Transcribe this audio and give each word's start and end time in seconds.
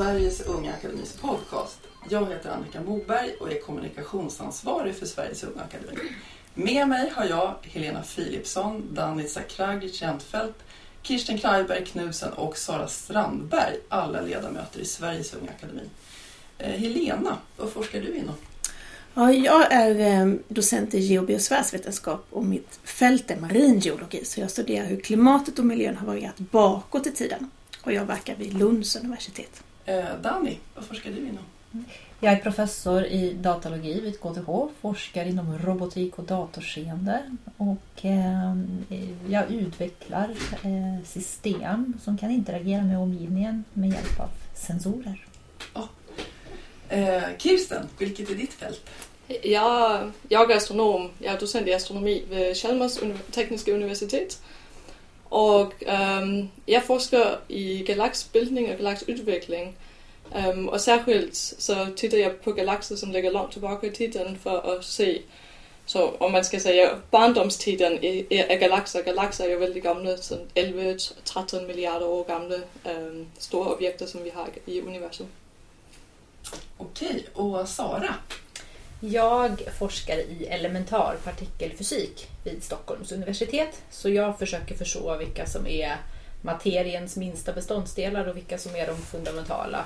Sveriges 0.00 0.46
Unga 0.46 0.70
Akademis 0.70 1.12
podcast. 1.12 1.49
Jag 2.12 2.30
heter 2.30 2.50
Annika 2.50 2.80
Moberg 2.80 3.34
och 3.40 3.52
är 3.52 3.60
kommunikationsansvarig 3.60 4.94
för 4.94 5.06
Sveriges 5.06 5.44
Unga 5.44 5.62
Akademi. 5.62 6.10
Med 6.54 6.88
mig 6.88 7.12
har 7.14 7.24
jag 7.24 7.54
Helena 7.62 8.02
Philipsson, 8.02 8.94
Danica 8.94 9.42
Kragic 9.42 10.02
Jentfeldt, 10.02 10.58
Kirsten 11.02 11.38
Krajberg 11.38 11.84
Knusen 11.84 12.32
och 12.32 12.56
Sara 12.56 12.88
Strandberg, 12.88 13.76
alla 13.88 14.20
ledamöter 14.20 14.80
i 14.80 14.84
Sveriges 14.84 15.34
Unga 15.34 15.50
Akademi. 15.50 15.82
Eh, 16.58 16.70
Helena, 16.70 17.36
vad 17.56 17.70
forskar 17.70 18.00
du 18.00 18.16
inom? 18.16 18.34
Ja, 19.14 19.32
jag 19.32 19.72
är 19.72 20.00
eh, 20.00 20.34
docent 20.48 20.94
i 20.94 20.98
geobiosfärsvetenskap 20.98 22.26
och 22.30 22.44
mitt 22.44 22.80
fält 22.84 23.30
är 23.30 23.36
marin 23.36 23.78
geologi. 23.78 24.24
Så 24.24 24.40
jag 24.40 24.50
studerar 24.50 24.86
hur 24.86 25.00
klimatet 25.00 25.58
och 25.58 25.66
miljön 25.66 25.96
har 25.96 26.06
varierat 26.06 26.38
bakåt 26.38 27.06
i 27.06 27.10
tiden. 27.10 27.50
Och 27.82 27.92
jag 27.92 28.04
verkar 28.04 28.34
vid 28.36 28.54
Lunds 28.54 28.96
universitet. 28.96 29.62
Eh, 29.84 30.04
Dani, 30.22 30.58
vad 30.74 30.84
forskar 30.84 31.10
du 31.10 31.18
inom? 31.18 31.44
Jag 32.20 32.32
är 32.32 32.36
professor 32.36 33.04
i 33.04 33.32
datalogi 33.32 34.00
vid 34.00 34.20
KTH, 34.20 34.50
forskar 34.80 35.24
inom 35.24 35.58
robotik 35.58 36.18
och 36.18 36.24
datorseende 36.24 37.36
och 37.56 38.04
eh, 38.04 38.56
jag 39.28 39.50
utvecklar 39.50 40.30
eh, 40.62 41.04
system 41.06 41.94
som 42.02 42.18
kan 42.18 42.30
interagera 42.30 42.82
med 42.82 42.98
omgivningen 42.98 43.64
med 43.72 43.90
hjälp 43.90 44.20
av 44.20 44.30
sensorer. 44.54 45.26
Eh, 46.90 47.22
Kirsten, 47.38 47.88
vilket 47.98 48.30
är 48.30 48.34
ditt 48.34 48.52
fält? 48.52 48.80
Jeg, 49.28 50.10
jeg 50.28 50.42
er 50.42 50.56
astronom. 50.56 51.10
Jeg 51.22 51.34
er 51.34 51.38
docent 51.38 51.68
i 51.68 51.72
astronomi 51.72 52.16
ved 52.28 52.54
Chalmers 52.58 52.98
Tekniske 53.30 53.74
Universitet. 53.74 54.40
Og 55.30 55.72
øhm, 55.86 56.48
jeg 56.68 56.82
forsker 56.86 57.38
i 57.48 57.84
galaksbildning 57.86 58.72
og 58.72 58.76
galaksudvikling. 58.76 59.76
Øhm, 60.36 60.68
og 60.68 60.80
særskilt 60.80 61.36
så 61.36 61.86
tittar 61.96 62.18
jeg 62.18 62.32
på 62.44 62.52
galakser 62.52 62.96
som 62.96 63.10
ligger 63.10 63.30
langt 63.30 63.52
tilbage 63.52 63.86
i 63.86 64.10
tiden 64.12 64.36
for 64.42 64.50
at 64.58 64.84
se, 64.84 65.22
så 65.86 66.10
om 66.20 66.32
man 66.32 66.44
skal 66.44 66.60
sige, 66.60 66.88
barndomstiden 67.10 68.04
i- 68.04 68.26
i- 68.30 68.36
af 68.50 68.58
galakser. 68.60 69.02
Galakser 69.02 69.44
er 69.44 69.52
jo 69.52 69.58
vældig 69.58 69.82
gamle, 69.82 70.16
sådan 70.22 70.46
11-13 70.56 71.66
milliarder 71.66 72.06
år 72.06 72.22
gamle 72.26 72.56
øhm, 72.90 73.26
store 73.38 73.74
objekter, 73.74 74.06
som 74.06 74.24
vi 74.24 74.30
har 74.34 74.48
i 74.66 74.80
universet. 74.80 75.26
Okej, 76.78 77.24
och 77.34 77.68
Sara? 77.68 78.14
Jag 79.02 79.56
forskar 79.78 80.14
i 80.16 80.46
elementar 80.46 81.16
partikelfysik 81.24 82.28
vid 82.44 82.62
Stockholms 82.62 83.12
universitet. 83.12 83.82
Så 83.90 84.08
jag 84.08 84.38
försöker 84.38 84.74
förstå 84.76 85.16
vilka 85.16 85.46
som 85.46 85.66
är 85.66 85.96
materiens 86.42 87.16
minsta 87.16 87.52
beståndsdelar 87.52 88.26
och 88.28 88.36
vilka 88.36 88.58
som 88.58 88.74
är 88.76 88.86
de 88.86 88.96
fundamentala 88.96 89.84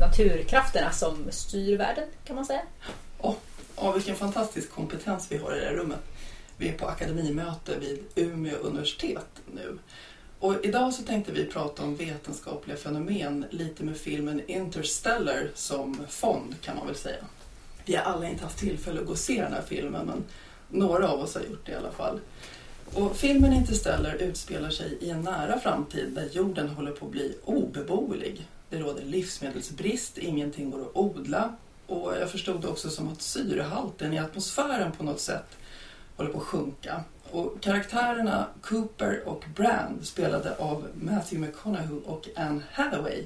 naturkrafterna 0.00 0.92
som 0.92 1.26
styr 1.30 1.76
världen 1.76 2.08
kan 2.24 2.36
man 2.36 2.46
säga. 2.46 2.62
Ja, 3.76 3.92
vilken 3.92 4.16
fantastisk 4.16 4.70
kompetens 4.70 5.26
vi 5.30 5.36
har 5.36 5.56
i 5.56 5.60
det 5.60 5.66
här 5.66 5.74
rummet. 5.74 6.00
Vi 6.56 6.68
är 6.68 6.72
på 6.72 6.86
akademimöte 6.86 7.78
vid 7.78 8.04
Umeå 8.14 8.56
universitet 8.56 9.26
nu. 9.54 9.78
Och 10.38 10.64
idag 10.64 10.94
så 10.94 11.02
tänkte 11.02 11.32
vi 11.32 11.44
prata 11.46 11.82
om 11.82 11.96
vetenskapliga 11.96 12.76
fenomen 12.76 13.44
lite 13.50 13.84
med 13.84 13.96
filmen 13.96 14.42
Interstellar 14.46 15.50
som 15.54 16.06
fond 16.08 16.54
kan 16.60 16.76
man 16.76 16.86
väl 16.86 16.96
säga. 16.96 17.24
Vi 17.84 17.96
har 17.96 18.02
alla 18.02 18.28
inte 18.28 18.44
haft 18.44 18.58
tillfälle 18.58 19.00
att 19.00 19.06
gå 19.06 19.12
och 19.12 19.18
se 19.18 19.42
den 19.42 19.52
här 19.52 19.62
filmen 19.62 20.06
men 20.06 20.24
några 20.68 21.08
av 21.08 21.20
oss 21.20 21.34
har 21.34 21.42
gjort 21.42 21.66
det 21.66 21.72
i 21.72 21.74
alla 21.74 21.92
fall. 21.92 22.20
Och 22.94 23.16
filmen 23.16 23.52
Interstellar 23.52 24.14
utspelar 24.14 24.70
sig 24.70 24.98
i 25.00 25.10
en 25.10 25.20
nära 25.20 25.60
framtid 25.60 26.10
där 26.10 26.28
jorden 26.32 26.68
håller 26.68 26.92
på 26.92 27.06
att 27.06 27.12
bli 27.12 27.36
obeboelig. 27.44 28.46
Det 28.72 28.78
råder 28.78 29.02
livsmedelsbrist, 29.02 30.18
ingenting 30.18 30.70
går 30.70 30.82
att 30.82 30.96
odla 30.96 31.56
och 31.86 32.16
jag 32.16 32.30
förstod 32.30 32.60
det 32.62 32.68
också 32.68 32.90
som 32.90 33.08
att 33.08 33.22
syrehalten 33.22 34.12
i 34.12 34.18
atmosfären 34.18 34.92
på 34.92 35.04
något 35.04 35.20
sätt 35.20 35.56
håller 36.16 36.30
på 36.30 36.38
att 36.38 36.44
sjunka. 36.44 37.04
Och 37.30 37.60
karaktärerna 37.60 38.46
Cooper 38.62 39.28
och 39.28 39.44
Brand 39.56 40.06
spelade 40.06 40.56
av 40.56 40.88
Matthew 40.94 41.46
McConaughey 41.46 41.98
och 42.04 42.28
Anne 42.36 42.62
Hathaway 42.72 43.24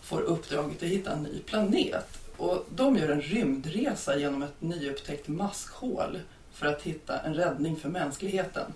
får 0.00 0.20
uppdraget 0.20 0.82
att 0.82 0.88
hitta 0.88 1.12
en 1.12 1.22
ny 1.22 1.38
planet. 1.38 2.18
Och 2.36 2.66
de 2.74 2.96
gör 2.96 3.08
en 3.08 3.22
rymdresa 3.22 4.16
genom 4.16 4.42
ett 4.42 4.60
nyupptäckt 4.60 5.28
maskhål 5.28 6.20
för 6.52 6.66
att 6.66 6.82
hitta 6.82 7.18
en 7.18 7.34
räddning 7.34 7.76
för 7.76 7.88
mänskligheten. 7.88 8.72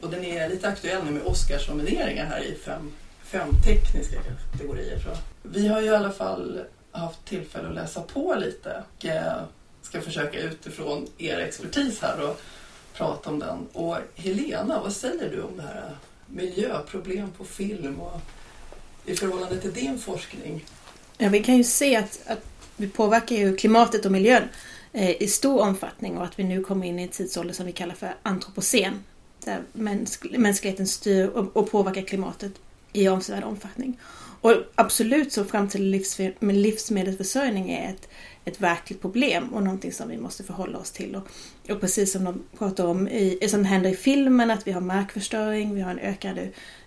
Och 0.00 0.10
den 0.10 0.24
är 0.24 0.48
lite 0.48 0.68
aktuell 0.68 1.04
nu 1.04 1.10
med 1.10 1.22
Oscarsnomineringar 1.22 2.26
här 2.26 2.40
i 2.40 2.54
fem, 2.54 2.92
fem 3.22 3.48
tekniska 3.66 4.20
kategorier 4.52 4.98
tror 4.98 5.14
jag. 5.14 5.22
Vi 5.42 5.68
har 5.68 5.80
ju 5.80 5.86
i 5.86 5.94
alla 5.94 6.10
fall 6.10 6.60
haft 6.92 7.24
tillfälle 7.24 7.68
att 7.68 7.74
läsa 7.74 8.00
på 8.00 8.34
lite 8.34 8.82
och 8.96 9.06
eh, 9.06 9.42
ska 9.82 10.00
försöka 10.00 10.40
utifrån 10.40 11.06
er 11.18 11.38
expertis 11.38 12.00
här 12.02 12.30
och 12.30 12.40
prata 12.94 13.30
om 13.30 13.38
den. 13.38 13.66
Och 13.72 13.96
Helena, 14.14 14.80
vad 14.82 14.92
säger 14.92 15.30
du 15.30 15.42
om 15.42 15.56
det 15.56 15.62
här 15.62 15.96
miljöproblem 16.26 17.30
på 17.30 17.44
film 17.44 18.00
och 18.00 18.20
i 19.04 19.14
förhållande 19.14 19.60
till 19.60 19.72
din 19.72 19.98
forskning? 19.98 20.64
Ja, 21.18 21.28
vi 21.28 21.42
kan 21.42 21.56
ju 21.56 21.64
se 21.64 21.96
att, 21.96 22.20
att 22.26 22.44
vi 22.76 22.88
påverkar 22.88 23.36
ju 23.36 23.56
klimatet 23.56 24.04
och 24.04 24.12
miljön 24.12 24.42
eh, 24.92 25.22
i 25.22 25.28
stor 25.28 25.60
omfattning 25.60 26.18
och 26.18 26.24
att 26.24 26.38
vi 26.38 26.44
nu 26.44 26.64
kommer 26.64 26.86
in 26.86 26.98
i 26.98 27.02
en 27.02 27.08
tidsålder 27.08 27.54
som 27.54 27.66
vi 27.66 27.72
kallar 27.72 27.94
för 27.94 28.14
antropocen. 28.22 29.04
Där 29.44 29.62
mänsk, 29.72 30.26
mänskligheten 30.30 30.86
styr 30.86 31.28
och, 31.28 31.56
och 31.56 31.70
påverkar 31.70 32.02
klimatet 32.02 32.52
i 32.92 33.08
avsevärd 33.08 33.44
omfattning. 33.44 33.98
Och 34.40 34.54
absolut 34.74 35.32
så 35.32 35.44
framtida 35.44 35.84
livsme- 35.84 36.52
livsmedelsförsörjning 36.52 37.70
är 37.70 37.90
ett, 37.90 38.08
ett 38.44 38.60
verkligt 38.60 39.00
problem 39.00 39.54
och 39.54 39.62
någonting 39.62 39.92
som 39.92 40.08
vi 40.08 40.18
måste 40.18 40.44
förhålla 40.44 40.78
oss 40.78 40.90
till. 40.90 41.16
Och, 41.16 41.28
och 41.70 41.80
precis 41.80 42.12
som 42.12 42.24
de 42.24 42.42
pratar 42.58 42.86
om, 42.86 43.08
i, 43.08 43.48
som 43.48 43.64
händer 43.64 43.90
i 43.90 43.96
filmen, 43.96 44.50
att 44.50 44.66
vi 44.66 44.72
har 44.72 44.80
markförstöring, 44.80 45.74
vi 45.74 45.80
har 45.80 45.90
en 45.90 45.98
ökad 45.98 46.38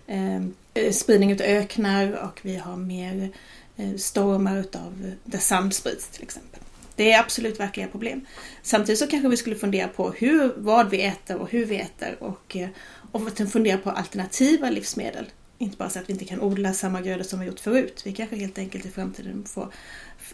eh, 0.06 0.36
eh, 0.74 0.92
spridning 0.92 1.32
av 1.32 1.40
öknar 1.40 2.12
och 2.12 2.40
vi 2.42 2.56
har 2.56 2.76
mer 2.76 3.28
eh, 3.76 3.94
stormar 3.96 4.58
utav 4.58 5.12
där 5.24 5.38
sand 5.38 5.74
sprids 5.74 6.08
till 6.08 6.22
exempel. 6.22 6.60
Det 6.96 7.12
är 7.12 7.20
absolut 7.20 7.60
verkliga 7.60 7.86
problem. 7.86 8.26
Samtidigt 8.62 8.98
så 8.98 9.06
kanske 9.06 9.28
vi 9.28 9.36
skulle 9.36 9.56
fundera 9.56 9.88
på 9.88 10.10
hur, 10.10 10.52
vad 10.56 10.90
vi 10.90 11.02
äter 11.02 11.36
och 11.36 11.50
hur 11.50 11.64
vi 11.64 11.76
äter 11.76 12.16
och, 12.20 12.56
eh, 12.56 12.68
och 13.12 13.50
fundera 13.52 13.78
på 13.78 13.90
alternativa 13.90 14.70
livsmedel. 14.70 15.26
Inte 15.62 15.76
bara 15.76 15.90
så 15.90 15.98
att 15.98 16.08
vi 16.08 16.12
inte 16.12 16.24
kan 16.24 16.40
odla 16.40 16.72
samma 16.72 17.00
grödor 17.00 17.24
som 17.24 17.40
vi 17.40 17.46
gjort 17.46 17.60
förut. 17.60 18.02
Vi 18.04 18.12
kanske 18.12 18.36
helt 18.36 18.58
enkelt 18.58 18.86
i 18.86 18.90
framtiden 18.90 19.44
får 19.44 19.72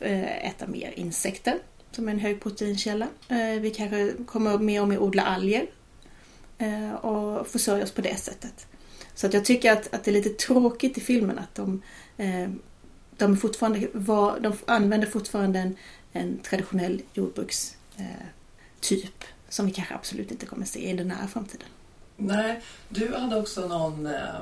eh, 0.00 0.46
äta 0.46 0.66
mer 0.66 0.92
insekter 0.96 1.58
som 1.90 2.08
är 2.08 2.12
en 2.12 2.18
hög 2.18 2.42
proteinkälla. 2.42 3.08
Eh, 3.28 3.60
vi 3.60 3.70
kanske 3.70 4.12
kommer 4.26 4.58
mer 4.58 4.82
och 4.82 4.88
mer 4.88 4.98
odla 4.98 5.22
alger 5.22 5.66
eh, 6.58 6.92
och 6.92 7.46
försörja 7.46 7.84
oss 7.84 7.90
på 7.90 8.00
det 8.00 8.16
sättet. 8.16 8.66
Så 9.14 9.26
att 9.26 9.34
jag 9.34 9.44
tycker 9.44 9.72
att, 9.72 9.94
att 9.94 10.04
det 10.04 10.10
är 10.10 10.12
lite 10.12 10.30
tråkigt 10.46 10.98
i 10.98 11.00
filmen 11.00 11.38
att 11.38 11.54
de, 11.54 11.82
de, 13.16 13.36
fortfarande 13.36 13.88
var, 13.92 14.40
de 14.40 14.52
använder 14.66 15.06
fortfarande 15.06 15.58
en, 15.58 15.76
en 16.12 16.38
traditionell 16.38 17.02
jordbrukstyp 17.14 17.74
som 19.48 19.66
vi 19.66 19.72
kanske 19.72 19.94
absolut 19.94 20.30
inte 20.30 20.46
kommer 20.46 20.64
se 20.64 20.90
i 20.90 20.92
den 20.92 21.08
nära 21.08 21.26
framtiden. 21.28 21.68
Nej, 22.16 22.62
du 22.88 23.14
hade 23.14 23.40
också 23.40 23.68
någon 23.68 24.06
eh, 24.06 24.40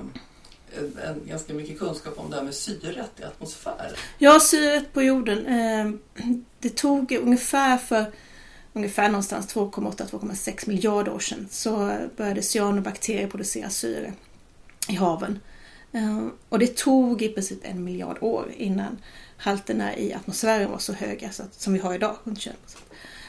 en, 0.76 1.20
ganska 1.28 1.54
mycket 1.54 1.78
kunskap 1.78 2.18
om 2.18 2.30
det 2.30 2.36
här 2.36 2.42
med 2.42 2.54
syret 2.54 3.20
i 3.20 3.24
atmosfären. 3.24 3.94
Ja, 4.18 4.40
syret 4.40 4.92
på 4.92 5.02
jorden. 5.02 5.46
Eh, 5.46 6.24
det 6.60 6.76
tog 6.76 7.12
ungefär 7.12 7.78
för 7.78 8.12
ungefär 8.72 9.08
någonstans 9.08 9.54
2,8-2,6 9.54 10.68
miljarder 10.68 11.12
år 11.12 11.18
sedan 11.18 11.46
så 11.50 11.96
började 12.16 12.42
cyanobakterier 12.42 13.28
producera 13.28 13.70
syre 13.70 14.12
i 14.88 14.94
haven. 14.94 15.38
Eh, 15.92 16.26
Och 16.48 16.58
det 16.58 16.76
tog 16.76 17.22
i 17.22 17.28
princip 17.28 17.58
en 17.62 17.84
miljard 17.84 18.18
år 18.20 18.52
innan 18.56 18.98
halterna 19.36 19.96
i 19.96 20.12
atmosfären 20.14 20.70
var 20.70 20.78
så 20.78 20.92
höga 20.92 21.30
så 21.30 21.42
att, 21.42 21.54
som 21.54 21.72
vi 21.72 21.78
har 21.78 21.94
idag, 21.94 22.16
runt 22.24 22.40
21 22.40 22.56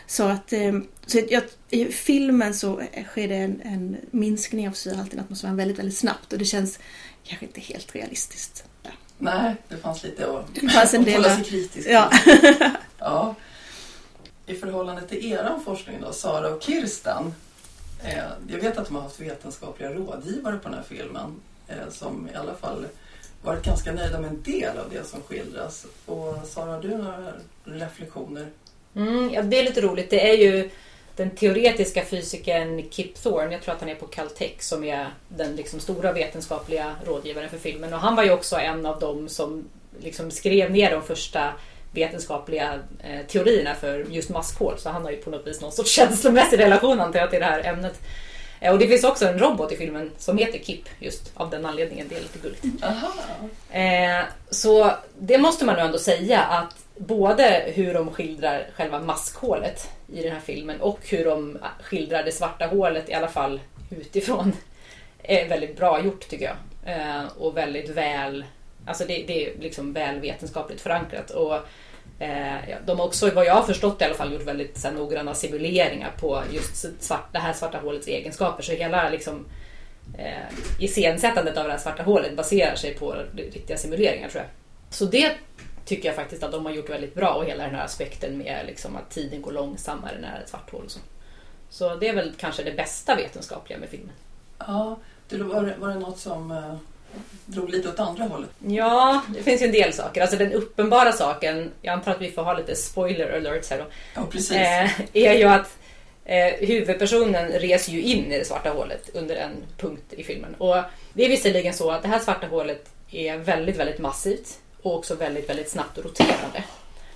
Så 0.08 0.24
att 0.24 0.54
ehm, 0.54 0.88
så 1.06 1.22
jag, 1.30 1.44
i 1.70 1.86
filmen 1.86 2.54
så 2.54 2.82
sker 3.06 3.28
det 3.28 3.36
en, 3.36 3.62
en 3.62 3.98
minskning 4.12 4.70
av 4.70 4.72
syrehalten 4.72 5.20
i 5.20 5.22
atmosfären 5.22 5.56
väldigt, 5.58 5.80
väldigt 5.80 5.98
snabbt 5.98 6.34
och 6.34 6.40
det 6.40 6.46
känns 6.46 6.80
kanske 7.28 7.46
inte 7.46 7.62
helt 7.62 7.96
realistiskt. 7.96 8.64
Ja. 8.84 8.90
Nej, 9.18 9.56
det 9.68 9.78
fanns 9.78 10.04
lite 10.04 10.32
att 10.32 10.56
Det 10.56 10.70
fanns 10.70 10.94
en 10.94 11.02
att 11.02 11.12
hålla 11.12 11.36
sig 11.36 11.44
kritisk 11.44 11.88
Ja. 11.90 12.12
ja. 13.00 13.36
i 14.46 14.56
förhållande 14.56 15.02
till 15.02 15.32
er 15.32 15.60
forskning 15.66 16.02
då, 16.02 16.14
Sara 16.14 16.50
och 16.50 16.64
Kirsten. 16.64 17.34
Eh, 18.04 18.18
jag 18.48 18.58
vet 18.60 18.78
att 18.78 18.88
de 18.88 18.96
har 18.96 19.04
haft 19.04 19.20
vetenskapliga 19.20 19.94
rådgivare 19.94 20.58
på 20.58 20.70
den 20.70 20.78
här 20.78 20.86
filmen 20.90 21.36
eh, 21.68 21.90
som 21.92 22.30
i 22.34 22.36
alla 22.36 22.54
fall 22.54 22.86
varit 23.42 23.66
ganska 23.66 23.92
nöjda 23.92 24.20
med 24.20 24.30
en 24.30 24.42
del 24.42 24.78
av 24.78 24.90
det 24.90 25.08
som 25.08 25.22
skildras. 25.22 25.86
Och 26.06 26.38
Sara, 26.48 26.72
har 26.72 26.82
du 26.82 26.98
några 26.98 27.34
reflektioner? 27.64 28.48
Mm, 28.96 29.30
ja, 29.34 29.42
det 29.42 29.60
är 29.60 29.64
lite 29.64 29.82
roligt. 29.82 30.10
Det 30.10 30.30
är 30.30 30.38
ju 30.38 30.70
den 31.18 31.30
teoretiska 31.30 32.06
fysikern 32.06 32.90
Kip 32.90 33.16
Thorne, 33.16 33.52
jag 33.52 33.62
tror 33.62 33.76
att 33.76 33.82
han 33.82 33.90
är 33.90 33.96
på 33.96 34.06
Caltech, 34.08 34.62
som 34.62 34.84
är 34.84 35.08
den 35.30 35.56
liksom 35.56 35.80
stora 35.80 36.12
vetenskapliga 36.12 36.96
rådgivaren 37.06 37.50
för 37.50 37.58
filmen. 37.58 37.94
Och 37.94 38.00
han 38.00 38.16
var 38.16 38.24
ju 38.24 38.32
också 38.32 38.56
en 38.56 38.86
av 38.86 39.00
dem 39.00 39.30
som 39.30 39.70
liksom 40.00 40.32
skrev 40.32 40.72
ner 40.72 40.92
de 40.92 41.02
första 41.02 41.54
vetenskapliga 41.92 42.80
eh, 43.04 43.26
teorierna 43.28 43.76
för 43.76 44.06
just 44.10 44.30
maskhål. 44.30 44.78
Så 44.78 44.90
han 44.90 45.04
har 45.04 45.12
ju 45.12 45.18
på 45.18 45.30
något 45.30 45.48
vis 45.48 45.62
någon 45.62 45.72
sorts 45.72 45.92
känslomässig 45.96 46.60
relation 46.60 47.00
antar 47.00 47.20
jag 47.20 47.30
till 47.30 47.40
det 47.40 47.46
här 47.46 47.64
ämnet. 47.64 48.00
Eh, 48.60 48.74
och 48.74 48.80
det 48.80 48.88
finns 48.88 49.04
också 49.04 49.26
en 49.26 49.40
robot 49.40 49.72
i 49.72 49.76
filmen 49.76 50.12
som 50.18 50.38
heter 50.38 50.60
Kip, 50.60 50.90
just 51.00 51.32
av 51.34 51.50
den 51.50 51.66
anledningen. 51.66 52.08
Det 52.10 52.16
är 52.16 52.22
lite 52.22 52.40
gulligt. 52.40 52.84
Eh, 53.72 54.26
så 54.50 54.92
det 55.20 55.38
måste 55.38 55.66
man 55.66 55.76
nog 55.76 55.86
ändå 55.86 55.98
säga 56.00 56.42
att 56.42 56.76
både 56.98 57.64
hur 57.76 57.94
de 57.94 58.12
skildrar 58.12 58.68
själva 58.76 59.00
maskhålet 59.00 59.90
i 60.14 60.24
den 60.24 60.32
här 60.32 60.40
filmen 60.40 60.82
och 60.82 61.00
hur 61.10 61.26
de 61.26 61.58
skildrar 61.82 62.24
det 62.24 62.32
svarta 62.32 62.66
hålet, 62.66 63.10
i 63.10 63.14
alla 63.14 63.28
fall 63.28 63.60
utifrån, 63.90 64.54
är 65.24 65.50
väldigt 65.50 65.78
bra 65.78 66.04
gjort 66.04 66.30
tycker 66.30 66.46
jag. 66.46 66.56
Eh, 66.96 67.26
och 67.38 67.58
väldigt 67.58 67.90
väl, 67.90 68.46
alltså 68.86 69.04
det, 69.08 69.24
det 69.28 69.46
är 69.46 69.58
liksom 69.60 69.94
väl 69.94 70.20
vetenskapligt 70.20 70.82
förankrat. 70.82 71.32
Och 71.32 71.56
eh, 72.24 72.56
de 72.86 73.00
har 73.00 73.06
också, 73.06 73.30
vad 73.30 73.46
jag 73.46 73.54
har 73.54 73.64
förstått 73.64 74.02
i 74.02 74.06
alla 74.06 74.16
fall, 74.16 74.34
gjort 74.34 74.48
väldigt 74.48 74.78
så 74.78 74.88
här, 74.88 74.96
noggranna 74.96 75.34
simuleringar 75.34 76.12
på 76.20 76.44
just 76.52 77.04
svart, 77.04 77.34
det 77.34 77.40
här 77.40 77.54
svarta 77.54 77.78
hålets 77.78 78.08
egenskaper. 78.08 78.64
Så 78.64 78.72
hela 78.72 79.10
liksom, 79.10 79.46
eh, 80.18 80.54
iscensättandet 80.80 81.58
av 81.58 81.66
det 81.66 81.72
här 81.72 81.80
svarta 81.80 82.04
hålet 82.04 82.36
baserar 82.36 82.76
sig 82.76 82.94
på 82.94 83.16
riktiga 83.36 83.78
simuleringar 83.78 84.30
tror 84.30 84.44
jag. 84.44 84.52
Så 84.94 85.06
det 85.06 85.36
tycker 85.88 86.10
jag 86.10 86.16
faktiskt 86.16 86.44
att 86.44 86.52
de 86.52 86.66
har 86.66 86.74
gjort 86.74 86.90
väldigt 86.90 87.16
bra 87.16 87.34
och 87.34 87.46
hela 87.46 87.64
den 87.64 87.76
här 87.76 87.86
aspekten 87.86 88.38
med 88.38 88.66
liksom 88.68 88.96
att 88.96 89.10
tiden 89.10 89.42
går 89.42 89.52
långsammare 89.52 90.18
när 90.22 90.32
det 90.32 90.38
är 90.38 90.42
ett 90.42 90.50
svart 90.50 90.72
hål 90.72 90.82
och 90.86 90.92
så. 90.92 91.00
Så 91.70 91.96
det 91.96 92.08
är 92.08 92.16
väl 92.16 92.34
kanske 92.38 92.64
det 92.64 92.72
bästa 92.72 93.16
vetenskapliga 93.16 93.80
med 93.80 93.90
filmen. 93.90 94.12
Ja, 94.58 94.98
det 95.30 95.38
var, 95.38 95.64
det, 95.64 95.76
var 95.80 95.90
det 95.90 96.00
något 96.00 96.20
som 96.20 96.52
eh, 96.52 96.76
drog 97.46 97.70
lite 97.70 97.90
åt 97.90 98.00
andra 98.00 98.24
hållet? 98.24 98.50
Ja, 98.68 99.22
det 99.28 99.44
finns 99.44 99.62
ju 99.62 99.66
en 99.66 99.72
del 99.72 99.94
saker. 99.94 100.22
Alltså 100.22 100.38
den 100.38 100.52
uppenbara 100.52 101.12
saken, 101.12 101.72
jag 101.82 101.94
antar 101.94 102.12
att 102.12 102.22
vi 102.22 102.32
får 102.32 102.44
ha 102.44 102.54
lite 102.54 102.76
spoiler 102.76 103.38
alerts 103.38 103.70
här 103.70 103.78
då. 103.78 103.86
Ja, 104.16 104.22
precis. 104.32 104.52
Eh, 104.52 104.90
är 105.14 105.34
ju 105.34 105.44
att 105.44 105.78
eh, 106.26 106.68
huvudpersonen 106.68 107.52
reser 107.52 107.92
ju 107.92 108.02
in 108.02 108.32
i 108.32 108.38
det 108.38 108.46
svarta 108.46 108.70
hålet 108.70 109.10
under 109.14 109.36
en 109.36 109.52
punkt 109.78 110.14
i 110.14 110.24
filmen. 110.24 110.56
Och 110.56 110.76
det 111.14 111.26
är 111.26 111.30
visserligen 111.30 111.74
så 111.74 111.92
att 111.92 112.02
det 112.02 112.08
här 112.08 112.20
svarta 112.20 112.48
hålet 112.48 112.90
är 113.12 113.38
väldigt, 113.38 113.78
väldigt 113.78 114.00
massivt 114.00 114.60
och 114.88 114.96
också 114.96 115.16
väldigt, 115.16 115.50
väldigt 115.50 115.70
snabbt 115.70 115.98
roterande. 115.98 116.64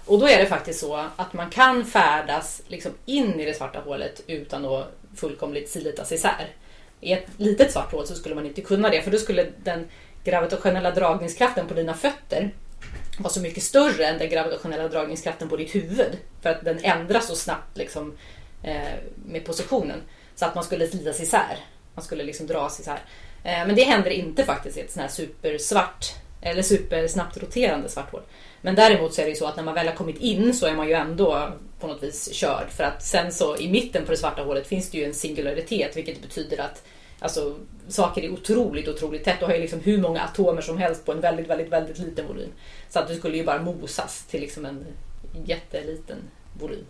Och 0.05 0.19
då 0.19 0.27
är 0.27 0.39
det 0.39 0.45
faktiskt 0.45 0.79
så 0.79 1.05
att 1.15 1.33
man 1.33 1.49
kan 1.49 1.85
färdas 1.85 2.61
liksom 2.67 2.91
in 3.05 3.39
i 3.39 3.45
det 3.45 3.53
svarta 3.53 3.79
hålet 3.79 4.21
utan 4.27 4.65
att 4.65 4.87
fullkomligt 5.15 5.69
silitas 5.69 6.11
isär. 6.11 6.47
I 6.99 7.13
ett 7.13 7.27
litet 7.37 7.71
svart 7.71 7.91
hål 7.91 8.07
så 8.07 8.15
skulle 8.15 8.35
man 8.35 8.45
inte 8.45 8.61
kunna 8.61 8.89
det 8.89 9.01
för 9.01 9.11
då 9.11 9.17
skulle 9.17 9.47
den 9.63 9.87
gravitationella 10.23 10.91
dragningskraften 10.91 11.67
på 11.67 11.73
dina 11.73 11.93
fötter 11.93 12.51
vara 13.19 13.33
så 13.33 13.41
mycket 13.41 13.63
större 13.63 14.05
än 14.05 14.17
den 14.17 14.29
gravitationella 14.29 14.87
dragningskraften 14.87 15.49
på 15.49 15.57
ditt 15.57 15.75
huvud. 15.75 16.17
För 16.41 16.49
att 16.49 16.65
den 16.65 16.79
ändras 16.83 17.27
så 17.27 17.35
snabbt 17.35 17.77
liksom, 17.77 18.17
eh, 18.63 18.81
med 19.25 19.45
positionen. 19.45 20.01
Så 20.35 20.45
att 20.45 20.55
man 20.55 20.63
skulle 20.63 20.87
slitas 20.87 21.21
isär. 21.21 21.57
Man 21.93 22.03
skulle 22.03 22.23
liksom 22.23 22.47
dras 22.47 22.79
isär. 22.79 22.99
Eh, 23.43 23.67
men 23.67 23.75
det 23.75 23.83
händer 23.83 24.11
inte 24.11 24.43
faktiskt 24.43 24.77
i 24.77 24.81
ett 24.81 24.91
sånt 24.91 25.01
här 25.01 25.09
supersvart 25.09 26.13
eller 26.41 26.61
supersnabbt 26.61 27.37
roterande 27.37 27.89
svart 27.89 28.11
hål. 28.11 28.21
Men 28.61 28.75
däremot 28.75 29.13
så 29.13 29.21
är 29.21 29.25
det 29.25 29.29
ju 29.29 29.35
så 29.35 29.45
att 29.45 29.55
när 29.55 29.63
man 29.63 29.73
väl 29.73 29.87
har 29.87 29.95
kommit 29.95 30.17
in 30.17 30.53
så 30.53 30.65
är 30.65 30.73
man 30.73 30.87
ju 30.87 30.93
ändå 30.93 31.51
på 31.79 31.87
något 31.87 32.03
vis 32.03 32.33
körd. 32.33 32.69
För 32.69 32.83
att 32.83 33.03
sen 33.03 33.31
så 33.31 33.57
i 33.57 33.71
mitten 33.71 34.05
på 34.05 34.11
det 34.11 34.17
svarta 34.17 34.43
hålet 34.43 34.67
finns 34.67 34.89
det 34.89 34.97
ju 34.97 35.05
en 35.05 35.13
singularitet 35.13 35.97
vilket 35.97 36.21
betyder 36.21 36.57
att 36.57 36.83
alltså, 37.19 37.55
saker 37.87 38.21
är 38.21 38.29
otroligt, 38.29 38.87
otroligt 38.87 39.23
tätt. 39.23 39.41
och 39.41 39.47
har 39.47 39.55
ju 39.55 39.61
liksom 39.61 39.79
hur 39.79 39.97
många 39.97 40.21
atomer 40.21 40.61
som 40.61 40.77
helst 40.77 41.05
på 41.05 41.11
en 41.11 41.21
väldigt, 41.21 41.47
väldigt, 41.47 41.69
väldigt 41.71 41.97
liten 41.97 42.27
volym. 42.27 42.51
Så 42.89 42.99
att 42.99 43.07
du 43.07 43.15
skulle 43.15 43.37
ju 43.37 43.43
bara 43.43 43.61
mosas 43.61 44.25
till 44.25 44.41
liksom 44.41 44.65
en 44.65 44.85
jätteliten 45.45 46.17
volym. 46.59 46.85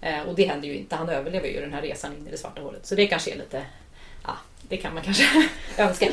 Eh, 0.00 0.22
och 0.22 0.34
det 0.34 0.44
händer 0.44 0.68
ju 0.68 0.74
inte. 0.74 0.96
Han 0.96 1.08
överlever 1.08 1.48
ju 1.48 1.60
den 1.60 1.72
här 1.72 1.82
resan 1.82 2.12
in 2.16 2.26
i 2.26 2.30
det 2.30 2.36
svarta 2.36 2.62
hålet. 2.62 2.86
Så 2.86 2.94
det 2.94 3.06
kanske 3.06 3.30
är 3.30 3.36
lite 3.36 3.64
det 4.68 4.76
kan 4.76 4.94
man 4.94 5.02
kanske 5.02 5.24
önska 5.78 6.08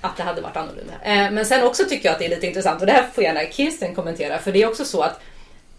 att 0.00 0.16
det 0.16 0.22
hade 0.22 0.40
varit 0.40 0.56
annorlunda. 0.56 0.92
Eh, 1.02 1.30
men 1.30 1.46
sen 1.46 1.62
också 1.62 1.84
tycker 1.84 2.06
jag 2.06 2.12
att 2.12 2.18
det 2.18 2.24
är 2.24 2.30
lite 2.30 2.46
intressant 2.46 2.80
och 2.80 2.86
det 2.86 2.92
här 2.92 3.06
får 3.14 3.24
gärna 3.24 3.40
Kirsten 3.50 3.94
kommentera 3.94 4.38
för 4.38 4.52
det 4.52 4.62
är 4.62 4.68
också 4.68 4.84
så 4.84 5.02
att 5.02 5.20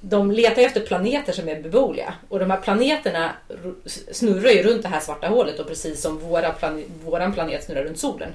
de 0.01 0.31
letar 0.31 0.61
efter 0.61 0.81
planeter 0.81 1.33
som 1.33 1.49
är 1.49 1.61
beboeliga 1.61 2.13
och 2.29 2.39
de 2.39 2.51
här 2.51 2.57
planeterna 2.57 3.31
snurrar 4.11 4.51
ju 4.51 4.63
runt 4.63 4.81
det 4.81 4.87
här 4.87 4.99
svarta 4.99 5.27
hålet 5.27 5.59
och 5.59 5.67
precis 5.67 6.01
som 6.01 6.19
våra 6.19 6.51
plan 6.51 6.83
våran 7.03 7.33
planet 7.33 7.63
snurrar 7.63 7.83
runt 7.83 7.99
solen. 7.99 8.29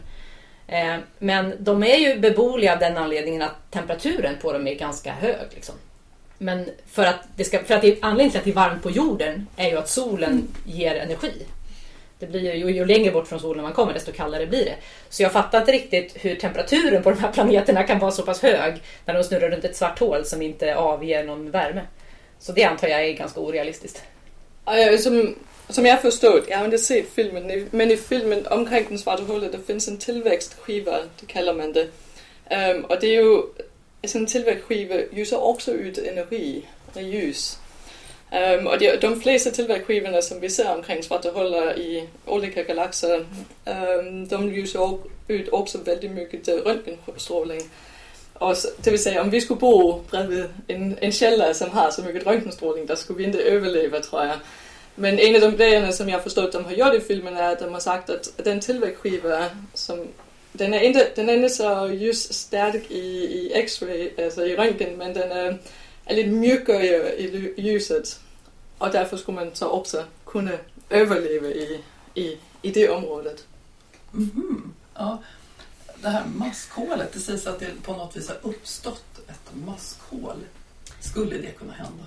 Eh, 0.69 0.97
men 1.19 1.55
de 1.59 1.83
är 1.83 1.97
ju 1.97 2.21
beboeliga 2.21 2.73
av 2.73 2.79
den 2.79 2.97
anledningen 2.97 3.43
att 3.43 3.71
temperaturen 3.71 4.35
på 4.43 4.53
dem 4.53 4.67
är 4.67 4.75
ganska 4.75 5.13
hög. 5.13 5.47
Liksom. 5.55 5.75
Men 6.39 6.71
för 6.91 7.05
att, 7.05 7.21
det 7.37 7.45
ska, 7.45 7.65
för 7.65 7.75
att 7.75 7.83
det, 7.83 7.99
anledningen 8.03 8.31
till 8.31 8.39
att 8.39 8.45
det 8.45 8.51
är 8.51 8.69
varmt 8.69 8.83
på 8.83 8.91
jorden 8.91 9.47
är 9.57 9.71
ju 9.71 9.79
att 9.79 9.89
solen 9.89 10.49
ger 10.65 10.95
energi 10.95 11.33
det 12.19 12.27
blir 12.27 12.55
ju, 12.55 12.71
ju 12.71 12.85
längre 12.85 13.13
bort 13.13 13.29
från 13.29 13.41
solen 13.41 13.63
man 13.63 13.73
kommer 13.73 13.93
desto 13.93 14.13
kallare 14.13 14.47
blir 14.47 14.65
det. 14.65 14.77
Så 15.09 15.23
jag 15.23 15.33
fattar 15.33 15.61
inte 15.61 15.73
riktigt 15.73 16.17
hur 16.25 16.35
temperaturen 16.35 17.03
på 17.03 17.11
de 17.11 17.19
här 17.19 17.33
planeterna 17.33 17.83
kan 17.83 17.99
vara 17.99 18.11
så 18.11 18.23
pass 18.23 18.43
hög 18.43 18.83
när 19.05 19.15
de 19.15 19.25
snurrar 19.25 19.51
runt 19.51 19.65
ett 19.65 19.77
svart 19.77 19.99
hål 19.99 20.25
som 20.25 20.43
inte 20.43 20.77
avger 20.77 21.25
någon 21.25 21.51
värme. 21.51 21.81
Så 22.39 22.53
det 22.53 22.65
antar 22.65 22.89
jag 22.89 23.05
är 23.05 23.13
ganska 23.13 23.41
orealistiskt. 23.41 24.03
Som, 24.99 25.35
som 25.69 25.87
jag 25.87 26.03
förstått, 26.03 26.45
jag 26.49 26.59
har 26.59 26.65
inte 26.65 26.79
sett 26.79 27.09
filmen, 27.15 27.69
men 27.70 27.91
i 27.91 27.96
filmen 27.96 28.46
omkring 28.46 28.87
den 28.89 28.99
svarta 28.99 29.23
hålet 29.23 29.53
det 29.53 29.58
finns 29.67 29.89
en 29.89 29.99
tillväxtskiva, 29.99 30.99
det 31.20 31.27
kallar 31.27 31.55
man 31.55 31.73
det. 31.73 31.89
Um, 32.75 32.85
och 32.85 32.96
det 33.01 33.06
är 33.06 33.23
ju, 33.23 33.43
alltså 34.03 34.19
en 34.19 34.27
tillväxtskiva 34.27 34.94
ljusar 35.13 35.39
också 35.39 35.73
ut 35.73 35.99
energi 35.99 36.65
ljus. 36.94 37.58
Um, 38.36 38.66
och 38.66 38.78
de, 38.78 38.96
de 38.96 39.20
flesta 39.20 39.50
tillväxtskivorna 39.50 40.22
som 40.22 40.40
vi 40.40 40.50
ser 40.50 40.74
omkring 40.74 41.02
svarta 41.02 41.31
hål 41.31 41.55
i 41.55 42.08
olika 42.26 42.62
galaxer, 42.62 43.26
um, 43.64 44.28
de 44.28 44.48
lyser 44.48 44.98
ut 45.28 45.48
också 45.48 45.78
väldigt 45.78 46.10
mycket 46.10 46.48
röntgenstrålning. 46.48 47.62
Och 48.32 48.56
så, 48.56 48.69
det 48.82 48.90
vill 48.90 49.02
säga 49.02 49.22
om 49.22 49.31
vi 49.31 49.40
skulle 49.40 49.60
bo 49.60 50.00
bredvid 50.10 50.44
en, 50.66 50.96
en 51.00 51.12
källa 51.12 51.55
som 51.55 51.70
har 51.70 51.90
så 51.90 52.02
mycket 52.02 52.26
röntgenstrålning, 52.26 52.86
då 52.86 52.96
skulle 52.96 53.19
vi 53.19 53.24
inte 53.24 53.43
överleva 53.43 54.00
tror 54.00 54.24
jag. 54.24 54.36
Men 54.94 55.19
en 55.19 55.34
av 55.34 55.40
de 55.40 55.56
grejerna 55.56 55.93
som 55.93 56.08
jag 56.08 56.22
förstått 56.22 56.52
de 56.52 56.64
har 56.64 56.72
gjort 56.72 56.94
i 56.94 57.00
filmen 57.00 57.36
är 57.36 57.52
att 57.52 57.58
de 57.58 57.72
har 57.72 57.81
sagt 57.81 58.10
att 58.10 58.32
den 58.36 58.60
tillväxtskiva 58.60 59.44
som 59.74 60.06
den 60.52 60.74
är 60.74 60.81
inte, 60.81 61.08
den 61.14 61.28
är 61.28 61.34
inte 61.34 61.48
så 61.48 61.90
ljusstark 61.93 62.90
i, 62.90 63.06
i 63.06 63.52
X-ray, 63.55 64.10
alltså 64.24 64.46
i 64.46 64.56
röntgen, 64.56 64.96
men 64.96 65.12
den 65.12 65.32
är 65.32 65.58
är 66.06 66.16
lite 66.16 66.28
mjukare 66.28 67.12
i 67.19 67.55
ljuset. 67.56 68.20
Och 68.79 68.91
därför 68.91 69.17
skulle 69.17 69.35
man 69.35 69.51
så 69.55 69.69
också 69.69 70.05
kunna 70.27 70.53
överleva 70.91 71.47
i, 71.47 71.81
i, 72.15 72.39
i 72.63 72.71
det 72.71 72.89
området. 72.89 73.45
Mm 74.15 74.31
-hmm. 74.31 74.71
ja. 74.95 75.23
Det 76.03 76.09
här 76.09 76.25
maskhålet, 76.37 77.13
det 77.13 77.21
sägs 77.21 77.47
att 77.47 77.61
det 77.61 77.83
på 77.83 77.93
något 77.93 78.17
vis 78.17 78.29
har 78.29 78.39
uppstått 78.43 79.05
ett 79.29 79.67
maskhål. 79.67 80.37
Skulle 81.01 81.39
det 81.39 81.51
kunna 81.59 81.73
hända? 81.73 82.05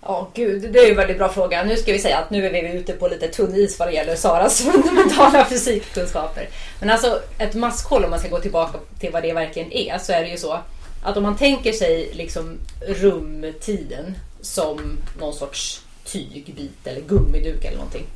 Ja, 0.00 0.30
gud, 0.34 0.72
det 0.72 0.78
är 0.78 0.84
ju 0.84 0.90
en 0.90 0.96
väldigt 0.96 1.18
bra 1.18 1.28
fråga. 1.28 1.64
Nu 1.64 1.76
ska 1.76 1.92
vi 1.92 1.98
säga 1.98 2.18
att 2.18 2.30
nu 2.30 2.46
är 2.46 2.50
vi 2.50 2.72
ute 2.72 2.92
på 2.92 3.08
lite 3.08 3.28
tunn 3.28 3.54
is 3.54 3.78
vad 3.78 3.88
det 3.88 3.92
gäller 3.92 4.16
Saras 4.16 4.60
fundamentala 4.72 5.44
fysikkunskaper. 5.44 6.48
Men 6.80 6.90
alltså 6.90 7.20
ett 7.38 7.54
maskhål, 7.54 8.04
om 8.04 8.10
man 8.10 8.18
ska 8.18 8.28
gå 8.28 8.40
tillbaka 8.40 8.78
till 8.98 9.12
vad 9.12 9.22
det 9.22 9.32
verkligen 9.32 9.72
är, 9.72 9.98
så 9.98 10.12
är 10.12 10.22
det 10.22 10.28
ju 10.28 10.36
så 10.36 10.58
att 11.02 11.16
om 11.16 11.22
man 11.22 11.36
tänker 11.36 11.72
sig 11.72 12.10
liksom 12.12 12.58
rumtiden 12.86 14.14
som 14.40 14.98
någon 15.18 15.34
sorts 15.34 15.81
tygbit 16.04 16.86
eller 16.86 17.00
gummiduk 17.00 17.64
eller 17.64 17.76
någonting. 17.76 18.06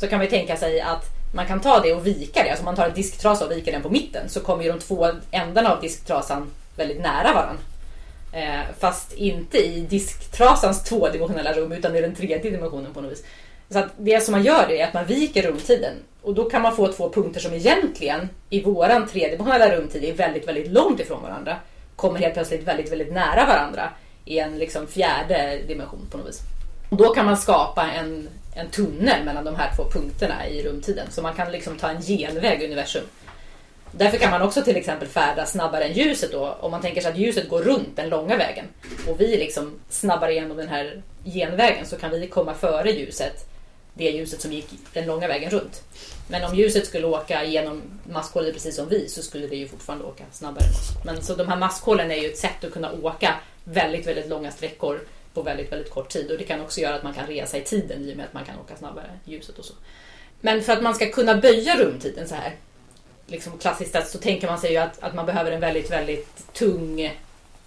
Så 0.00 0.06
kan 0.06 0.18
man 0.18 0.28
tänka 0.28 0.56
sig 0.56 0.80
att 0.80 1.04
man 1.34 1.46
kan 1.46 1.60
ta 1.60 1.80
det 1.80 1.94
och 1.94 2.06
vika 2.06 2.42
det. 2.42 2.50
Alltså 2.50 2.62
om 2.62 2.64
man 2.64 2.76
tar 2.76 2.88
en 2.88 2.94
disktrasa 2.94 3.44
och 3.44 3.50
viker 3.50 3.72
den 3.72 3.82
på 3.82 3.90
mitten 3.90 4.28
så 4.28 4.40
kommer 4.40 4.64
ju 4.64 4.72
de 4.72 4.78
två 4.78 5.10
ändarna 5.30 5.72
av 5.72 5.80
disktrasan 5.80 6.50
väldigt 6.76 7.00
nära 7.00 7.34
varandra. 7.34 7.62
Eh, 8.32 8.74
fast 8.78 9.12
inte 9.12 9.58
i 9.58 9.80
disktrasans 9.80 10.84
tvådimensionella 10.84 11.52
rum 11.52 11.72
utan 11.72 11.96
i 11.96 12.00
den 12.00 12.14
tredje 12.14 12.50
dimensionen 12.50 12.94
på 12.94 13.00
något 13.00 13.12
vis. 13.12 13.24
Så 13.70 13.78
att 13.78 13.88
det 13.96 14.20
som 14.20 14.32
man 14.32 14.42
gör 14.42 14.70
är 14.70 14.84
att 14.84 14.94
man 14.94 15.06
viker 15.06 15.42
rumtiden 15.42 15.94
och 16.22 16.34
då 16.34 16.50
kan 16.50 16.62
man 16.62 16.76
få 16.76 16.92
två 16.92 17.10
punkter 17.10 17.40
som 17.40 17.54
egentligen 17.54 18.28
i 18.50 18.62
våran 18.62 19.08
tredimensionella 19.08 19.76
rumtid 19.76 20.04
är 20.04 20.12
väldigt, 20.12 20.48
väldigt 20.48 20.70
långt 20.70 21.00
ifrån 21.00 21.22
varandra 21.22 21.56
kommer 21.96 22.20
helt 22.20 22.34
plötsligt 22.34 22.68
väldigt, 22.68 22.92
väldigt 22.92 23.12
nära 23.12 23.46
varandra 23.46 23.90
i 24.24 24.38
en 24.38 24.58
liksom 24.58 24.86
fjärde 24.86 25.58
dimension 25.68 26.06
på 26.10 26.18
något 26.18 26.28
vis. 26.28 26.40
Och 26.88 26.96
då 26.96 27.14
kan 27.14 27.26
man 27.26 27.36
skapa 27.36 27.90
en, 27.90 28.28
en 28.54 28.68
tunnel 28.68 29.24
mellan 29.24 29.44
de 29.44 29.56
här 29.56 29.72
två 29.76 29.90
punkterna 29.90 30.48
i 30.48 30.62
rumtiden. 30.62 31.06
Så 31.10 31.22
man 31.22 31.34
kan 31.34 31.52
liksom 31.52 31.76
ta 31.76 31.88
en 31.88 32.02
genväg 32.02 32.62
i 32.62 32.66
universum. 32.66 33.04
Därför 33.92 34.18
kan 34.18 34.30
man 34.30 34.42
också 34.42 34.62
till 34.62 34.76
exempel 34.76 35.08
färdas 35.08 35.50
snabbare 35.50 35.84
än 35.84 35.92
ljuset 35.92 36.32
då. 36.32 36.56
Om 36.60 36.70
man 36.70 36.80
tänker 36.80 37.00
sig 37.00 37.10
att 37.10 37.18
ljuset 37.18 37.48
går 37.48 37.62
runt 37.62 37.96
den 37.96 38.08
långa 38.08 38.36
vägen 38.36 38.64
och 39.08 39.20
vi 39.20 39.36
liksom 39.36 39.78
snabbare 39.88 40.32
igenom 40.32 40.56
den 40.56 40.68
här 40.68 41.02
genvägen 41.24 41.86
så 41.86 41.96
kan 41.96 42.10
vi 42.10 42.26
komma 42.26 42.54
före 42.54 42.90
ljuset, 42.90 43.46
det 43.94 44.10
ljuset 44.10 44.40
som 44.40 44.52
gick 44.52 44.68
den 44.92 45.06
långa 45.06 45.28
vägen 45.28 45.50
runt. 45.50 45.82
Men 46.28 46.44
om 46.44 46.54
ljuset 46.54 46.86
skulle 46.86 47.06
åka 47.06 47.44
genom 47.44 47.82
maskhålet 48.10 48.54
precis 48.54 48.76
som 48.76 48.88
vi 48.88 49.08
så 49.08 49.22
skulle 49.22 49.46
det 49.46 49.56
ju 49.56 49.68
fortfarande 49.68 50.04
åka 50.04 50.24
snabbare 50.32 50.64
än 50.64 50.70
oss. 50.70 51.04
Men 51.04 51.22
så 51.22 51.34
de 51.34 51.48
här 51.48 51.56
maskhålen 51.56 52.10
är 52.10 52.16
ju 52.16 52.28
ett 52.28 52.38
sätt 52.38 52.64
att 52.64 52.72
kunna 52.72 52.92
åka 53.02 53.34
väldigt, 53.64 54.06
väldigt 54.06 54.28
långa 54.28 54.50
sträckor 54.50 55.00
på 55.38 55.42
väldigt, 55.42 55.72
väldigt 55.72 55.90
kort 55.90 56.08
tid. 56.08 56.30
Och 56.30 56.38
det 56.38 56.44
kan 56.44 56.60
också 56.60 56.80
göra 56.80 56.94
att 56.94 57.02
man 57.02 57.14
kan 57.14 57.26
resa 57.26 57.56
i 57.56 57.60
tiden 57.60 58.04
i 58.04 58.12
och 58.12 58.16
med 58.16 58.26
att 58.26 58.32
man 58.32 58.44
kan 58.44 58.58
åka 58.58 58.76
snabbare 58.76 59.10
i 59.24 59.32
ljuset 59.32 59.58
och 59.58 59.64
så. 59.64 59.74
Men 60.40 60.62
för 60.62 60.72
att 60.72 60.82
man 60.82 60.94
ska 60.94 61.10
kunna 61.10 61.34
böja 61.34 61.76
rumtiden 61.76 62.28
så 62.28 62.34
här, 62.34 62.56
liksom 63.26 63.58
klassiskt 63.58 63.92
sett, 63.92 64.08
så 64.08 64.18
tänker 64.18 64.46
man 64.46 64.58
sig 64.58 64.70
ju 64.70 64.76
att, 64.76 65.02
att 65.02 65.14
man 65.14 65.26
behöver 65.26 65.52
en 65.52 65.60
väldigt, 65.60 65.90
väldigt 65.90 66.52
tung, 66.52 67.00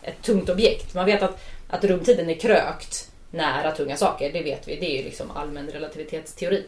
ett 0.02 0.22
tungt 0.22 0.50
objekt. 0.50 0.94
Man 0.94 1.06
vet 1.06 1.24
att, 1.24 1.44
att 1.68 1.84
rumtiden 1.84 2.30
är 2.30 2.36
krökt 2.36 3.10
nära 3.32 3.72
tunga 3.72 3.98
saker, 3.98 4.34
det 4.34 4.42
vet 4.42 4.68
vi. 4.68 4.76
Det 4.76 4.86
är 4.86 4.98
ju 4.98 5.04
liksom 5.04 5.32
allmän 5.32 5.70
relativitetsteori. 5.70 6.66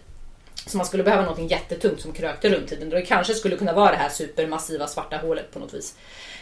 Så 0.67 0.77
man 0.77 0.85
skulle 0.85 1.03
behöva 1.03 1.25
något 1.25 1.51
jättetungt 1.51 2.01
som 2.01 2.13
krökte 2.13 2.49
rumtiden. 2.49 2.89
Det 2.89 3.01
kanske 3.01 3.33
skulle 3.33 3.57
kunna 3.57 3.73
vara 3.73 3.91
det 3.91 3.97
här 3.97 4.09
supermassiva 4.09 4.87
svarta 4.87 5.17
hålet 5.17 5.51
på 5.51 5.59
något 5.59 5.73
vis. 5.73 5.95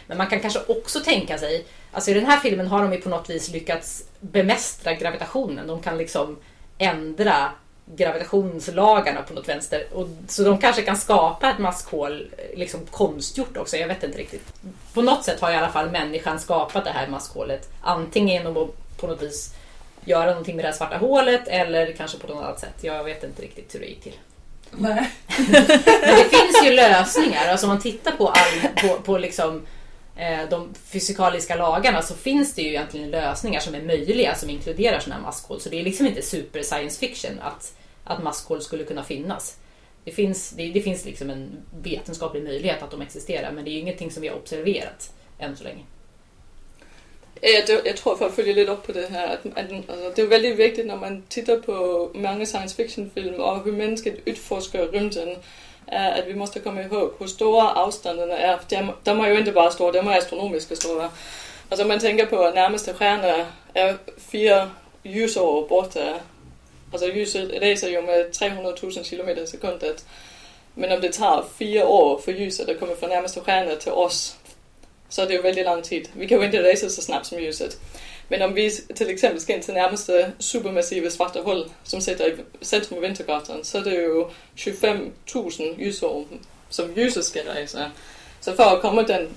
Men 0.06 0.18
man 0.18 0.26
kan 0.26 0.40
kanske 0.40 0.60
också 0.68 1.00
tänka 1.00 1.38
sig, 1.38 1.64
alltså 1.92 2.10
i 2.10 2.14
den 2.14 2.26
här 2.26 2.40
filmen 2.40 2.66
har 2.66 2.82
de 2.82 2.92
ju 2.92 3.00
på 3.00 3.08
något 3.08 3.30
vis 3.30 3.48
lyckats 3.48 4.04
bemästra 4.20 4.94
gravitationen. 4.94 5.66
De 5.66 5.82
kan 5.82 5.98
liksom 5.98 6.38
ändra 6.78 7.50
gravitationslagarna 7.84 9.22
på 9.22 9.34
något 9.34 9.48
vänster. 9.48 9.86
Och, 9.92 10.08
så 10.28 10.42
de 10.42 10.58
kanske 10.58 10.82
kan 10.82 10.96
skapa 10.96 11.50
ett 11.50 11.58
maskhål 11.58 12.30
liksom 12.54 12.80
konstgjort 12.90 13.56
också, 13.56 13.76
jag 13.76 13.88
vet 13.88 14.02
inte 14.02 14.18
riktigt. 14.18 14.52
På 14.94 15.02
något 15.02 15.24
sätt 15.24 15.40
har 15.40 15.50
i 15.50 15.56
alla 15.56 15.68
fall 15.68 15.90
människan 15.90 16.40
skapat 16.40 16.84
det 16.84 16.90
här 16.90 17.06
maskhålet. 17.06 17.68
Antingen 17.80 18.28
genom 18.28 18.56
att 18.56 18.96
på 18.96 19.06
något 19.06 19.22
vis 19.22 19.54
göra 20.04 20.26
någonting 20.26 20.56
med 20.56 20.64
det 20.64 20.68
här 20.68 20.76
svarta 20.76 20.96
hålet 20.96 21.48
eller 21.48 21.92
kanske 21.92 22.18
på 22.18 22.26
något 22.26 22.44
annat 22.44 22.60
sätt. 22.60 22.74
Jag 22.80 23.04
vet 23.04 23.24
inte 23.24 23.42
riktigt 23.42 23.74
hur 23.74 23.80
det 23.80 23.86
gick 23.86 24.02
till. 24.02 24.16
Nej. 24.70 25.10
Men 25.36 26.16
det 26.16 26.28
finns 26.30 26.64
ju 26.64 26.70
lösningar. 26.70 27.48
Alltså 27.48 27.66
om 27.66 27.72
man 27.72 27.82
tittar 27.82 28.12
på, 28.12 28.28
all, 28.28 28.68
på, 28.82 29.02
på 29.02 29.18
liksom, 29.18 29.62
Eh, 30.16 30.48
de 30.50 30.74
fysikaliska 30.74 31.56
lagarna 31.56 32.02
så 32.02 32.14
finns 32.14 32.54
det 32.54 32.62
ju 32.62 32.68
egentligen 32.68 33.10
lösningar 33.10 33.60
som 33.60 33.74
är 33.74 33.82
möjliga 33.82 34.34
som 34.34 34.50
inkluderar 34.50 35.00
sådana 35.00 35.14
här 35.20 35.26
maskhål. 35.26 35.60
Så 35.60 35.68
det 35.68 35.80
är 35.80 35.84
liksom 35.84 36.06
inte 36.06 36.22
super 36.22 36.62
science 36.62 36.98
fiction 36.98 37.40
att, 37.40 37.76
att 38.04 38.22
maskhål 38.22 38.62
skulle 38.62 38.84
kunna 38.84 39.04
finnas. 39.04 39.56
Det 40.04 40.10
finns, 40.10 40.50
det, 40.50 40.70
det 40.70 40.80
finns 40.80 41.04
liksom 41.04 41.30
en 41.30 41.50
vetenskaplig 41.82 42.42
möjlighet 42.42 42.82
att 42.82 42.90
de 42.90 43.02
existerar 43.02 43.52
men 43.52 43.64
det 43.64 43.70
är 43.70 43.72
ju 43.72 43.78
ingenting 43.78 44.10
som 44.10 44.22
vi 44.22 44.28
har 44.28 44.36
observerat 44.36 45.12
än 45.38 45.56
så 45.56 45.64
länge. 45.64 45.82
Eh, 47.40 47.80
jag 47.84 47.96
tror 47.96 48.16
för 48.16 48.26
att 48.26 48.34
följa 48.34 48.54
lite 48.54 48.72
upp 48.72 48.86
på 48.86 48.92
det 48.92 49.06
här, 49.06 49.34
att, 49.34 49.46
att 49.46 49.72
alltså, 49.72 50.12
det 50.16 50.22
är 50.22 50.26
väldigt 50.26 50.56
viktigt 50.56 50.86
när 50.86 50.96
man 50.96 51.22
tittar 51.22 51.56
på 51.56 52.10
många 52.14 52.46
science 52.46 52.76
fiction-filmer 52.76 53.40
och 53.40 53.64
hur 53.64 53.72
människan 53.72 54.12
utforskar 54.24 54.86
rymden, 54.86 55.36
Eh, 55.86 56.18
att 56.18 56.26
vi 56.26 56.34
måste 56.34 56.60
komma 56.60 56.82
ihåg 56.82 57.12
hur 57.18 57.26
stora 57.26 57.72
avstånden 57.72 58.30
är. 58.30 58.60
De, 58.68 58.92
de 59.02 59.20
är 59.20 59.28
ju 59.28 59.38
inte 59.38 59.52
bara 59.52 59.70
stora, 59.70 59.92
de 59.92 60.08
är 60.08 60.18
astronomiska 60.18 60.76
stora. 60.76 61.10
Alltså 61.68 61.82
om 61.82 61.88
man 61.88 61.98
tänker 61.98 62.26
på 62.26 62.42
att 62.42 62.54
närmaste 62.54 62.94
stjärna 62.94 63.46
är 63.74 63.96
fyra 64.18 64.70
ljusår 65.02 65.68
borta. 65.68 66.14
Alltså 66.92 67.08
ljuset 67.08 67.50
reser 67.50 67.88
ju 67.88 68.02
med 68.02 68.32
300 68.32 68.74
000 68.82 68.92
kilometer 68.92 69.42
i 69.42 69.46
sekundet. 69.46 70.04
Men 70.74 70.92
om 70.92 71.00
det 71.00 71.12
tar 71.12 71.44
fyra 71.58 71.86
år 71.86 72.18
för 72.18 72.32
ljuset 72.32 72.68
att 72.68 72.80
komma 72.80 72.94
från 72.94 73.10
närmaste 73.10 73.40
stjärna 73.40 73.76
till 73.76 73.92
oss 73.92 74.36
så 75.08 75.22
är 75.22 75.26
det 75.26 75.34
ju 75.34 75.42
väldigt 75.42 75.66
lång 75.66 75.82
tid. 75.82 76.08
Vi 76.12 76.28
kan 76.28 76.38
ju 76.38 76.44
inte 76.44 76.62
resa 76.62 76.88
så 76.88 77.02
snabbt 77.02 77.26
som 77.26 77.38
ljuset. 77.38 77.76
Men 78.28 78.42
om 78.42 78.54
vi 78.54 78.70
till 78.70 79.10
exempel 79.10 79.40
ska 79.40 79.54
in 79.54 79.62
till 79.62 79.74
närmaste 79.74 80.32
supermassiva 80.38 81.10
svarta 81.10 81.40
hål 81.40 81.70
som 81.82 82.00
sitter 82.00 82.30
i 82.30 82.64
centrum 82.64 82.96
av 82.96 83.02
Vintergatan 83.02 83.64
så 83.64 83.78
är 83.78 83.82
det 83.82 83.94
ju 83.94 84.26
25 84.54 85.10
000 85.34 85.50
ljusår 85.78 86.24
som 86.68 86.94
ljuset 86.94 87.24
ska 87.24 87.40
resa. 87.40 87.90
Så 88.40 88.52
för 88.52 88.76
att 88.76 88.82
komma 88.82 89.02
den, 89.02 89.28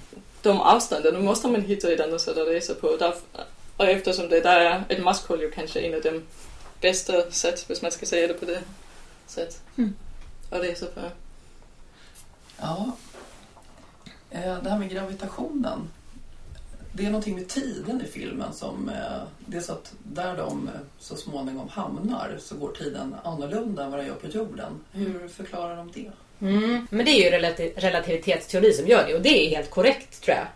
de 0.42 0.62
avstånden 0.62 1.26
måste 1.26 1.48
man 1.48 1.62
hitta 1.62 1.92
ett 1.92 2.00
annat 2.00 2.22
sätt 2.22 2.38
att 2.38 2.48
resa 2.48 2.74
på. 2.76 2.96
Där, 2.98 3.14
och 3.78 3.86
eftersom 3.86 4.30
det 4.30 4.42
där 4.42 4.60
är 4.60 4.84
ett 4.90 5.04
maskhål 5.04 5.42
ju 5.42 5.52
kanske 5.52 5.80
en 5.80 5.94
av 5.94 6.02
de 6.02 6.24
bästa 6.82 7.32
sätt, 7.32 7.66
om 7.70 7.76
man 7.82 7.92
ska 7.92 8.06
säga 8.06 8.28
det 8.28 8.34
på 8.34 8.46
det 8.46 8.62
sätt, 9.28 9.62
Mm. 9.78 9.96
att 10.50 10.62
resa 10.62 10.86
på. 10.86 11.02
Ja. 12.60 12.92
Det 14.32 14.70
här 14.70 14.80
med 14.80 14.90
gravitationen. 14.90 15.90
Det 16.98 17.06
är 17.06 17.10
någonting 17.10 17.36
med 17.36 17.48
tiden 17.48 18.02
i 18.02 18.12
filmen 18.12 18.54
som... 18.54 18.90
eh, 18.90 19.22
Det 19.46 19.58
är 19.58 19.62
så 19.62 19.72
att 19.74 19.94
där 20.04 20.38
de 20.38 20.68
eh, 20.68 20.80
så 21.00 21.16
småningom 21.16 21.70
hamnar 21.70 22.36
så 22.40 22.56
går 22.56 22.72
tiden 22.72 23.16
annorlunda 23.24 23.84
än 23.84 23.92
vad 23.92 24.00
den 24.00 24.08
gör 24.08 24.16
på 24.16 24.28
jorden. 24.28 24.80
Hur 24.92 25.28
förklarar 25.28 25.76
de 25.76 25.92
det? 25.94 26.12
Mm. 26.48 26.88
Men 26.90 27.06
det 27.06 27.12
är 27.12 27.32
ju 27.32 27.38
relati- 27.38 27.72
relativitetsteori 27.80 28.74
som 28.74 28.88
gör 28.88 29.08
det 29.08 29.16
och 29.16 29.22
det 29.22 29.46
är 29.46 29.50
helt 29.56 29.70
korrekt 29.70 30.22
tror 30.24 30.38
jag. 30.38 30.48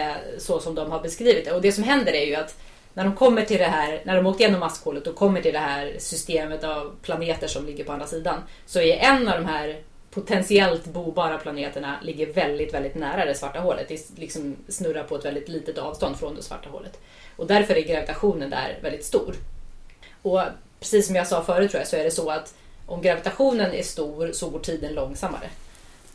Eh, 0.00 0.16
så 0.38 0.60
som 0.60 0.74
de 0.74 0.90
har 0.90 1.00
beskrivit 1.00 1.44
det. 1.44 1.52
Och 1.52 1.62
det 1.62 1.72
som 1.72 1.84
händer 1.84 2.12
är 2.12 2.26
ju 2.26 2.34
att 2.34 2.56
när 2.94 3.04
de 3.04 3.16
kommer 3.16 3.42
till 3.44 3.58
det 3.58 3.64
här, 3.64 4.02
när 4.04 4.16
de 4.16 4.26
åkt 4.26 4.40
igenom 4.40 4.60
maskhålet 4.60 5.06
och 5.06 5.14
kommer 5.14 5.42
till 5.42 5.52
det 5.52 5.58
här 5.58 5.96
systemet 5.98 6.64
av 6.64 6.92
planeter 7.02 7.48
som 7.48 7.66
ligger 7.66 7.84
på 7.84 7.92
andra 7.92 8.06
sidan. 8.06 8.38
Så 8.66 8.80
är 8.80 8.96
en 8.96 9.28
av 9.28 9.40
de 9.40 9.46
här 9.46 9.80
potentiellt 10.10 10.84
bobara 10.84 11.38
planeterna 11.38 11.98
ligger 12.02 12.32
väldigt, 12.32 12.74
väldigt 12.74 12.94
nära 12.94 13.24
det 13.24 13.34
svarta 13.34 13.60
hålet. 13.60 13.88
Det 13.88 14.18
liksom 14.18 14.56
snurrar 14.68 15.04
på 15.04 15.16
ett 15.16 15.24
väldigt 15.24 15.48
litet 15.48 15.78
avstånd 15.78 16.18
från 16.18 16.34
det 16.34 16.42
svarta 16.42 16.68
hålet. 16.68 17.00
Och 17.36 17.46
därför 17.46 17.74
är 17.74 17.80
gravitationen 17.82 18.50
där 18.50 18.78
väldigt 18.82 19.04
stor. 19.04 19.34
Och 20.22 20.42
precis 20.80 21.06
som 21.06 21.16
jag 21.16 21.26
sa 21.26 21.42
förut 21.42 21.70
tror 21.70 21.80
jag 21.80 21.88
så 21.88 21.96
är 21.96 22.04
det 22.04 22.10
så 22.10 22.30
att 22.30 22.54
om 22.86 23.02
gravitationen 23.02 23.72
är 23.72 23.82
stor 23.82 24.32
så 24.32 24.50
går 24.50 24.58
tiden 24.58 24.94
långsammare. 24.94 25.50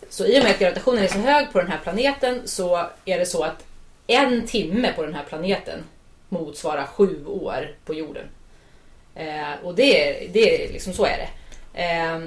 Så 0.09 0.25
i 0.25 0.39
och 0.39 0.43
med 0.43 0.51
att 0.51 0.59
gravitationen 0.59 1.03
är 1.03 1.07
så 1.07 1.17
hög 1.17 1.51
på 1.51 1.59
den 1.59 1.71
här 1.71 1.79
planeten 1.83 2.41
så 2.45 2.89
är 3.05 3.19
det 3.19 3.25
så 3.25 3.43
att 3.43 3.65
en 4.07 4.47
timme 4.47 4.93
på 4.95 5.03
den 5.03 5.13
här 5.13 5.23
planeten 5.23 5.83
motsvarar 6.29 6.85
sju 6.85 7.25
år 7.25 7.75
på 7.85 7.93
jorden. 7.93 8.25
Eh, 9.15 9.53
och 9.63 9.75
det 9.75 10.07
är, 10.07 10.29
det 10.29 10.65
är 10.65 10.73
liksom 10.73 10.93
så 10.93 11.05
är 11.05 11.17
det. 11.17 11.29
Eh, 11.83 12.19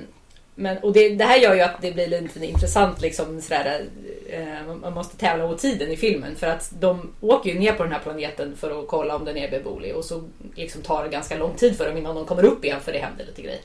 men, 0.58 0.78
och 0.78 0.92
det, 0.92 1.08
det 1.08 1.24
här 1.24 1.38
gör 1.38 1.54
ju 1.54 1.60
att 1.60 1.82
det 1.82 1.92
blir 1.92 2.06
lite 2.06 2.46
intressant 2.46 3.00
liksom 3.00 3.40
sådär, 3.40 3.84
eh, 4.30 4.74
man 4.82 4.92
måste 4.92 5.16
tävla 5.16 5.46
mot 5.46 5.58
tiden 5.58 5.90
i 5.90 5.96
filmen 5.96 6.36
för 6.36 6.46
att 6.46 6.70
de 6.80 7.12
åker 7.20 7.50
ju 7.50 7.58
ner 7.58 7.72
på 7.72 7.82
den 7.82 7.92
här 7.92 8.00
planeten 8.00 8.56
för 8.56 8.80
att 8.80 8.88
kolla 8.88 9.16
om 9.16 9.24
den 9.24 9.36
är 9.36 9.50
beboelig 9.50 9.96
och 9.96 10.04
så 10.04 10.22
liksom 10.54 10.82
tar 10.82 11.04
det 11.04 11.08
ganska 11.10 11.36
lång 11.36 11.54
tid 11.54 11.76
för 11.76 11.88
dem 11.88 11.96
innan 11.96 12.14
de 12.14 12.26
kommer 12.26 12.44
upp 12.44 12.64
igen 12.64 12.80
för 12.80 12.92
det 12.92 12.98
händer 12.98 13.24
lite 13.24 13.42
grejer. 13.42 13.60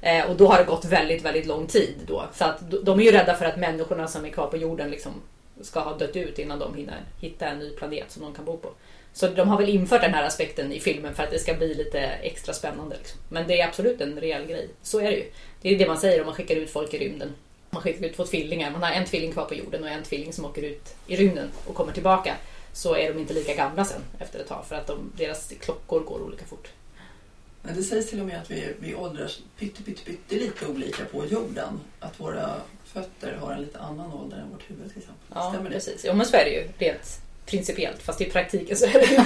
Eh, 0.00 0.30
och 0.30 0.36
då 0.36 0.46
har 0.46 0.58
det 0.58 0.64
gått 0.64 0.84
väldigt, 0.84 1.24
väldigt 1.24 1.46
lång 1.46 1.66
tid 1.66 1.94
då. 2.06 2.24
Så 2.34 2.44
att 2.44 2.70
de- 2.84 3.00
är 3.00 3.04
ju 3.04 3.12
rädda 3.12 3.34
för 3.34 3.44
att 3.44 3.56
människorna 3.56 4.08
som 4.08 4.24
är 4.24 4.28
kvar 4.28 4.46
på 4.46 4.56
jorden 4.56 4.90
liksom 4.90 5.12
ska 5.60 5.80
ha 5.80 5.98
dött 5.98 6.16
ut 6.16 6.38
innan 6.38 6.58
de 6.58 6.74
hinner 6.74 7.00
hitta 7.20 7.46
en 7.46 7.58
ny 7.58 7.70
planet 7.70 8.10
som 8.10 8.22
de 8.22 8.34
kan 8.34 8.44
bo 8.44 8.56
på. 8.56 8.70
Så 9.12 9.28
de 9.28 9.48
har 9.48 9.58
väl 9.58 9.68
infört 9.68 10.00
den 10.00 10.14
här 10.14 10.26
aspekten 10.26 10.72
i 10.72 10.80
filmen 10.80 11.14
för 11.14 11.22
att 11.22 11.30
det 11.30 11.38
ska 11.38 11.54
bli 11.54 11.74
lite 11.74 12.00
extra 12.00 12.54
spännande. 12.54 12.96
Liksom. 12.96 13.20
Men 13.28 13.46
det 13.46 13.60
är 13.60 13.68
absolut 13.68 14.00
en 14.00 14.20
rejäl 14.20 14.46
grej. 14.46 14.68
Så 14.82 15.00
är 15.00 15.10
det 15.10 15.16
ju. 15.16 15.30
Det 15.62 15.74
är 15.74 15.78
det 15.78 15.86
man 15.86 15.98
säger 15.98 16.20
om 16.20 16.26
man 16.26 16.34
skickar 16.34 16.56
ut 16.56 16.70
folk 16.70 16.94
i 16.94 16.98
rymden. 16.98 17.32
Man 17.70 17.82
skickar 17.82 18.06
ut 18.06 18.16
två 18.16 18.24
tvillingar. 18.24 18.70
Man 18.70 18.82
har 18.82 18.90
en 18.90 19.06
tvilling 19.06 19.32
kvar 19.32 19.44
på 19.44 19.54
jorden 19.54 19.82
och 19.82 19.88
en 19.88 20.02
tvilling 20.02 20.32
som 20.32 20.44
åker 20.44 20.62
ut 20.62 20.94
i 21.06 21.16
rymden 21.16 21.48
och 21.66 21.74
kommer 21.74 21.92
tillbaka. 21.92 22.36
Så 22.72 22.96
är 22.96 23.12
de 23.12 23.20
inte 23.20 23.34
lika 23.34 23.54
gamla 23.54 23.84
sen 23.84 24.00
efter 24.18 24.40
ett 24.40 24.48
tag 24.48 24.66
för 24.66 24.76
att 24.76 24.86
de, 24.86 25.12
deras 25.16 25.52
klockor 25.60 26.00
går 26.00 26.22
olika 26.22 26.44
fort. 26.44 26.68
Men 27.62 27.76
det 27.76 27.82
sägs 27.82 28.10
till 28.10 28.20
och 28.20 28.26
med 28.26 28.40
att 28.40 28.50
vi, 28.50 28.74
vi 28.80 28.94
åldras 28.94 29.40
pytte, 29.58 29.82
pytte, 29.82 30.04
pytte 30.04 30.34
lite 30.34 30.66
olika 30.66 31.04
på 31.04 31.26
jorden. 31.26 31.80
Att 32.00 32.20
våra 32.20 32.56
fötter 32.92 33.36
har 33.40 33.52
en 33.52 33.60
lite 33.60 33.78
annan 33.78 34.12
ålder 34.12 34.36
än 34.36 34.50
vårt 34.50 34.70
huvud 34.70 34.88
till 34.92 34.98
exempel. 34.98 35.26
Ja, 35.34 35.50
Stämmer 35.50 35.70
det? 35.70 35.74
precis. 35.74 36.04
Jo, 36.04 36.14
men 36.14 36.26
så 36.26 36.36
är 36.36 36.44
det 36.44 36.50
ju 36.50 36.68
rent 36.78 37.20
principiellt. 37.46 38.02
Fast 38.02 38.20
i 38.20 38.24
praktiken 38.24 38.76
så 38.76 38.86
är 38.86 38.92
det 38.92 39.06
ju. 39.06 39.16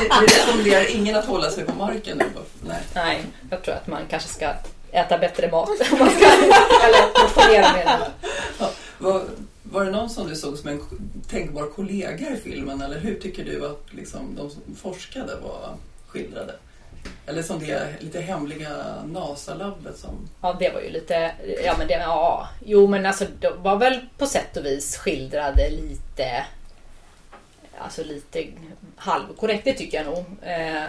Vi, 0.00 0.26
rekommenderar 0.36 0.96
ingen 0.96 1.16
att 1.16 1.24
hålla 1.24 1.50
sig 1.50 1.64
på 1.64 1.74
marken 1.74 2.18
nu. 2.18 2.24
Nej. 2.68 2.82
Nej, 2.94 3.24
jag 3.50 3.62
tror 3.62 3.74
att 3.74 3.86
man 3.86 4.02
kanske 4.10 4.28
ska 4.28 4.52
äta 4.92 5.18
bättre 5.18 5.50
mat. 5.50 5.68
Eller 5.80 7.22
motionera 7.24 7.72
mer. 7.72 7.98
Var, 8.98 9.22
var 9.62 9.84
det 9.84 9.90
någon 9.90 10.10
som 10.10 10.28
du 10.28 10.36
såg 10.36 10.58
som 10.58 10.68
en 10.68 10.80
tänkbar 11.30 11.66
kollega 11.66 12.30
i 12.30 12.36
filmen 12.36 12.82
eller 12.82 12.98
hur 12.98 13.14
tycker 13.14 13.44
du 13.44 13.66
att 13.66 13.86
liksom, 13.90 14.34
de 14.36 14.50
som 14.50 14.62
forskade 14.82 15.36
var 15.36 15.76
skildrade? 16.06 16.54
Eller 17.26 17.42
som 17.42 17.58
det 17.58 17.88
lite 18.00 18.20
hemliga 18.20 18.70
NASA-labbet 19.04 19.96
som... 19.96 20.28
Ja, 20.40 20.56
det 20.58 20.70
var 20.70 20.80
ju 20.80 20.90
lite... 20.90 21.32
Ja, 21.64 21.74
men 21.78 21.88
det... 21.88 21.94
Ja. 21.94 22.48
Jo, 22.64 22.86
men 22.86 23.06
alltså 23.06 23.24
de 23.40 23.62
var 23.62 23.76
väl 23.76 24.00
på 24.18 24.26
sätt 24.26 24.56
och 24.56 24.66
vis 24.66 24.96
skildrade 24.96 25.70
lite... 25.70 26.44
Alltså 27.78 28.04
lite 28.04 28.46
halvkorrekt, 28.96 29.64
det 29.64 29.72
tycker 29.72 29.98
jag 29.98 30.06
nog. 30.06 30.24
Eh, 30.42 30.84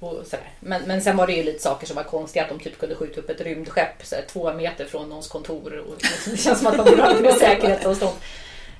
och 0.00 0.26
sådär. 0.26 0.50
Men, 0.60 0.82
men 0.82 1.02
sen 1.02 1.16
var 1.16 1.26
det 1.26 1.32
ju 1.32 1.42
lite 1.42 1.62
saker 1.62 1.86
som 1.86 1.96
var 1.96 2.02
konstiga, 2.02 2.44
att 2.44 2.48
de 2.48 2.58
typ 2.60 2.78
kunde 2.78 2.94
skjuta 2.94 3.20
upp 3.20 3.30
ett 3.30 3.40
rymdskepp 3.40 4.06
såhär, 4.06 4.24
två 4.28 4.52
meter 4.52 4.84
från 4.84 5.08
någons 5.08 5.28
kontor. 5.28 5.78
Och, 5.78 5.94
det 6.30 6.36
känns 6.36 6.58
som 6.58 6.66
att 6.66 6.76
man 6.76 6.86
borde 6.86 7.02
ha 7.02 7.10
lite 7.10 7.22
mer 7.22 7.32
säkerhetsavstånd. 7.32 8.16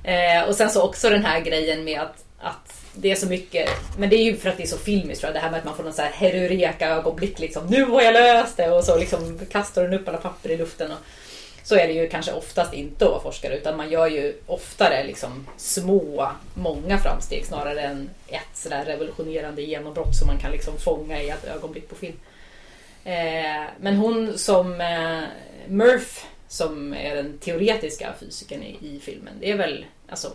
Eh, 0.02 0.48
och 0.48 0.54
sen 0.54 0.70
så 0.70 0.82
också 0.82 1.10
den 1.10 1.24
här 1.24 1.40
grejen 1.40 1.84
med 1.84 2.00
att, 2.00 2.24
att 2.38 2.84
det 2.94 3.10
är 3.10 3.14
så 3.14 3.26
mycket, 3.26 3.68
men 3.98 4.10
det 4.10 4.16
är 4.16 4.24
ju 4.24 4.36
för 4.36 4.50
att 4.50 4.56
det 4.56 4.62
är 4.62 4.66
så 4.66 4.78
filmiskt 4.78 5.20
tror 5.20 5.28
jag, 5.28 5.36
det 5.36 5.44
här 5.44 5.50
med 5.50 5.58
att 5.58 5.64
man 5.64 5.76
får 5.76 5.82
någon 5.82 5.92
så 5.92 6.02
här 6.02 6.10
herureka 6.10 6.88
ögonblick 6.88 7.38
liksom. 7.38 7.66
Nu 7.66 7.84
har 7.84 8.02
jag 8.02 8.14
löst 8.14 8.56
det! 8.56 8.70
Och 8.70 8.84
så 8.84 8.98
liksom 8.98 9.40
kastar 9.50 9.82
hon 9.82 9.94
upp 9.94 10.08
alla 10.08 10.18
papper 10.18 10.50
i 10.50 10.56
luften. 10.56 10.92
Och, 10.92 10.98
så 11.68 11.76
är 11.76 11.88
det 11.88 11.92
ju 11.92 12.08
kanske 12.08 12.32
oftast 12.32 12.74
inte 12.74 13.04
att 13.04 13.10
vara 13.10 13.22
forskare 13.22 13.56
utan 13.56 13.76
man 13.76 13.90
gör 13.90 14.06
ju 14.06 14.34
oftare 14.46 15.04
liksom 15.04 15.46
små, 15.56 16.32
många 16.54 16.98
framsteg 16.98 17.46
snarare 17.46 17.80
än 17.80 18.10
ett 18.28 18.56
sådär 18.56 18.84
revolutionerande 18.84 19.62
genombrott 19.62 20.16
som 20.16 20.26
man 20.26 20.38
kan 20.38 20.52
liksom 20.52 20.78
fånga 20.78 21.22
i 21.22 21.28
ett 21.28 21.44
ögonblick 21.44 21.88
på 21.88 21.94
film. 21.94 22.16
Eh, 23.04 23.64
men 23.80 23.96
hon 23.96 24.38
som 24.38 24.80
eh, 24.80 25.22
Murph, 25.66 26.24
som 26.48 26.94
är 26.94 27.16
den 27.16 27.38
teoretiska 27.38 28.14
fysikern 28.20 28.62
i, 28.62 28.78
i 28.80 29.00
filmen, 29.00 29.34
det 29.40 29.50
är 29.50 29.56
väl 29.56 29.86
alltså 30.08 30.32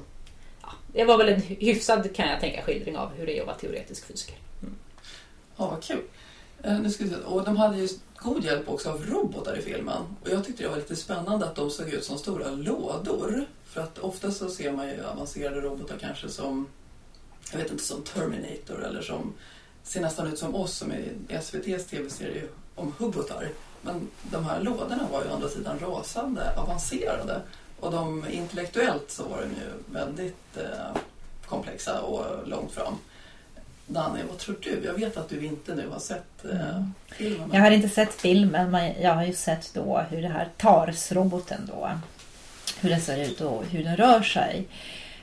det 0.93 1.05
var 1.05 1.17
väl 1.17 1.29
en 1.29 1.41
hyfsad 1.41 2.15
kan 2.15 2.27
jag 2.27 2.39
tänka 2.39 2.61
skildring 2.61 2.97
av 2.97 3.13
hur 3.13 3.25
det 3.25 3.37
är 3.37 3.41
att 3.41 3.47
vara 3.47 3.57
teoretisk 3.57 4.05
fysiker. 4.05 4.35
Mm. 4.61 4.75
Ja, 5.57 5.69
vad 5.69 5.83
kul. 5.83 6.01
Eh, 6.63 6.79
nu 6.79 6.89
ska 6.89 7.03
vi. 7.03 7.15
Och 7.25 7.43
de 7.43 7.57
hade 7.57 7.77
ju 7.77 7.87
god 8.17 8.43
hjälp 8.43 8.69
också 8.69 8.89
av 8.89 9.05
robotar 9.05 9.57
i 9.57 9.61
filmen. 9.61 10.01
Och 10.21 10.29
jag 10.29 10.45
tyckte 10.45 10.63
det 10.63 10.69
var 10.69 10.75
lite 10.75 10.95
spännande 10.95 11.45
att 11.45 11.55
de 11.55 11.71
såg 11.71 11.89
ut 11.89 12.03
som 12.03 12.17
stora 12.17 12.51
lådor. 12.51 13.45
För 13.63 13.81
att 13.81 13.99
ofta 13.99 14.31
så 14.31 14.49
ser 14.49 14.71
man 14.71 14.87
ju 14.87 15.05
avancerade 15.05 15.61
robotar 15.61 15.97
kanske 16.01 16.29
som, 16.29 16.67
jag 17.51 17.57
vet 17.57 17.71
inte, 17.71 17.83
som 17.83 18.03
Terminator 18.03 18.85
eller 18.85 19.01
som 19.01 19.33
ser 19.83 20.01
nästan 20.01 20.27
ut 20.27 20.39
som 20.39 20.55
oss 20.55 20.77
som 20.77 20.91
i 20.91 21.11
SVTs 21.29 21.85
tv-serie 21.85 22.43
om 22.75 22.93
hubbotar. 22.97 23.49
Men 23.81 24.07
de 24.23 24.45
här 24.45 24.61
lådorna 24.61 25.07
var 25.11 25.23
ju 25.23 25.29
å 25.29 25.33
andra 25.33 25.49
sidan 25.49 25.79
rasande 25.79 26.57
avancerade. 26.57 27.41
Och 27.83 27.91
de 27.91 28.25
intellektuellt 28.31 29.11
så 29.11 29.23
var 29.23 29.37
de 29.37 29.43
ju 29.47 29.99
väldigt 29.99 30.57
eh, 30.57 31.01
komplexa 31.45 32.01
och 32.01 32.47
långt 32.47 32.71
fram. 32.71 32.97
Danny, 33.87 34.19
vad 34.29 34.37
tror 34.37 34.55
du? 34.61 34.81
Jag 34.85 34.93
vet 34.93 35.17
att 35.17 35.29
du 35.29 35.45
inte 35.45 35.75
nu 35.75 35.89
har 35.89 35.99
sett 35.99 36.45
eh, 36.45 36.69
Mm. 36.69 36.93
filmen. 37.11 37.49
Jag 37.53 37.61
har 37.61 37.71
inte 37.71 37.89
sett 37.89 38.13
filmen 38.13 38.71
men 38.71 39.01
jag 39.01 39.13
har 39.13 39.23
ju 39.23 39.33
sett 39.33 39.73
då 39.73 40.01
hur 40.09 40.21
det 40.21 40.27
här 40.27 40.47
TARS-roboten 40.57 41.61
då 41.73 41.89
hur 42.81 42.89
den 42.89 43.01
ser 43.01 43.17
ut 43.17 43.41
och 43.41 43.65
hur 43.65 43.83
den 43.83 43.97
rör 43.97 44.21
sig. 44.21 44.67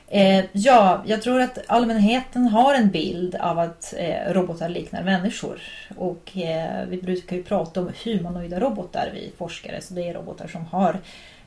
Eh, 0.09 0.45
ja, 0.52 1.02
jag 1.07 1.23
tror 1.23 1.40
att 1.40 1.59
allmänheten 1.67 2.47
har 2.49 2.75
en 2.75 2.90
bild 2.90 3.35
av 3.35 3.59
att 3.59 3.95
eh, 3.97 4.33
robotar 4.33 4.69
liknar 4.69 5.02
människor. 5.02 5.62
Och 5.97 6.37
eh, 6.37 6.87
vi 6.88 7.02
brukar 7.02 7.37
ju 7.37 7.43
prata 7.43 7.81
om 7.81 7.93
humanoida 8.05 8.61
robotar, 8.61 9.11
vi 9.14 9.33
forskare. 9.38 9.81
Så 9.81 9.95
det 9.95 10.09
är 10.09 10.14
robotar 10.14 10.49
som 10.49 10.64
har 10.67 10.99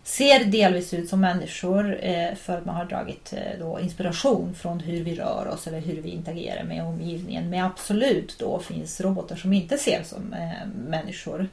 ser 0.04 0.46
delvis 0.46 0.94
ut 0.94 1.10
som 1.10 1.22
människor 1.22 1.98
eh, 2.02 2.36
för 2.36 2.58
att 2.58 2.66
man 2.66 2.76
har 2.76 2.86
dragit 2.86 3.34
eh, 3.34 3.60
då 3.60 3.80
inspiration 3.80 4.56
från 4.56 4.80
hur 4.80 5.04
vi 5.04 5.16
rör 5.16 5.48
oss 5.48 5.68
eller 5.68 5.80
hur 5.80 6.02
vi 6.02 6.10
interagerar 6.10 6.64
med 6.64 6.84
omgivningen. 6.84 7.50
Men 7.50 7.66
absolut 7.66 8.40
då 8.40 8.60
finns 8.60 9.02
robotar 9.02 9.36
som 9.36 9.54
inte 9.54 9.78
ser 9.78 10.04
som 10.04 10.34
eh, 10.34 10.68
människor. 10.88 11.48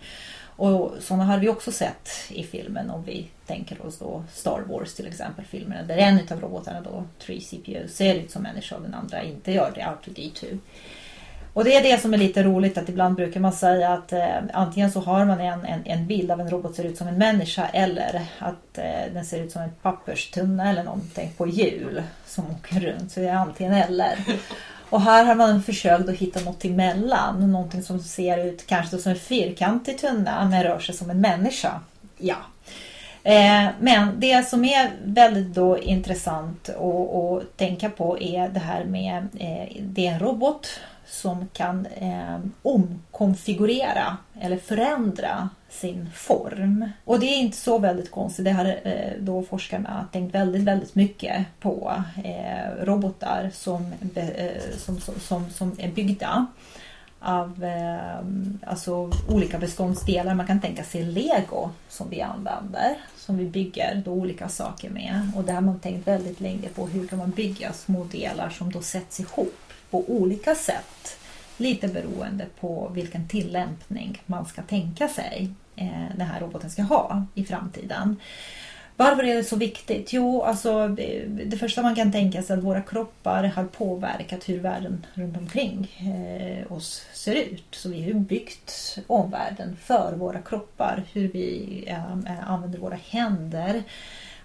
Och 0.56 0.94
sådana 1.00 1.24
har 1.24 1.38
vi 1.38 1.48
också 1.48 1.72
sett 1.72 2.08
i 2.28 2.44
filmen 2.44 2.90
om 2.90 3.04
vi 3.04 3.26
tänker 3.46 3.86
oss 3.86 3.98
då 3.98 4.24
Star 4.32 4.60
Wars 4.68 4.94
till 4.94 5.06
exempel 5.06 5.44
filmen 5.44 5.86
där 5.86 5.96
en 5.96 6.20
av 6.30 6.40
robotarna 6.40 6.80
då 6.80 7.04
3CPU 7.26 7.88
ser 7.88 8.14
ut 8.14 8.30
som 8.30 8.42
människa 8.42 8.76
och 8.76 8.82
den 8.82 8.94
andra 8.94 9.22
inte 9.22 9.52
gör 9.52 9.72
det, 9.74 9.80
R2D2. 9.80 10.58
Och 11.52 11.64
det 11.64 11.76
är 11.76 11.82
det 11.82 12.02
som 12.02 12.14
är 12.14 12.18
lite 12.18 12.42
roligt 12.42 12.78
att 12.78 12.88
ibland 12.88 13.16
brukar 13.16 13.40
man 13.40 13.52
säga 13.52 13.92
att 13.92 14.12
eh, 14.12 14.28
antingen 14.52 14.92
så 14.92 15.00
har 15.00 15.24
man 15.24 15.40
en, 15.40 15.64
en, 15.64 15.82
en 15.84 16.06
bild 16.06 16.30
av 16.30 16.40
en 16.40 16.50
robot 16.50 16.74
ser 16.74 16.84
ut 16.84 16.98
som 16.98 17.08
en 17.08 17.18
människa 17.18 17.68
eller 17.72 18.22
att 18.38 18.78
eh, 18.78 19.12
den 19.12 19.24
ser 19.24 19.42
ut 19.42 19.52
som 19.52 19.62
en 19.62 19.70
papperstunna 19.82 20.70
eller 20.70 20.84
någonting 20.84 21.32
på 21.36 21.46
hjul 21.46 22.02
som 22.26 22.44
åker 22.50 22.80
runt. 22.80 23.12
Så 23.12 23.20
det 23.20 23.28
är 23.28 23.34
antingen 23.34 23.72
eller. 23.72 24.18
Och 24.90 25.00
här 25.00 25.24
har 25.24 25.34
man 25.34 25.62
försökt 25.62 26.08
att 26.08 26.16
hitta 26.16 26.40
något 26.40 26.64
emellan. 26.64 27.52
Någonting 27.52 27.82
som 27.82 27.98
ser 27.98 28.44
ut 28.44 28.66
kanske 28.66 28.98
som 28.98 29.12
en 29.12 29.18
fyrkantig 29.18 29.98
tunna 29.98 30.48
men 30.48 30.62
rör 30.62 30.78
sig 30.78 30.94
som 30.94 31.10
en 31.10 31.20
människa. 31.20 31.80
Ja. 32.18 32.36
Eh, 33.22 33.66
men 33.80 34.20
det 34.20 34.48
som 34.48 34.64
är 34.64 34.90
väldigt 35.04 35.54
då 35.54 35.78
intressant 35.78 36.68
att, 36.68 37.56
tänka 37.56 37.90
på 37.90 38.18
är 38.20 38.48
det 38.48 38.60
här 38.60 38.84
med 38.84 39.28
eh, 39.38 39.76
det 39.80 40.06
är 40.06 40.12
en 40.12 40.18
robot 40.18 40.80
som 41.10 41.48
kan 41.52 41.86
eh, 41.86 42.38
omkonfigurera 42.62 44.16
eller 44.40 44.56
förändra 44.56 45.48
sin 45.68 46.10
form. 46.14 46.90
Och 47.04 47.20
det 47.20 47.26
är 47.26 47.36
inte 47.36 47.56
så 47.56 47.78
väldigt 47.78 48.10
konstigt. 48.10 48.44
Det 48.44 48.50
har 48.50 48.64
eh, 48.64 49.12
då 49.20 49.42
forskarna 49.42 50.06
tänkt 50.12 50.34
väldigt, 50.34 50.62
väldigt 50.62 50.94
mycket 50.94 51.46
på 51.60 52.02
eh, 52.24 52.84
robotar 52.84 53.50
som, 53.54 53.92
eh, 54.14 54.50
som, 54.78 55.00
som, 55.00 55.14
som, 55.20 55.50
som 55.50 55.76
är 55.78 55.88
byggda 55.88 56.46
av 57.20 57.64
eh, 57.64 58.70
alltså 58.70 59.10
olika 59.28 59.58
beståndsdelar. 59.58 60.34
Man 60.34 60.46
kan 60.46 60.60
tänka 60.60 60.84
sig 60.84 61.02
lego 61.02 61.70
som 61.88 62.10
vi 62.10 62.20
använder, 62.20 62.96
som 63.16 63.38
vi 63.38 63.44
bygger 63.44 64.02
då 64.04 64.12
olika 64.12 64.48
saker 64.48 64.90
med. 64.90 65.30
Och 65.36 65.44
där 65.44 65.54
har 65.54 65.60
man 65.60 65.78
tänkt 65.78 66.08
väldigt 66.08 66.40
länge 66.40 66.68
på 66.68 66.86
hur 66.86 67.06
kan 67.06 67.18
man 67.18 67.30
bygga 67.30 67.72
små 67.72 68.04
delar 68.04 68.50
som 68.50 68.72
då 68.72 68.82
sätts 68.82 69.20
ihop 69.20 69.69
på 69.90 70.04
olika 70.10 70.54
sätt. 70.54 71.18
Lite 71.56 71.88
beroende 71.88 72.46
på 72.60 72.90
vilken 72.94 73.28
tillämpning 73.28 74.22
man 74.26 74.46
ska 74.46 74.62
tänka 74.62 75.08
sig 75.08 75.50
eh, 75.76 76.16
den 76.16 76.26
här 76.26 76.40
roboten 76.40 76.70
ska 76.70 76.82
ha 76.82 77.24
i 77.34 77.44
framtiden. 77.44 78.16
Varför 79.00 79.24
är 79.24 79.36
det 79.36 79.44
så 79.44 79.56
viktigt? 79.56 80.12
Jo, 80.12 80.42
alltså 80.42 80.88
det, 80.88 81.24
det 81.46 81.56
första 81.56 81.82
man 81.82 81.94
kan 81.94 82.12
tänka 82.12 82.42
sig 82.42 82.54
är 82.54 82.58
att 82.58 82.64
våra 82.64 82.82
kroppar 82.82 83.44
har 83.44 83.64
påverkat 83.64 84.48
hur 84.48 84.60
världen 84.60 85.06
runt 85.14 85.36
omkring 85.36 85.90
eh, 85.98 86.72
oss 86.72 87.06
ser 87.12 87.34
ut. 87.34 87.64
Så 87.70 87.88
vi 87.88 88.00
har 88.00 88.08
ju 88.08 88.14
byggt 88.14 88.98
omvärlden 89.06 89.76
för 89.82 90.14
våra 90.16 90.38
kroppar. 90.38 91.02
Hur 91.12 91.28
vi 91.28 91.84
eh, 91.86 92.12
eh 92.12 92.50
använder 92.50 92.78
våra 92.78 92.98
händer. 93.10 93.82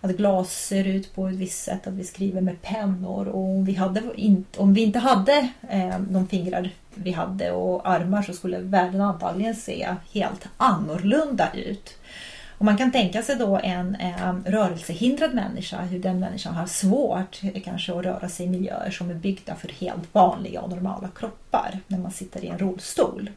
Att 0.06 0.18
glas 0.18 0.66
ser 0.68 0.88
ut 0.88 1.16
på 1.16 1.28
ett 1.28 1.36
visst 1.36 1.64
sätt, 1.64 1.88
att 1.88 1.94
vi 1.94 2.04
skriver 2.04 2.42
med 2.42 2.62
pennor. 2.62 3.28
Och 3.28 3.50
om 3.50 3.66
vi, 3.66 3.74
hade 3.74 4.02
inte, 4.16 4.60
om 4.60 4.74
vi 4.74 4.82
inte 4.82 5.00
hade 5.00 5.50
eh, 5.70 6.00
de 6.00 6.28
fingrar 6.28 6.70
vi 6.96 7.12
hade 7.12 7.52
och 7.52 7.90
armar 7.90 8.22
så 8.22 8.34
skulle 8.34 8.58
världen 8.58 9.02
antagligen 9.02 9.56
se 9.56 9.96
helt 10.14 10.48
annorlunda 10.58 11.52
ut. 11.54 11.98
Och 12.58 12.66
man 12.66 12.78
kan 12.78 12.92
tänka 12.92 13.24
sig 13.24 13.36
då 13.36 13.60
en 13.64 13.96
eh, 13.96 14.34
rörelsehindrad 14.46 15.34
människa, 15.34 15.82
hur 15.82 16.00
den 16.00 16.20
människan 16.20 16.54
har 16.54 16.68
svårt 16.68 17.44
eh, 17.44 17.62
kanske 17.64 17.94
att 17.94 18.06
röra 18.06 18.30
sig 18.30 18.46
i 18.46 18.50
miljöer 18.50 18.92
som 18.92 19.10
är 19.10 19.14
byggda 19.14 19.56
för 19.56 19.68
helt 19.68 20.14
vanliga 20.14 20.62
och 20.62 20.70
normala 20.70 21.10
kroppar 21.16 21.80
när 21.88 21.98
man 21.98 22.12
sitter 22.12 22.46
i 22.46 22.48
en 22.48 22.58
rullstol. 22.58 23.30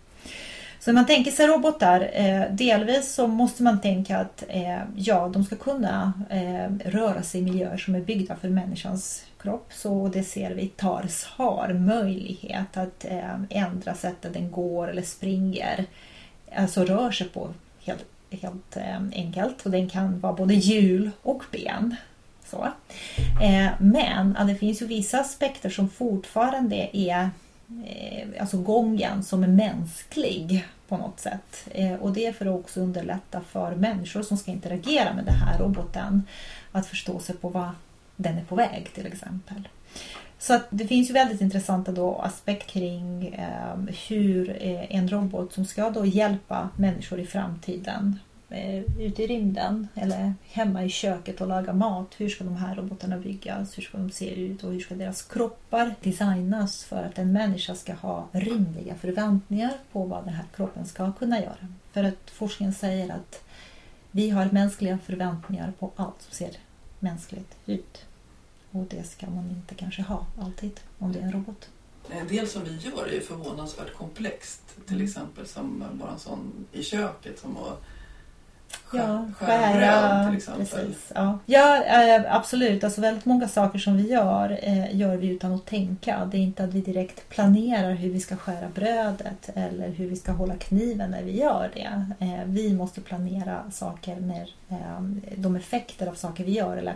Så 0.80 0.90
när 0.90 0.94
man 0.94 1.06
tänker 1.06 1.30
sig 1.30 1.46
robotar, 1.46 2.10
eh, 2.12 2.42
delvis 2.50 3.14
så 3.14 3.26
måste 3.26 3.62
man 3.62 3.80
tänka 3.80 4.18
att 4.18 4.44
eh, 4.48 4.78
ja, 4.96 5.28
de 5.28 5.44
ska 5.44 5.56
kunna 5.56 6.12
eh, 6.30 6.90
röra 6.90 7.22
sig 7.22 7.40
i 7.40 7.44
miljöer 7.44 7.76
som 7.76 7.94
är 7.94 8.00
byggda 8.00 8.36
för 8.36 8.48
människans 8.48 9.24
kropp. 9.42 9.72
Så 9.72 10.08
det 10.08 10.22
ser 10.22 10.50
vi 10.50 10.68
TARS 10.68 11.24
har 11.24 11.72
möjlighet 11.72 12.76
att 12.76 13.04
eh, 13.04 13.34
ändra 13.50 13.94
sättet 13.94 14.34
den 14.34 14.50
går 14.50 14.88
eller 14.90 15.02
springer. 15.02 15.84
Alltså 16.56 16.84
rör 16.84 17.10
sig 17.10 17.28
på 17.28 17.48
helt 17.84 18.04
helt 18.30 18.76
eh, 18.76 19.00
enkelt 19.12 19.66
och 19.66 19.70
den 19.70 19.88
kan 19.88 20.20
vara 20.20 20.32
både 20.32 20.54
hjul 20.54 21.10
och 21.22 21.42
ben. 21.52 21.96
Så. 22.44 22.68
Eh, 23.42 23.68
men 23.78 24.36
det 24.46 24.54
finns 24.54 24.82
ju 24.82 24.86
vissa 24.86 25.20
aspekter 25.20 25.70
som 25.70 25.88
fortfarande 25.88 26.88
är 26.92 27.30
Eh, 27.86 28.28
alltså 28.40 28.58
gången 28.58 29.22
som 29.22 29.42
är 29.42 29.48
mänsklig 29.48 30.66
på 30.88 30.96
något 30.96 31.20
sätt. 31.20 31.68
Eh, 31.70 31.94
och 31.94 32.12
det 32.12 32.26
är 32.26 32.32
för 32.32 32.46
att 32.46 32.60
också 32.60 32.80
underlätta 32.80 33.40
för 33.40 33.74
människor 33.74 34.22
som 34.22 34.36
ska 34.36 34.50
interagera 34.50 35.14
med 35.14 35.24
den 35.24 35.34
här 35.34 35.58
roboten 35.58 36.22
att 36.72 36.86
förstå 36.86 37.18
sig 37.18 37.36
på 37.36 37.48
vad 37.48 37.70
den 38.16 38.38
är 38.38 38.44
på 38.44 38.54
väg 38.54 38.90
till 38.94 39.06
exempel. 39.06 39.68
Så 40.38 40.54
att 40.54 40.66
det 40.70 40.86
finns 40.86 41.10
ju 41.10 41.14
väldigt 41.14 41.40
intressanta 41.40 41.92
då 41.92 42.18
aspekt 42.18 42.70
kring 42.70 43.28
eh, 43.28 43.94
hur 44.08 44.50
eh, 44.50 44.96
en 44.96 45.08
robot 45.08 45.52
som 45.52 45.64
ska 45.64 45.90
då 45.90 46.06
hjälpa 46.06 46.68
människor 46.76 47.20
i 47.20 47.26
framtiden 47.26 48.18
Eh, 48.50 49.00
ute 49.00 49.22
i 49.22 49.26
rymden 49.26 49.88
eller 49.94 50.34
hemma 50.42 50.84
i 50.84 50.88
köket 50.88 51.40
och 51.40 51.48
laga 51.48 51.72
mat. 51.72 52.14
Hur 52.16 52.28
ska 52.28 52.44
de 52.44 52.56
här 52.56 52.74
robotarna 52.74 53.18
byggas? 53.18 53.78
Hur 53.78 53.82
ska 53.82 53.98
de 53.98 54.10
se 54.10 54.34
ut? 54.34 54.64
Och 54.64 54.72
hur 54.72 54.80
ska 54.80 54.94
deras 54.94 55.22
kroppar 55.22 55.94
designas 56.02 56.84
för 56.84 57.02
att 57.02 57.18
en 57.18 57.32
människa 57.32 57.74
ska 57.74 57.94
ha 57.94 58.28
rimliga 58.32 58.94
förväntningar 58.94 59.72
på 59.92 60.04
vad 60.04 60.24
den 60.24 60.34
här 60.34 60.44
kroppen 60.56 60.86
ska 60.86 61.12
kunna 61.12 61.40
göra? 61.40 61.68
För 61.92 62.04
att 62.04 62.30
forskningen 62.30 62.74
säger 62.74 63.14
att 63.14 63.42
vi 64.10 64.30
har 64.30 64.48
mänskliga 64.52 64.98
förväntningar 64.98 65.72
på 65.78 65.90
allt 65.96 66.22
som 66.22 66.32
ser 66.32 66.50
mänskligt 66.98 67.56
ut. 67.66 68.04
Och 68.70 68.84
det 68.84 69.02
ska 69.02 69.30
man 69.30 69.50
inte 69.50 69.74
kanske 69.74 70.02
ha 70.02 70.26
alltid 70.40 70.80
om 70.98 71.12
det 71.12 71.18
är 71.18 71.22
en 71.22 71.32
robot. 71.32 71.68
en 72.10 72.28
del 72.28 72.48
som 72.48 72.64
vi 72.64 72.76
gör 72.76 73.14
är 73.16 73.20
förvånansvärt 73.20 73.94
komplext. 73.94 74.62
Till 74.86 75.02
exempel 75.02 75.46
som 75.46 75.84
bara 75.92 76.12
en 76.12 76.18
sån 76.18 76.66
i 76.72 76.82
köket 76.82 77.38
som 77.38 77.56
att 77.56 77.82
Ja, 78.92 79.26
skära 79.38 80.26
till 80.26 80.36
exempel. 80.36 80.66
Precis, 80.66 81.12
ja, 81.14 81.38
ja 81.46 81.84
eh, 81.84 82.36
absolut. 82.36 82.84
Alltså 82.84 83.00
väldigt 83.00 83.24
många 83.24 83.48
saker 83.48 83.78
som 83.78 83.96
vi 83.96 84.08
gör 84.08 84.58
eh, 84.62 84.96
gör 84.96 85.16
vi 85.16 85.28
utan 85.28 85.52
att 85.52 85.66
tänka. 85.66 86.28
Det 86.30 86.36
är 86.36 86.40
inte 86.40 86.64
att 86.64 86.74
vi 86.74 86.80
direkt 86.80 87.28
planerar 87.28 87.94
hur 87.94 88.10
vi 88.10 88.20
ska 88.20 88.36
skära 88.36 88.68
brödet 88.74 89.50
eller 89.54 89.88
hur 89.88 90.08
vi 90.08 90.16
ska 90.16 90.32
hålla 90.32 90.54
kniven 90.54 91.10
när 91.10 91.22
vi 91.22 91.40
gör 91.40 91.70
det. 91.74 92.06
Eh, 92.18 92.44
vi 92.44 92.74
måste 92.74 93.00
planera 93.00 93.70
saker 93.70 94.16
när 94.20 94.54
eh, 94.68 95.00
de 95.36 95.56
effekter 95.56 96.06
av 96.06 96.14
saker 96.14 96.44
vi 96.44 96.52
gör 96.52 96.76
eller 96.76 96.94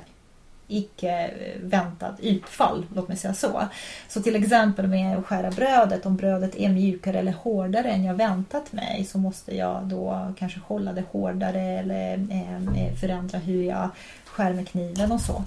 icke 0.73 1.31
väntat 1.61 2.21
utfall, 2.21 2.87
låt 2.95 3.09
mig 3.09 3.17
säga 3.17 3.35
så. 3.35 3.63
Så 4.09 4.23
till 4.23 4.37
exempel 4.37 4.87
med 4.87 5.19
att 5.19 5.27
skära 5.27 5.51
brödet, 5.51 6.07
om 6.07 6.17
brödet 6.17 6.57
är 6.57 6.69
mjukare 6.69 7.19
eller 7.19 7.33
hårdare 7.33 7.91
än 7.91 8.05
jag 8.05 8.15
väntat 8.15 8.73
mig 8.73 9.05
så 9.05 9.19
måste 9.19 9.57
jag 9.57 9.85
då 9.85 10.33
kanske 10.39 10.61
hålla 10.61 10.93
det 10.93 11.05
hårdare 11.11 11.61
eller 11.61 12.15
eh, 12.31 12.85
eh, 12.87 12.95
förändra 12.95 13.39
hur 13.39 13.63
jag 13.63 13.89
skär 14.27 14.53
med 14.53 14.69
kniven 14.69 15.13
och 15.13 15.21
så. 15.21 15.45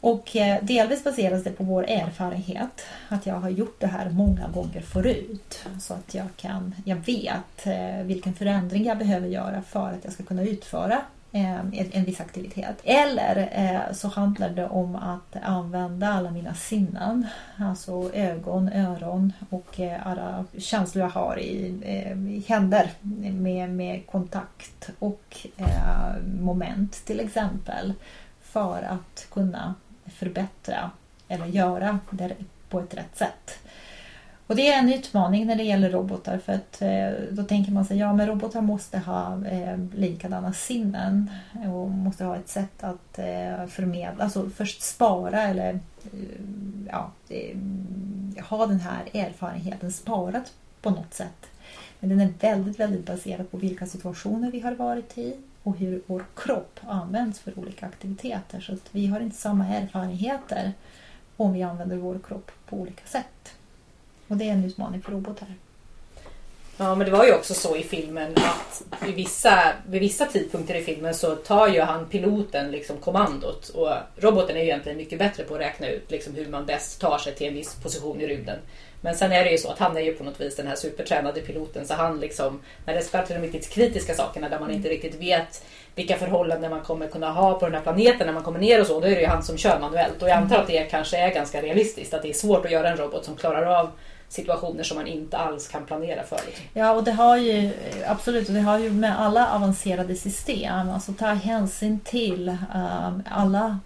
Och 0.00 0.36
eh, 0.36 0.64
delvis 0.64 1.04
baseras 1.04 1.44
det 1.44 1.50
på 1.50 1.64
vår 1.64 1.84
erfarenhet, 1.84 2.86
att 3.08 3.26
jag 3.26 3.34
har 3.34 3.50
gjort 3.50 3.80
det 3.80 3.86
här 3.86 4.10
många 4.10 4.48
gånger 4.48 4.80
förut. 4.80 5.64
Så 5.80 5.94
att 5.94 6.14
jag, 6.14 6.26
kan, 6.36 6.74
jag 6.84 6.96
vet 6.96 7.66
vilken 8.04 8.34
förändring 8.34 8.84
jag 8.84 8.98
behöver 8.98 9.28
göra 9.28 9.62
för 9.62 9.88
att 9.88 10.04
jag 10.04 10.12
ska 10.12 10.22
kunna 10.22 10.42
utföra 10.42 11.02
Eh, 11.34 11.58
en, 11.58 11.90
en 11.92 12.04
viss 12.04 12.20
aktivitet. 12.20 12.76
Eller 12.84 13.48
eh, 13.52 13.94
så 13.94 14.08
handlar 14.08 14.50
det 14.50 14.68
om 14.68 14.96
att 14.96 15.36
använda 15.42 16.08
alla 16.08 16.30
mina 16.30 16.54
sinnen. 16.54 17.26
Alltså 17.56 18.12
ögon, 18.12 18.68
öron 18.68 19.32
och 19.50 19.80
eh, 19.80 20.06
alla 20.06 20.44
känslor 20.58 21.04
jag 21.04 21.10
har 21.10 21.38
i, 21.38 21.80
eh, 21.82 22.34
i 22.34 22.44
händer 22.48 22.90
med, 23.32 23.70
med 23.70 24.06
kontakt 24.06 24.90
och 24.98 25.46
eh, 25.56 26.22
moment 26.40 27.04
till 27.04 27.20
exempel. 27.20 27.92
För 28.42 28.82
att 28.82 29.26
kunna 29.30 29.74
förbättra 30.06 30.90
eller 31.28 31.46
göra 31.46 31.98
det 32.10 32.34
på 32.68 32.80
ett 32.80 32.94
rätt 32.94 33.16
sätt. 33.16 33.58
Och 34.46 34.56
det 34.56 34.68
är 34.68 34.78
en 34.78 34.92
utmaning 34.92 35.46
när 35.46 35.56
det 35.56 35.62
gäller 35.62 35.90
robotar 35.90 36.38
för 36.38 36.52
att 36.52 36.82
eh, 36.82 37.10
då 37.30 37.42
tänker 37.42 37.72
man 37.72 37.84
sig 37.84 37.98
ja 37.98 38.12
men 38.12 38.26
robotar 38.26 38.60
måste 38.60 38.98
ha 38.98 39.46
eh, 39.46 39.78
likadana 39.94 40.52
sinnen 40.52 41.30
och 41.52 41.90
måste 41.90 42.24
ha 42.24 42.36
ett 42.36 42.48
sätt 42.48 42.84
att 42.84 43.18
eh, 43.18 43.66
förmedla, 43.66 44.24
alltså 44.24 44.50
först 44.50 44.82
spara 44.82 45.42
eller 45.42 45.72
eh, 45.72 45.78
ja, 46.90 47.10
eh, 47.28 47.56
ha 48.44 48.66
den 48.66 48.80
här 48.80 49.02
erfarenheten 49.12 49.92
sparat 49.92 50.52
på 50.82 50.90
något 50.90 51.14
sätt. 51.14 51.46
Men 52.00 52.10
den 52.10 52.20
är 52.20 52.32
väldigt, 52.40 52.80
väldigt 52.80 53.06
baserad 53.06 53.50
på 53.50 53.56
vilka 53.56 53.86
situationer 53.86 54.50
vi 54.50 54.60
har 54.60 54.72
varit 54.72 55.18
i 55.18 55.36
och 55.62 55.78
hur 55.78 56.02
vår 56.06 56.24
kropp 56.36 56.80
används 56.86 57.40
för 57.40 57.58
olika 57.58 57.86
aktiviteter. 57.86 58.60
Så 58.60 58.72
att 58.72 58.88
vi 58.90 59.06
har 59.06 59.20
inte 59.20 59.36
samma 59.36 59.66
erfarenheter 59.66 60.72
om 61.36 61.52
vi 61.52 61.62
använder 61.62 61.96
vår 61.96 62.18
kropp 62.26 62.50
på 62.66 62.76
olika 62.76 63.06
sätt. 63.06 63.54
Och 64.34 64.38
det 64.38 64.48
är 64.48 64.52
en 64.52 64.64
utmaning 64.64 65.02
för 65.02 65.12
robotar. 65.12 65.48
Ja, 66.76 66.94
men 66.94 67.06
det 67.06 67.12
var 67.12 67.24
ju 67.24 67.34
också 67.34 67.54
så 67.54 67.76
i 67.76 67.82
filmen 67.82 68.32
att 68.36 68.82
vid 69.06 69.14
vissa, 69.14 69.72
vid 69.86 70.00
vissa 70.00 70.26
tidpunkter 70.26 70.74
i 70.74 70.82
filmen 70.82 71.14
så 71.14 71.34
tar 71.34 71.68
ju 71.68 71.80
han 71.80 72.06
piloten 72.06 72.70
liksom 72.70 72.96
kommandot 72.96 73.68
och 73.68 73.90
roboten 74.16 74.56
är 74.56 74.60
ju 74.60 74.66
egentligen 74.66 74.98
mycket 74.98 75.18
bättre 75.18 75.44
på 75.44 75.54
att 75.54 75.60
räkna 75.60 75.88
ut 75.88 76.10
liksom 76.10 76.34
hur 76.34 76.48
man 76.48 76.66
bäst 76.66 77.00
tar 77.00 77.18
sig 77.18 77.34
till 77.34 77.46
en 77.46 77.54
viss 77.54 77.74
position 77.74 78.20
i 78.20 78.26
rymden. 78.26 78.58
Men 79.00 79.14
sen 79.14 79.32
är 79.32 79.44
det 79.44 79.50
ju 79.50 79.58
så 79.58 79.70
att 79.70 79.78
han 79.78 79.96
är 79.96 80.00
ju 80.00 80.12
på 80.12 80.24
något 80.24 80.40
vis 80.40 80.56
den 80.56 80.66
här 80.66 80.76
supertränade 80.76 81.40
piloten 81.40 81.86
så 81.86 81.94
han 81.94 82.20
liksom, 82.20 82.60
när 82.86 82.94
det 82.94 83.02
ska 83.02 83.22
till 83.22 83.36
de 83.36 83.42
riktigt 83.42 83.70
kritiska 83.70 84.14
sakerna 84.14 84.48
där 84.48 84.60
man 84.60 84.70
inte 84.70 84.88
riktigt 84.88 85.20
vet 85.20 85.64
vilka 85.94 86.16
förhållanden 86.16 86.70
man 86.70 86.80
kommer 86.80 87.06
kunna 87.06 87.30
ha 87.30 87.58
på 87.58 87.66
den 87.66 87.74
här 87.74 87.82
planeten 87.82 88.26
när 88.26 88.34
man 88.34 88.42
kommer 88.42 88.58
ner 88.58 88.80
och 88.80 88.86
så, 88.86 89.00
då 89.00 89.06
är 89.06 89.14
det 89.14 89.20
ju 89.20 89.26
han 89.26 89.42
som 89.42 89.58
kör 89.58 89.80
manuellt. 89.80 90.22
Och 90.22 90.28
jag 90.28 90.36
antar 90.36 90.58
att 90.58 90.66
det 90.66 90.84
kanske 90.90 91.16
är 91.18 91.34
ganska 91.34 91.62
realistiskt, 91.62 92.14
att 92.14 92.22
det 92.22 92.28
är 92.28 92.32
svårt 92.32 92.64
att 92.64 92.72
göra 92.72 92.88
en 92.88 92.96
robot 92.96 93.24
som 93.24 93.36
klarar 93.36 93.80
av 93.80 93.90
situationer 94.28 94.82
som 94.82 94.96
man 94.96 95.06
inte 95.06 95.38
alls 95.38 95.68
kan 95.68 95.86
planera 95.86 96.22
för. 96.22 96.40
Liksom. 96.46 96.64
Ja, 96.72 96.92
och 96.92 97.04
det 97.04 97.12
har 97.12 97.36
ju 97.36 97.70
absolut, 98.06 98.48
och 98.48 98.54
det 98.54 98.60
har 98.60 98.78
ju 98.78 98.90
med 98.90 99.20
alla 99.20 99.54
avancerade 99.54 100.16
system, 100.16 100.90
alltså 100.90 101.12
ta 101.12 101.26
hänsyn 101.26 102.00
till 102.00 102.48
um, 102.48 103.22
alla, 103.30 103.78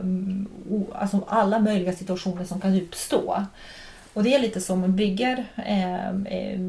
um, 0.00 0.48
o, 0.70 0.86
alltså 0.94 1.20
alla 1.28 1.58
möjliga 1.58 1.92
situationer 1.92 2.44
som 2.44 2.60
kan 2.60 2.82
uppstå. 2.82 3.46
Och 4.14 4.22
det 4.22 4.34
är 4.34 4.38
lite 4.38 4.60
som 4.60 4.80
man 4.80 4.96
bygger 4.96 5.44
eh, 5.56 6.08
eh, 6.08 6.60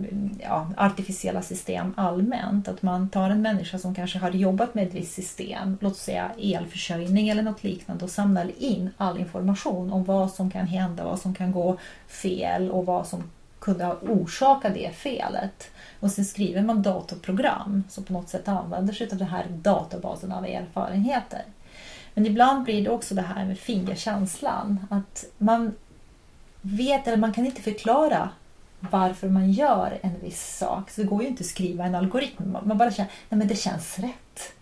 ja, 0.42 0.70
artificiella 0.78 1.42
system 1.42 1.94
allmänt. 1.98 2.68
Att 2.68 2.82
man 2.82 3.10
tar 3.10 3.30
en 3.30 3.42
människa 3.42 3.78
som 3.78 3.96
kanske 3.96 4.20
har 4.20 4.32
jobbat 4.32 4.76
med 4.76 4.88
ett 4.88 4.94
visst 4.94 5.14
system, 5.14 5.78
låt 5.82 5.98
säga 5.98 6.32
elförsörjning 6.38 7.30
eller 7.30 7.44
något 7.44 7.64
liknande 7.64 8.06
och 8.06 8.12
samlar 8.12 8.52
in 8.58 8.90
all 8.98 9.20
information 9.20 9.94
om 9.94 10.04
vad 10.04 10.32
som 10.32 10.52
kan 10.52 10.68
hända, 10.68 11.04
vad 11.04 11.20
som 11.20 11.36
kan 11.36 11.52
gå 11.52 11.78
fel 12.08 12.72
och 12.72 12.86
vad 12.86 13.08
som 13.08 13.24
kunde 13.60 13.86
ha 13.86 13.94
orsakat 13.94 14.74
det 14.74 14.96
felet. 14.96 15.72
Och 16.00 16.12
sen 16.12 16.26
skriver 16.26 16.62
man 16.62 16.82
datorprogram 16.82 17.84
som 17.90 18.04
på 18.04 18.14
något 18.14 18.30
sätt 18.30 18.48
använder 18.48 18.94
sig 18.94 19.08
av 19.12 19.18
den 19.18 19.28
här 19.28 19.46
databasen 19.50 20.32
av 20.32 20.46
erfarenheter. 20.46 21.42
Men 22.14 22.26
ibland 22.26 22.64
blir 22.64 22.84
det 22.84 22.90
också 22.90 23.16
det 23.16 23.22
här 23.22 23.46
med 23.46 23.60
fingerkänslan. 23.60 24.88
Att 24.90 25.26
man 25.38 25.74
vet, 26.64 27.08
eller 27.08 27.18
man 27.18 27.34
kan 27.34 27.46
inte 27.46 27.62
förklara 27.62 28.30
varför 28.80 29.30
man 29.30 29.52
gör 29.52 30.00
en 30.02 30.20
viss 30.22 30.58
sak. 30.58 30.92
Så 30.92 31.02
det 31.02 31.08
går 31.08 31.22
ju 31.22 31.28
inte 31.28 31.42
att 31.42 31.48
skriva 31.48 31.86
en 31.86 31.96
algoritm. 31.96 32.58
Man 32.66 32.78
bara 32.78 32.92
känner, 32.92 33.12
nej 33.30 33.38
men 33.38 33.48
det 33.48 33.56
känns 33.56 34.00
rätt. 34.00 34.54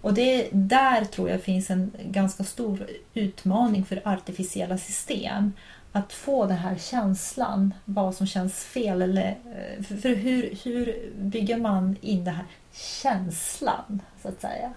Och 0.00 0.14
det, 0.14 0.48
där 0.52 1.04
tror 1.04 1.30
jag 1.30 1.42
finns 1.42 1.70
en 1.70 1.92
ganska 2.04 2.44
stor 2.44 2.86
utmaning 3.14 3.84
för 3.84 4.02
artificiella 4.04 4.78
system. 4.78 5.52
Att 5.98 6.12
få 6.12 6.46
den 6.46 6.56
här 6.56 6.76
känslan, 6.76 7.74
vad 7.84 8.14
som 8.14 8.26
känns 8.26 8.64
fel. 8.64 9.02
Eller, 9.02 9.38
eh, 9.44 9.82
för, 9.82 10.14
hur, 10.14 10.58
hur 10.64 11.12
bygger 11.18 11.56
man 11.56 11.96
in 12.00 12.24
den 12.24 12.34
här 12.34 12.44
känslan, 12.72 14.02
så 14.22 14.28
att 14.28 14.40
säga. 14.40 14.72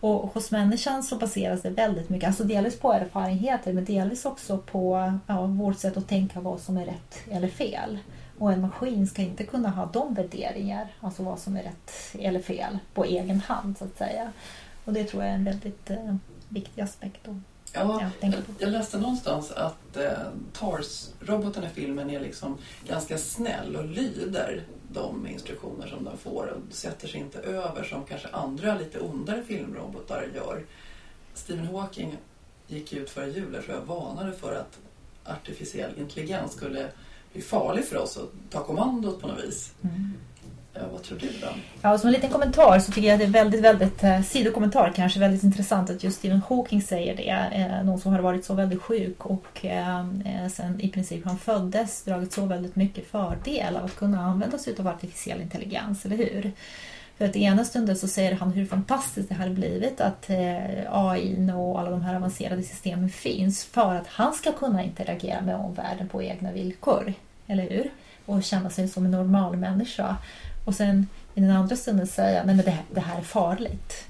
Och 0.00 0.34
hos 0.34 0.50
människan 0.50 1.02
så 1.02 1.16
baseras 1.16 1.62
det 1.62 1.70
väldigt 1.70 2.08
mycket, 2.08 2.26
alltså 2.26 2.44
delvis 2.44 2.78
på 2.78 2.92
erfarenheter 2.92 3.72
men 3.72 3.84
delvis 3.84 4.24
också 4.24 4.58
på 4.58 5.12
ja, 5.26 5.46
vårt 5.46 5.78
sätt 5.78 5.96
att 5.96 6.08
tänka 6.08 6.40
vad 6.40 6.60
som 6.60 6.76
är 6.76 6.86
rätt 6.86 7.18
eller 7.30 7.48
fel. 7.48 7.98
Och 8.38 8.52
en 8.52 8.60
maskin 8.60 9.06
ska 9.06 9.22
inte 9.22 9.44
kunna 9.44 9.70
ha 9.70 9.86
de 9.92 10.14
värderingar, 10.14 10.88
alltså 11.00 11.22
vad 11.22 11.38
som 11.38 11.56
är 11.56 11.62
rätt 11.62 11.92
eller 12.18 12.40
fel, 12.40 12.78
på 12.94 13.04
egen 13.04 13.40
hand 13.40 13.78
så 13.78 13.84
att 13.84 13.98
säga. 13.98 14.32
Och 14.84 14.92
det 14.92 15.04
tror 15.04 15.22
jag 15.22 15.30
är 15.30 15.36
en 15.36 15.44
väldigt 15.44 15.90
eh, 15.90 16.16
viktig 16.48 16.82
aspekt. 16.82 17.20
Då. 17.24 17.40
Ja, 17.74 18.10
jag, 18.20 18.34
jag 18.58 18.70
läste 18.70 18.98
någonstans 18.98 19.50
att 19.50 19.96
eh, 19.96 20.10
TARS-roboten 20.52 21.64
i 21.64 21.68
filmen 21.68 22.10
är 22.10 22.20
liksom 22.20 22.58
ganska 22.86 23.18
snäll 23.18 23.76
och 23.76 23.84
lyder 23.84 24.62
de 24.92 25.26
instruktioner 25.26 25.86
som 25.86 26.04
den 26.04 26.16
får 26.16 26.46
och 26.46 26.74
sätter 26.74 27.08
sig 27.08 27.20
inte 27.20 27.38
över 27.38 27.84
som 27.84 28.04
kanske 28.04 28.28
andra 28.28 28.78
lite 28.78 29.00
ondare 29.00 29.42
filmrobotar 29.42 30.28
gör. 30.34 30.64
Stephen 31.34 31.66
Hawking 31.66 32.16
gick 32.66 32.92
ut 32.92 33.10
före 33.10 33.30
jul 33.30 33.52
där, 33.52 33.62
så 33.62 33.70
jag 33.70 33.80
varnade 33.80 34.32
för 34.32 34.54
att 34.54 34.78
artificiell 35.24 35.90
intelligens 35.98 36.52
skulle 36.52 36.88
bli 37.32 37.42
farlig 37.42 37.84
för 37.84 37.96
oss 37.96 38.16
och 38.16 38.30
ta 38.50 38.64
kommandot 38.64 39.20
på 39.20 39.28
något 39.28 39.44
vis. 39.44 39.72
Ja, 40.74 40.80
vad 40.92 41.02
tror 41.02 41.18
du 41.18 41.26
då? 41.40 41.46
Ja, 41.82 41.98
som 41.98 42.08
en 42.08 42.12
liten 42.12 42.30
kommentar 42.30 42.78
så 42.78 42.92
tycker 42.92 43.08
jag 43.08 43.18
det 43.18 43.24
är 43.24 43.30
väldigt, 43.30 43.60
väldigt, 43.60 44.04
eh, 44.04 44.22
sidokommentar 44.22 44.92
kanske, 44.96 45.20
väldigt 45.20 45.42
intressant 45.42 45.90
att 45.90 46.04
just 46.04 46.18
Stephen 46.18 46.42
Hawking 46.48 46.82
säger 46.82 47.16
det. 47.16 47.56
Eh, 47.58 47.84
någon 47.84 48.00
som 48.00 48.12
har 48.12 48.20
varit 48.20 48.44
så 48.44 48.54
väldigt 48.54 48.82
sjuk 48.82 49.26
och 49.26 49.64
eh, 49.64 49.98
eh 50.00 50.48
sen 50.52 50.80
i 50.80 50.88
princip 50.88 51.24
han 51.24 51.38
föddes 51.38 52.02
dragit 52.04 52.32
så 52.32 52.46
väldigt 52.46 52.76
mycket 52.76 53.06
fördel 53.10 53.76
av 53.76 53.84
att 53.84 53.96
kunna 53.96 54.20
använda 54.20 54.58
sig 54.58 54.74
av 54.78 54.88
artificiell 54.88 55.40
intelligens, 55.40 56.04
eller 56.04 56.16
hur? 56.16 56.52
För 57.18 57.24
att 57.24 57.36
ena 57.36 57.64
stunden 57.64 57.96
så 57.96 58.08
säger 58.08 58.34
han 58.34 58.52
hur 58.52 58.66
fantastiskt 58.66 59.28
det 59.28 59.34
hade 59.34 59.50
blivit 59.50 60.00
att 60.00 60.30
eh, 60.30 60.86
AI 60.90 61.52
och 61.54 61.80
alla 61.80 61.90
de 61.90 62.02
här 62.02 62.16
avancerade 62.16 62.62
systemen 62.62 63.08
finns 63.08 63.64
för 63.64 63.94
att 63.94 64.06
han 64.06 64.32
ska 64.32 64.52
kunna 64.52 64.82
interagera 64.82 65.40
med 65.40 65.56
omvärlden 65.56 66.08
på 66.08 66.22
egna 66.22 66.52
villkor, 66.52 67.14
eller 67.46 67.70
hur? 67.70 67.90
Och 68.26 68.42
känna 68.42 68.70
sig 68.70 68.88
som 68.88 69.04
en 69.04 69.10
normal 69.10 69.56
människa. 69.56 70.16
Och 70.64 70.74
sen 70.74 71.06
i 71.34 71.40
den 71.40 71.50
andra 71.50 71.76
stunden 71.76 72.06
säga 72.06 72.44
nej 72.44 72.54
men 72.56 72.64
det, 72.64 72.78
det 72.94 73.00
här 73.00 73.18
är 73.18 73.22
farligt. 73.22 74.06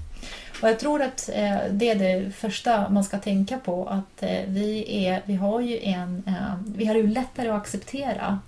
Och 0.61 0.69
jag 0.69 0.79
tror 0.79 1.01
att 1.01 1.29
eh, 1.33 1.57
det 1.71 1.89
är 1.89 1.95
det 1.95 2.31
första 2.31 2.89
man 2.89 3.03
ska 3.03 3.17
tänka 3.17 3.57
på 3.57 3.87
att 3.87 4.23
eh, 4.23 4.41
vi, 4.47 5.05
är, 5.05 5.21
vi 5.25 5.35
har 5.35 5.61
ju 5.61 5.79
en, 5.79 6.23
eh, 6.27 6.55
vi 6.65 6.85
har 6.85 6.95
ju 6.95 7.07
lättare 7.07 7.49
att 7.49 7.61
acceptera 7.61 8.39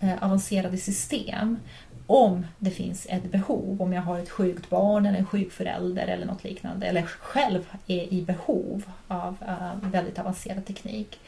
eh, 0.00 0.22
avancerade 0.22 0.76
system 0.76 1.58
om 2.06 2.46
det 2.58 2.70
finns 2.70 3.06
ett 3.10 3.32
behov, 3.32 3.82
om 3.82 3.92
jag 3.92 4.02
har 4.02 4.18
ett 4.18 4.30
sjukt 4.30 4.70
barn 4.70 5.06
eller 5.06 5.18
en 5.18 5.26
sjuk 5.26 5.52
förälder 5.52 6.06
eller 6.06 6.26
något 6.26 6.44
liknande, 6.44 6.86
eller 6.86 7.02
själv 7.02 7.66
är 7.86 8.12
i 8.12 8.22
behov 8.22 8.82
av 9.08 9.36
eh, 9.48 9.90
väldigt 9.90 10.18
avancerad 10.18 10.66
teknik. 10.66 11.20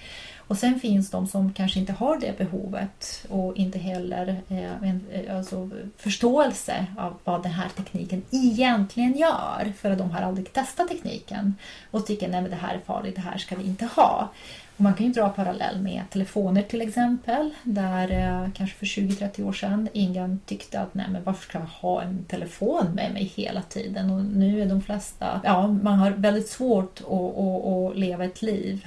Och 0.49 0.59
sen 0.59 0.81
finns 0.81 1.11
de 1.11 1.27
som 1.27 1.53
kanske 1.53 1.81
inte 1.81 1.93
har 1.93 2.21
det 2.21 2.39
behovet 2.39 3.27
och 3.29 3.57
inte 3.57 3.79
heller 3.79 4.43
eh, 4.49 4.83
en, 4.83 5.07
eh, 5.13 5.37
alltså, 5.37 5.71
förståelse 5.97 6.87
av 6.99 7.19
vad 7.25 7.43
den 7.43 7.53
här 7.53 7.69
tekniken 7.69 8.23
egentligen 8.31 9.17
gör. 9.17 9.73
För 9.79 9.91
att 9.91 9.99
de 9.99 10.11
har 10.11 10.21
aldrig 10.21 10.53
testat 10.53 10.89
tekniken 10.89 11.55
och 11.91 12.07
tycker 12.07 12.39
att 12.39 12.51
det 12.51 12.57
här 12.57 12.75
är 12.75 12.81
farligt, 12.81 13.15
det 13.15 13.21
här 13.21 13.39
ska 13.39 13.57
vi 13.57 13.65
inte 13.65 13.87
ha. 13.87 14.29
Och 14.77 14.81
man 14.81 14.95
kan 14.95 15.07
ju 15.07 15.13
dra 15.13 15.29
parallell 15.29 15.81
med 15.81 16.03
telefoner 16.11 16.63
till 16.63 16.83
exempel. 16.83 17.55
Där 17.63 18.11
eh, 18.11 18.51
kanske 18.53 18.77
för 18.77 18.87
20-30 18.87 19.49
år 19.49 19.53
sedan 19.53 19.89
ingen 19.93 20.41
tyckte 20.47 20.81
att 20.81 20.95
nej 20.95 21.07
men 21.11 21.25
varför 21.25 21.43
ska 21.43 21.59
jag 21.59 21.67
ha 21.67 22.03
en 22.03 22.25
telefon 22.25 22.87
med 22.95 23.13
mig 23.13 23.25
hela 23.25 23.63
tiden? 23.63 24.11
Och 24.11 24.25
nu 24.25 24.63
är 24.63 24.67
de 24.67 24.83
flesta, 24.83 25.41
ja 25.45 25.67
man 25.67 25.99
har 25.99 26.11
väldigt 26.11 26.49
svårt 26.49 27.01
att, 27.01 27.39
att, 27.39 27.67
att 27.67 27.97
leva 27.97 28.25
ett 28.25 28.43
liv 28.43 28.87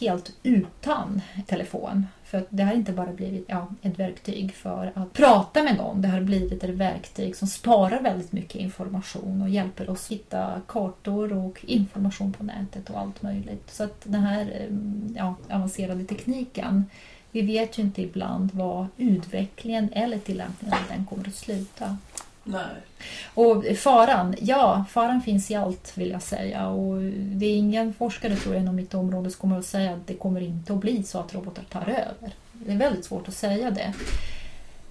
helt 0.00 0.32
utan 0.42 1.20
telefon. 1.46 2.06
För 2.24 2.46
det 2.50 2.62
har 2.62 2.74
inte 2.74 2.92
bara 2.92 3.12
blivit 3.12 3.44
ja, 3.48 3.68
ett 3.82 3.98
verktyg 3.98 4.54
för 4.54 4.92
att 4.94 5.12
prata 5.12 5.62
med 5.62 5.76
någon. 5.76 6.02
Det 6.02 6.08
har 6.08 6.20
blivit 6.20 6.64
ett 6.64 6.70
verktyg 6.70 7.36
som 7.36 7.48
sparar 7.48 8.02
väldigt 8.02 8.32
mycket 8.32 8.60
information 8.60 9.42
och 9.42 9.48
hjälper 9.48 9.90
oss 9.90 10.08
hitta 10.08 10.60
kartor 10.68 11.32
och 11.32 11.64
information 11.64 12.32
på 12.32 12.44
nätet 12.44 12.90
och 12.90 12.98
allt 13.00 13.22
möjligt. 13.22 13.70
Så 13.70 13.84
att 13.84 14.00
den 14.04 14.20
här 14.20 14.40
eh, 14.40 14.76
ja, 15.16 15.34
avancerade 15.50 16.04
tekniken 16.04 16.84
vi 17.34 17.42
vet 17.42 17.78
ju 17.78 17.82
inte 17.82 18.02
ibland 18.02 18.50
vad 18.52 18.86
utvecklingen 18.96 19.88
eller 19.92 20.18
tillämpningen 20.18 20.74
av 20.74 20.96
den 20.96 21.06
kommer 21.06 21.28
att 21.28 21.34
sluta. 21.34 21.98
Nej. 22.44 22.62
Och 23.34 23.64
faran, 23.76 24.34
ja, 24.40 24.84
faran 24.90 25.22
finns 25.22 25.50
i 25.50 25.54
allt 25.54 25.92
vill 25.98 26.10
jag 26.10 26.22
säga. 26.22 26.68
Och 26.68 27.02
det 27.12 27.46
är 27.46 27.56
ingen 27.56 27.94
forskare 27.94 28.36
tror 28.36 28.54
jag 28.54 28.62
inom 28.62 28.76
mitt 28.76 28.94
område 28.94 29.30
som 29.30 29.40
kommer 29.40 29.58
att 29.58 29.66
säga 29.66 29.92
att 29.92 30.06
det 30.06 30.14
kommer 30.14 30.40
inte 30.40 30.72
att 30.72 30.80
bli 30.80 31.02
så 31.02 31.18
att 31.18 31.34
robotar 31.34 31.62
tar 31.62 31.88
över. 31.88 32.34
Det 32.52 32.72
är 32.72 32.76
väldigt 32.76 33.04
svårt 33.04 33.28
att 33.28 33.34
säga 33.34 33.70
det. 33.70 33.92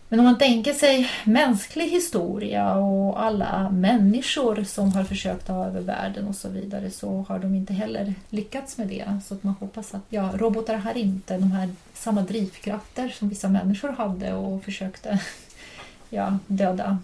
Men 0.10 0.20
om 0.20 0.26
man 0.26 0.38
tänker 0.38 0.74
sig 0.74 1.10
mänsklig 1.24 1.90
historia 1.90 2.76
och 2.76 3.24
alla 3.24 3.70
människor 3.70 4.64
som 4.64 4.94
har 4.94 5.04
försökt 5.04 5.48
ta 5.48 5.66
över 5.66 5.82
världen 5.82 6.28
och 6.28 6.36
så 6.36 6.50
vidare 6.50 6.92
så 6.92 7.26
har 7.30 7.40
de 7.40 7.56
inte 7.56 7.74
heller 7.74 8.14
lyckats 8.30 8.78
med 8.78 8.88
det. 8.88 9.20
Så 9.26 9.34
att 9.34 9.44
man 9.44 9.54
hoppas 9.60 9.94
att 9.94 10.06
ja, 10.10 10.30
robotar 10.34 10.76
har 10.76 10.98
inte 10.98 11.38
de 11.38 11.52
här 11.52 11.70
samma 11.94 12.22
drivkrafter 12.22 13.10
som 13.10 13.30
vissa 13.30 13.50
människor 13.50 13.90
hade 13.90 14.34
och 14.34 14.64
försökte 14.64 15.20
ja, 16.10 16.38
döda 16.48 16.98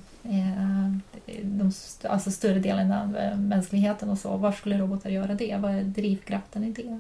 de, 1.42 1.72
alltså 2.04 2.32
större 2.32 2.60
delen 2.60 2.92
av 2.92 3.18
eh, 3.18 3.38
mänskligheten 3.38 4.10
och 4.10 4.18
så. 4.18 4.38
Varför 4.38 4.58
skulle 4.58 4.78
robotar 4.78 5.10
göra 5.10 5.34
det? 5.34 5.58
Vad 5.58 5.72
är 5.72 5.84
drivkraften 5.84 6.64
i 6.64 6.72
det? 6.72 7.00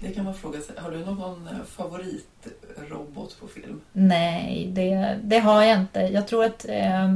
Det 0.00 0.12
kan 0.12 0.24
man 0.24 0.34
fråga 0.34 0.60
sig. 0.60 0.74
Har 0.78 0.90
du 0.90 1.04
någon 1.04 1.48
eh, 1.48 1.64
favoritrobot 1.66 3.40
på 3.40 3.48
film? 3.48 3.80
Nej, 3.92 4.70
det, 4.72 5.18
det 5.22 5.38
har 5.38 5.62
jag 5.62 5.80
inte. 5.80 6.00
Jag 6.00 6.28
tror 6.28 6.44
att 6.44 6.66
eh, 6.68 7.10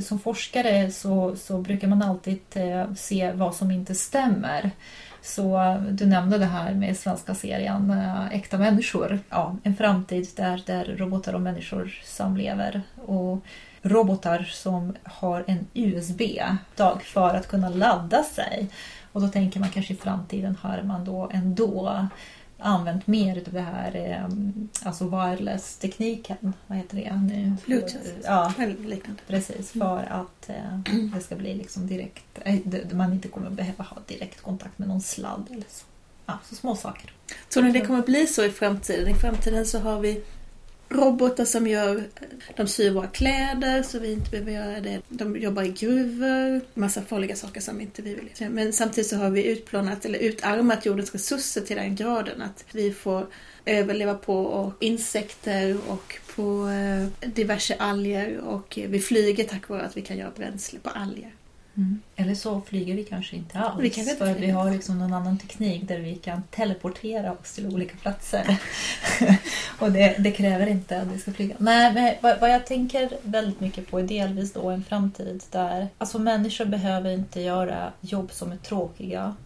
som 0.00 0.18
forskare 0.18 0.90
så, 0.90 1.36
så 1.36 1.58
brukar 1.58 1.88
man 1.88 2.02
alltid 2.02 2.40
eh, 2.54 2.94
se 2.94 3.32
vad 3.32 3.54
som 3.54 3.70
inte 3.70 3.94
stämmer. 3.94 4.70
Så 5.22 5.76
du 5.90 6.06
nämnde 6.06 6.38
det 6.38 6.46
här 6.46 6.74
med 6.74 6.96
svenska 6.96 7.34
serien 7.34 7.90
äh, 7.90 8.34
Äkta 8.34 8.58
människor. 8.58 9.18
Ja, 9.28 9.56
en 9.62 9.76
framtid 9.76 10.28
där, 10.36 10.62
där 10.66 10.84
robotar 10.84 11.34
och 11.34 11.40
människor 11.40 12.00
samlever. 12.04 12.82
Och 13.06 13.38
robotar 13.82 14.42
som 14.52 14.96
har 15.04 15.44
en 15.46 15.66
USB-dag 15.74 17.02
för 17.02 17.34
att 17.34 17.48
kunna 17.48 17.68
ladda 17.68 18.22
sig. 18.22 18.68
Och 19.12 19.20
då 19.20 19.28
tänker 19.28 19.60
man 19.60 19.70
kanske 19.70 19.92
i 19.92 19.96
framtiden 19.96 20.56
har 20.60 20.82
man 20.82 21.04
då 21.04 21.30
ändå 21.32 22.08
använt 22.62 23.06
mer 23.06 23.36
av 23.46 23.52
det 23.52 23.60
här 23.60 23.96
eh, 23.96 24.28
alltså 24.88 25.04
wireless-tekniken. 25.04 26.52
Vad 26.66 26.78
heter 26.78 26.96
det 26.96 27.16
nu? 27.16 27.52
Bluetooth. 27.66 28.08
Ja, 28.24 28.52
liknande. 28.58 29.22
Precis, 29.26 29.72
för 29.72 30.08
att 30.10 30.48
eh, 30.48 30.78
det 31.14 31.20
ska 31.20 31.36
bli 31.36 31.54
liksom 31.54 31.86
direkt, 31.86 32.38
eh, 32.44 32.56
man 32.92 33.12
inte 33.12 33.28
kommer 33.28 33.50
behöva 33.50 33.84
ha 33.84 33.96
direkt 34.06 34.42
kontakt 34.42 34.78
med 34.78 34.88
någon 34.88 35.00
sladd 35.00 35.46
eller 35.50 35.64
så. 35.68 35.84
Ja, 36.26 36.38
så 36.44 36.54
små 36.54 36.76
saker. 36.76 37.12
Tror 37.52 37.62
ni 37.62 37.72
det 37.72 37.86
kommer 37.86 38.02
bli 38.02 38.26
så 38.26 38.44
i 38.44 38.50
framtiden? 38.50 39.08
I 39.08 39.14
framtiden 39.14 39.66
så 39.66 39.78
har 39.78 40.00
vi 40.00 40.24
robotar 40.92 41.44
som 41.44 41.66
gör, 41.66 42.04
de 42.56 42.66
syr 42.66 42.90
våra 42.90 43.06
kläder 43.06 43.82
så 43.82 43.98
vi 43.98 44.12
inte 44.12 44.30
behöver 44.30 44.52
göra 44.52 44.80
det. 44.80 45.00
De 45.08 45.36
jobbar 45.36 45.62
i 45.62 45.68
gruvor, 45.68 46.60
massa 46.74 47.02
farliga 47.02 47.36
saker 47.36 47.60
som 47.60 47.80
inte 47.80 48.02
vi 48.02 48.14
vill. 48.14 48.50
Men 48.50 48.72
samtidigt 48.72 49.10
så 49.10 49.16
har 49.16 49.30
vi 49.30 49.44
utplånat 49.44 50.04
eller 50.04 50.18
utarmat 50.18 50.86
jordens 50.86 51.12
resurser 51.12 51.60
till 51.60 51.76
den 51.76 51.96
graden 51.96 52.42
att 52.42 52.64
vi 52.72 52.92
får 52.92 53.26
överleva 53.64 54.14
på 54.14 54.72
insekter 54.80 55.76
och 55.88 56.18
på 56.36 56.68
eh, 56.68 57.28
diverse 57.28 57.76
alger 57.78 58.38
och 58.38 58.78
eh, 58.78 58.88
vi 58.88 59.00
flyger 59.00 59.44
tack 59.44 59.68
vare 59.68 59.82
att 59.82 59.96
vi 59.96 60.02
kan 60.02 60.16
göra 60.16 60.30
bränsle 60.36 60.78
på 60.78 60.90
alger. 60.90 61.30
Mm. 61.76 62.00
Eller 62.16 62.34
så 62.34 62.60
flyger 62.60 62.94
vi 62.94 63.04
kanske 63.04 63.36
inte 63.36 63.58
alls. 63.58 63.82
Vi 63.82 63.90
kanske 63.90 64.12
inte 64.12 64.26
för 64.26 64.34
vi 64.34 64.50
har 64.50 64.70
liksom 64.70 64.98
någon 64.98 65.12
annan 65.12 65.38
teknik 65.38 65.88
där 65.88 65.98
vi 65.98 66.14
kan 66.14 66.42
teleportera 66.42 67.32
oss 67.32 67.52
till 67.52 67.66
olika 67.66 67.96
platser. 67.96 68.56
och 69.78 69.92
det, 69.92 70.16
det, 70.18 70.30
kräver 70.30 70.66
inte 70.66 71.00
att 71.00 71.08
vi 71.08 71.18
ska 71.18 71.32
flyga. 71.32 71.54
Nej, 71.58 71.94
men 71.94 72.14
vad, 72.20 72.40
vad, 72.40 72.50
jag 72.50 72.66
tänker 72.66 73.10
väldigt 73.22 73.60
mycket 73.60 73.90
på 73.90 74.00
är 74.00 74.02
delvis 74.02 74.52
då 74.52 74.70
en 74.70 74.84
framtid 74.84 75.42
där 75.50 75.88
alltså 75.98 76.18
människor 76.18 76.64
behöver 76.64 77.10
inte 77.10 77.40
göra 77.40 77.92
jobb 78.00 78.32
som 78.32 78.52
är 78.52 78.56
tråkiga 78.56 79.36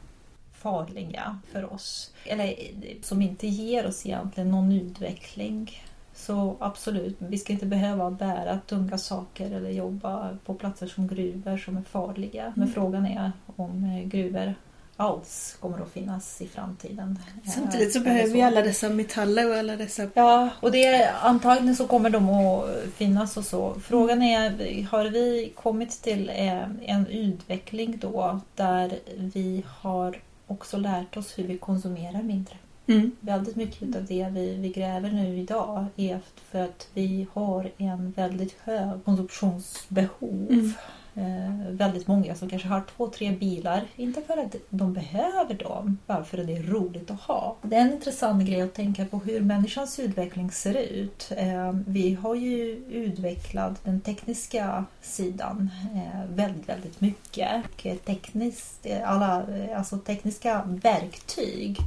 farliga 0.52 1.40
för 1.52 1.72
oss. 1.72 2.10
Eller 2.24 2.54
som 3.02 3.22
inte 3.22 3.46
ger 3.46 3.86
oss 3.86 4.06
egentligen 4.06 4.50
någon 4.50 4.72
utveckling 4.72 5.82
så 6.16 6.56
absolut, 6.60 7.16
vi 7.18 7.38
ska 7.38 7.52
inte 7.52 7.66
behöva 7.66 8.10
bära 8.10 8.58
tunga 8.66 8.98
saker 8.98 9.50
eller 9.50 9.70
jobba 9.70 10.36
på 10.44 10.54
platser 10.54 10.86
som 10.86 11.08
gruvor 11.08 11.56
som 11.56 11.76
är 11.76 11.82
farliga. 11.82 12.42
Mm. 12.42 12.52
Men 12.56 12.68
frågan 12.68 13.06
är 13.06 13.32
om 13.56 13.84
eh, 13.84 14.08
gruvor 14.08 14.54
alls 14.96 15.56
kommer 15.60 15.82
att 15.82 15.90
finnas 15.90 16.42
i 16.42 16.48
framtiden. 16.48 17.18
Samtidigt 17.54 17.92
så 17.92 18.00
behöver 18.00 18.32
vi 18.32 18.42
alla 18.42 18.62
dessa 18.62 18.88
metaller 18.88 19.50
och 19.50 19.56
alla 19.56 19.76
dessa... 19.76 20.08
Ja, 20.14 20.48
och 20.60 20.72
det, 20.72 21.10
antagligen 21.22 21.76
så 21.76 21.86
kommer 21.86 22.10
de 22.10 22.30
att 22.30 22.68
finnas 22.94 23.36
och 23.36 23.44
så. 23.44 23.74
Frågan 23.74 24.22
är, 24.22 24.84
har 24.86 25.04
vi 25.04 25.52
kommit 25.56 26.02
till 26.02 26.28
eh, 26.28 26.62
en 26.82 27.06
utveckling 27.06 27.98
då 27.98 28.40
där 28.54 28.98
vi 29.16 29.64
har 29.68 30.18
också 30.46 30.76
lärt 30.76 31.16
oss 31.16 31.38
hur 31.38 31.44
vi 31.44 31.58
konsumerar 31.58 32.22
mindre? 32.22 32.56
Mm. 32.88 33.10
Väldigt 33.20 33.56
mycket 33.56 33.96
av 33.96 34.04
det 34.04 34.28
vi, 34.32 34.54
vi 34.54 34.68
gräver 34.68 35.10
nu 35.10 35.38
idag 35.38 35.86
är 35.96 36.20
för 36.50 36.60
att 36.60 36.88
vi 36.94 37.26
har 37.32 37.70
en 37.78 38.10
väldigt 38.10 38.56
hög 38.64 39.04
konsumtionsbehov. 39.04 40.46
Mm. 40.50 40.72
Eh, 41.18 41.70
väldigt 41.70 42.06
många 42.06 42.34
som 42.34 42.48
kanske 42.50 42.68
har 42.68 42.82
två, 42.96 43.08
tre 43.08 43.30
bilar. 43.30 43.84
Inte 43.96 44.22
för 44.22 44.36
att 44.36 44.56
de 44.70 44.92
behöver 44.92 45.54
dem, 45.54 45.98
bara 46.06 46.24
för 46.24 46.38
att 46.38 46.46
det 46.46 46.56
är 46.56 46.62
roligt 46.62 47.10
att 47.10 47.20
ha. 47.20 47.56
Det 47.62 47.76
är 47.76 47.80
en 47.80 47.92
intressant 47.92 48.44
grej 48.44 48.62
att 48.62 48.74
tänka 48.74 49.04
på 49.04 49.18
hur 49.18 49.40
människans 49.40 49.98
utveckling 49.98 50.50
ser 50.50 50.74
ut. 50.74 51.32
Eh, 51.36 51.72
vi 51.86 52.14
har 52.14 52.34
ju 52.34 52.84
utvecklat 52.90 53.84
den 53.84 54.00
tekniska 54.00 54.84
sidan 55.00 55.70
eh, 55.94 56.34
väldigt, 56.34 56.68
väldigt 56.68 57.00
mycket. 57.00 57.62
Tekniskt, 58.04 58.86
alla 59.04 59.46
alltså 59.76 59.98
tekniska 59.98 60.62
verktyg 60.82 61.78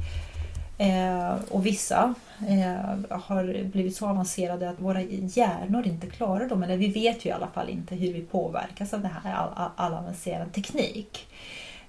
Eh, 0.80 1.34
och 1.50 1.66
vissa 1.66 2.14
eh, 2.48 3.18
har 3.18 3.64
blivit 3.64 3.96
så 3.96 4.08
avancerade 4.08 4.70
att 4.70 4.80
våra 4.80 5.02
hjärnor 5.02 5.86
inte 5.86 6.06
klarar 6.06 6.48
dem. 6.48 6.62
Eller 6.62 6.76
vi 6.76 6.88
vet 6.88 7.24
ju 7.24 7.28
i 7.28 7.32
alla 7.32 7.46
fall 7.46 7.68
inte 7.68 7.94
hur 7.94 8.12
vi 8.12 8.20
påverkas 8.20 8.94
av 8.94 9.00
det 9.00 9.10
här 9.22 9.34
all, 9.34 9.50
all, 9.54 9.70
all 9.76 9.94
avancerad 9.94 10.52
teknik. 10.52 11.28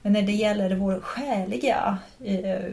Men 0.02 0.14
när 0.14 0.22
det 0.22 0.32
gäller 0.32 0.76
vår 0.76 1.00
själiga 1.00 1.98
eh, 2.24 2.66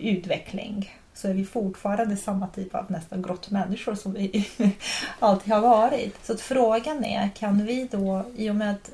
utveckling 0.00 0.90
så 1.14 1.28
är 1.28 1.34
vi 1.34 1.44
fortfarande 1.44 2.16
samma 2.16 2.46
typ 2.46 2.74
av 2.74 2.90
nästan 2.90 3.22
grottmänniskor 3.22 3.94
som 3.94 4.12
vi 4.12 4.46
alltid 5.18 5.52
har 5.52 5.60
varit. 5.60 6.26
Så 6.26 6.32
att 6.32 6.40
frågan 6.40 7.04
är, 7.04 7.28
kan 7.28 7.66
vi 7.66 7.88
då, 7.90 8.24
i 8.36 8.50
och 8.50 8.56
med 8.56 8.70
att 8.70 8.90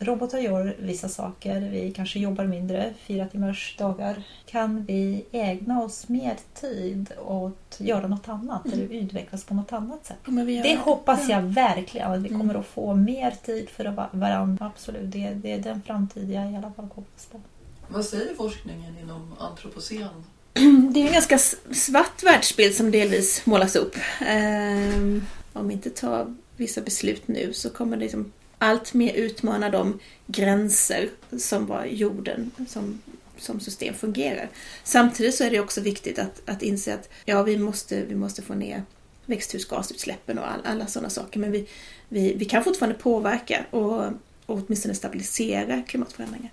robotar 0.00 0.38
gör 0.38 0.76
vissa 0.78 1.08
saker. 1.08 1.60
Vi 1.60 1.92
kanske 1.92 2.18
jobbar 2.18 2.44
mindre, 2.44 2.94
fyra 3.06 3.26
timmars 3.26 3.76
dagar. 3.78 4.22
Kan 4.46 4.84
vi 4.84 5.24
ägna 5.32 5.82
oss 5.82 6.08
mer 6.08 6.36
tid 6.60 7.12
åt 7.26 7.56
att 7.70 7.80
göra 7.80 8.06
något 8.06 8.28
annat 8.28 8.66
mm. 8.66 8.78
eller 8.78 8.94
utvecklas 8.94 9.44
på 9.44 9.54
något 9.54 9.72
annat 9.72 10.06
sätt? 10.06 10.18
Det 10.62 10.78
hoppas 10.84 11.28
jag 11.28 11.42
verkligen 11.42 12.12
att 12.12 12.20
vi 12.20 12.28
kommer 12.28 12.44
mm. 12.44 12.56
att 12.56 12.66
få 12.66 12.94
mer 12.94 13.34
tid 13.44 13.68
för 13.68 14.08
varandra. 14.12 14.66
Absolut, 14.74 15.12
det, 15.12 15.30
det 15.30 15.52
är 15.52 15.58
den 15.58 15.82
framtid 15.82 16.30
jag 16.30 16.52
i 16.52 16.56
alla 16.56 16.72
fall 16.72 16.88
hoppas 16.94 17.26
på. 17.32 17.40
Vad 17.88 18.04
säger 18.04 18.34
forskningen 18.34 18.98
inom 18.98 19.34
antropocen? 19.38 20.24
Det 20.92 21.02
är 21.02 21.06
en 21.06 21.12
ganska 21.12 21.38
svart 21.74 22.22
världsbild 22.22 22.74
som 22.74 22.90
delvis 22.90 23.46
målas 23.46 23.76
upp. 23.76 23.96
Um, 24.20 25.26
om 25.52 25.68
vi 25.68 25.74
inte 25.74 25.90
tar 25.90 26.34
vissa 26.56 26.80
beslut 26.80 27.28
nu 27.28 27.52
så 27.52 27.70
kommer 27.70 27.96
det 27.96 28.02
liksom 28.02 28.32
allt 28.60 28.94
mer 28.94 29.14
utmana 29.14 29.70
de 29.70 29.98
gränser 30.26 31.10
som 31.38 31.66
var 31.66 31.84
jorden 31.84 32.50
som 32.68 33.00
som 33.40 33.60
system 33.60 33.94
fungerar. 33.94 34.48
Samtidigt 34.84 35.34
så 35.34 35.44
är 35.44 35.50
det 35.50 35.60
också 35.60 35.80
viktigt 35.80 36.18
att, 36.18 36.42
att 36.44 36.62
inse 36.62 36.94
att 36.94 37.08
ja, 37.24 37.42
vi 37.42 37.58
måste, 37.58 38.04
vi 38.04 38.14
måste 38.14 38.42
få 38.42 38.54
ner 38.54 38.82
växthusgasutsläppen 39.26 40.38
och 40.38 40.50
all, 40.50 40.60
alla 40.64 40.86
sådana 40.86 41.10
saker. 41.10 41.40
Men 41.40 41.52
vi, 41.52 41.68
vi, 42.08 42.34
vi 42.34 42.44
kan 42.44 42.64
fortfarande 42.64 42.98
påverka 42.98 43.64
och, 43.70 44.04
och 44.46 44.60
åtminstone 44.66 44.94
stabilisera 44.94 45.82
klimatförändringar. 45.82 46.50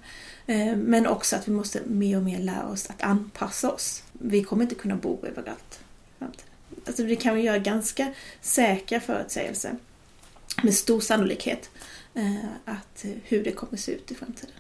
Eh, 0.47 0.75
men 0.75 1.07
också 1.07 1.35
att 1.35 1.47
vi 1.47 1.51
måste 1.51 1.81
mer 1.85 2.17
och 2.17 2.23
mer 2.23 2.39
lära 2.39 2.67
oss 2.67 2.89
att 2.89 3.01
anpassa 3.01 3.71
oss. 3.71 4.03
Vi 4.11 4.43
kommer 4.43 4.63
inte 4.63 4.75
kunna 4.75 4.95
bo 4.95 5.25
överallt. 5.25 5.79
Alltså 6.85 7.03
vi 7.03 7.15
kan 7.15 7.41
göra 7.41 7.57
ganska 7.57 8.13
säkra 8.41 8.99
förutsägelser 8.99 9.75
med 10.63 10.73
stor 10.73 10.99
sannolikhet 10.99 11.69
att 12.65 13.05
hur 13.23 13.43
det 13.43 13.51
kommer 13.51 13.77
se 13.77 13.91
ut 13.91 14.11
i 14.11 14.15
framtiden. 14.15 14.55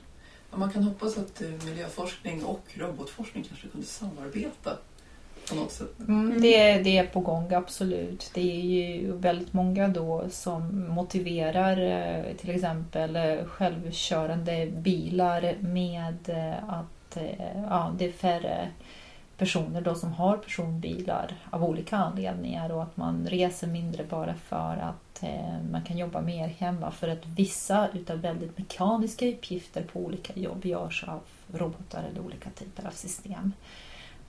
Man 0.51 0.71
kan 0.71 0.83
hoppas 0.83 1.17
att 1.17 1.41
eh, 1.41 1.49
miljöforskning 1.65 2.43
och 2.43 2.63
robotforskning 2.73 3.43
kanske 3.43 3.67
kunde 3.67 3.87
samarbeta 3.87 4.77
på 5.49 5.55
något 5.55 5.71
sätt. 5.71 5.99
Mm, 5.99 6.41
det, 6.41 6.77
det 6.77 6.97
är 6.97 7.05
på 7.05 7.19
gång, 7.19 7.53
absolut. 7.53 8.31
Det 8.33 8.51
är 8.51 8.65
ju 8.65 9.11
väldigt 9.11 9.53
många 9.53 9.87
då 9.87 10.25
som 10.29 10.89
motiverar 10.89 11.81
eh, 11.81 12.35
till 12.35 12.49
exempel 12.49 13.15
eh, 13.15 13.45
självkörande 13.45 14.67
bilar 14.67 15.55
med 15.59 16.29
att 16.67 17.17
ja, 17.69 17.95
det 17.97 18.05
är 18.05 18.11
färre 18.11 18.69
personer 19.37 19.81
då 19.81 19.95
som 19.95 20.13
har 20.13 20.37
personbilar 20.37 21.35
av 21.49 21.63
olika 21.63 21.97
anledningar 21.97 22.71
och 22.71 22.83
att 22.83 22.97
man 22.97 23.27
reser 23.27 23.67
mindre 23.67 24.03
bara 24.03 24.33
för 24.33 24.77
att 24.77 25.23
eh, 25.23 25.63
man 25.71 25.81
kan 25.83 25.97
jobba 25.97 26.21
mer 26.21 26.47
hemma 26.47 26.91
för 26.91 27.07
att 27.07 27.25
vissa 27.25 27.87
utav 27.93 28.19
väldigt 28.19 28.57
mekaniska 28.57 29.27
uppgifter 29.27 29.83
på 29.83 29.99
olika 29.99 30.39
jobb 30.39 30.65
görs 30.65 31.03
av 31.07 31.21
robotar 31.59 32.03
eller 32.11 32.21
olika 32.21 32.49
typer 32.49 32.87
av 32.87 32.91
system. 32.91 33.53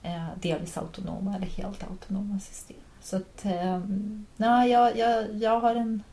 Eh, 0.03 0.27
delvis 0.41 0.77
autonoma 0.77 1.35
eller 1.35 1.47
helt 1.47 1.83
autonoma 1.83 2.39
system. 2.39 2.77
Så 3.01 3.17
att, 3.17 3.45
eh, 3.45 3.81
nej, 4.37 4.71
jag, 4.71 4.97
jag, 4.97 5.35
jag 5.35 5.59
har 5.59 5.75
en 5.75 6.03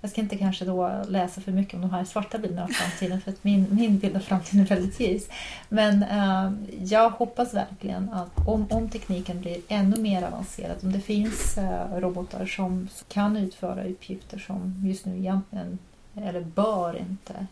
jag 0.00 0.10
ska 0.10 0.20
inte 0.20 0.36
kanske 0.36 0.64
då 0.64 1.02
läsa 1.08 1.40
för 1.40 1.52
mycket 1.52 1.74
om 1.74 1.80
de 1.80 1.90
här 1.90 2.04
svarta 2.04 2.38
bilderna 2.38 2.62
av 2.64 2.68
framtiden 2.68 3.20
för 3.20 3.30
att 3.30 3.44
min, 3.44 3.66
min 3.70 3.98
bild 3.98 4.16
av 4.16 4.20
framtiden 4.20 4.60
är 4.60 4.68
väldigt 4.68 5.00
ljus. 5.00 5.28
Men 5.68 6.02
eh, 6.02 6.52
jag 6.84 7.10
hoppas 7.10 7.54
verkligen 7.54 8.08
att 8.08 8.48
om, 8.48 8.66
om 8.70 8.88
tekniken 8.88 9.40
blir 9.40 9.60
ännu 9.68 9.96
mer 10.00 10.22
avancerad, 10.22 10.76
om 10.82 10.92
det 10.92 11.00
finns 11.00 11.58
eh, 11.58 11.98
robotar 11.98 12.46
som 12.46 12.88
kan 13.08 13.36
utföra 13.36 13.84
uppgifter 13.84 14.38
som 14.38 14.82
just 14.84 15.06
nu 15.06 15.18
egentligen, 15.18 15.78
eller 16.14 16.40
bör 16.40 16.98
inte 16.98 17.46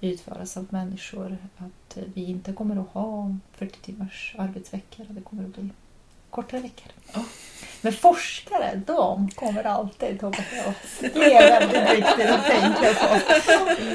utföras 0.00 0.56
av 0.56 0.66
människor, 0.70 1.36
att 1.56 1.98
vi 2.14 2.24
inte 2.24 2.52
kommer 2.52 2.80
att 2.80 2.88
ha 2.88 3.36
40 3.52 3.78
timmars 3.80 4.34
arbetsveckor. 4.38 5.06
Det 5.08 5.20
kommer 5.20 5.44
att 5.44 5.54
bli 5.54 5.70
kortare 6.34 6.60
veckor. 6.60 6.92
Oh. 7.14 7.22
Men 7.80 7.92
forskare, 7.92 8.80
de 8.86 9.30
kommer 9.34 9.64
alltid 9.64 10.24
att 10.24 10.36
behövas. 10.36 10.76
Det 11.00 11.34
är 11.34 11.60
väldigt 11.60 11.98
viktigt 11.98 12.30
att 12.30 12.46
tänka 12.46 12.94
på. 12.94 13.18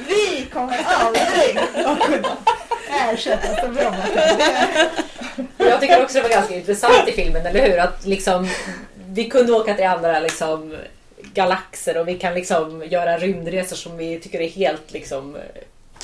Vi 0.08 0.46
kommer 0.54 0.80
aldrig 0.86 1.58
att 1.86 2.00
kunna 2.00 2.38
ersättas 2.90 3.60
av 3.60 3.70
robotar. 3.70 4.38
Jag 5.58 5.82
tycker 5.82 6.04
också 6.04 6.18
det 6.18 6.22
var 6.22 6.30
ganska 6.30 6.56
intressant 6.56 7.08
i 7.08 7.12
filmen, 7.12 7.46
eller 7.46 7.68
hur? 7.68 7.80
Att 7.80 8.06
liksom, 8.06 8.50
vi 9.10 9.30
kunde 9.30 9.54
åka 9.54 9.74
till 9.74 9.86
andra 9.86 10.20
liksom, 10.20 10.78
galaxer 11.34 11.98
och 11.98 12.08
vi 12.08 12.18
kan 12.18 12.34
liksom 12.34 12.84
göra 12.86 13.18
rymdresor 13.18 13.76
som 13.76 13.98
vi 13.98 14.20
tycker 14.20 14.42
är 14.42 14.50
helt 14.50 14.92
liksom, 14.94 15.38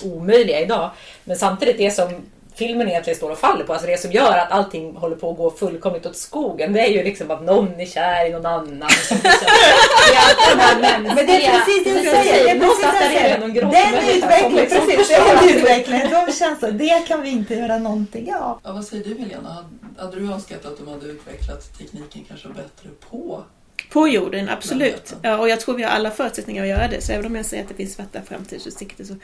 omöjliga 0.03 0.59
idag. 0.59 0.91
Men 1.23 1.37
samtidigt 1.37 1.77
det 1.77 1.91
som 1.91 2.25
filmen 2.55 2.87
egentligen 2.87 3.17
står 3.17 3.31
och 3.31 3.37
faller 3.37 3.63
på. 3.63 3.73
Alltså 3.73 3.87
det 3.87 4.01
som 4.01 4.11
gör 4.11 4.37
att 4.37 4.51
allting 4.51 4.95
håller 4.95 5.15
på 5.15 5.31
att 5.31 5.37
gå 5.37 5.51
fullkomligt 5.51 6.05
åt 6.05 6.15
skogen 6.15 6.73
det 6.73 6.79
är 6.79 6.89
ju 6.89 7.03
liksom 7.03 7.31
att 7.31 7.43
någon 7.43 7.79
är 7.79 7.85
kär 7.85 8.25
i 8.25 8.29
någon 8.31 8.45
annan. 8.45 8.89
Som 8.89 9.17
det 9.21 9.27
är 9.27 10.99
Men 11.15 11.15
det 11.15 11.45
är 11.45 11.59
precis 11.59 11.83
det 11.83 12.03
jag 12.03 12.25
säger. 12.25 12.43
Det 12.43 12.51
är 12.51 12.59
precis 12.59 13.53
det 13.53 13.61
Den 13.61 13.93
utvecklingen, 14.17 14.69
precis, 14.69 15.07
den 15.09 15.49
utvecklingen, 15.49 16.09
de 16.09 16.33
känslor, 16.33 16.71
det 16.71 17.07
kan 17.07 17.21
vi 17.21 17.29
inte 17.29 17.55
göra 17.55 17.77
någonting 17.77 18.35
av. 18.35 18.59
Ja, 18.63 18.71
vad 18.71 18.85
säger 18.85 19.03
du 19.03 19.17
Helena? 19.19 19.65
Hade 19.97 20.19
du 20.19 20.33
önskat 20.33 20.65
att 20.65 20.77
de 20.77 20.87
hade 20.87 21.05
utvecklat 21.05 21.77
tekniken 21.77 22.25
kanske 22.27 22.47
bättre 22.47 22.89
på 23.09 23.43
på 23.89 24.07
jorden, 24.07 24.49
absolut. 24.49 25.15
Ja, 25.21 25.37
och 25.37 25.49
jag 25.49 25.59
tror 25.59 25.75
vi 25.75 25.83
har 25.83 25.89
alla 25.89 26.11
förutsättningar 26.11 26.63
att 26.63 26.69
göra 26.69 26.87
det. 26.87 27.01
Så 27.01 27.11
även 27.11 27.25
om 27.25 27.35
jag 27.35 27.45
säger 27.45 27.63
att 27.63 27.69
det 27.69 27.75
finns 27.75 27.93
svarta 27.93 28.21
framtidsutsikter 28.21 29.03
så 29.03 29.15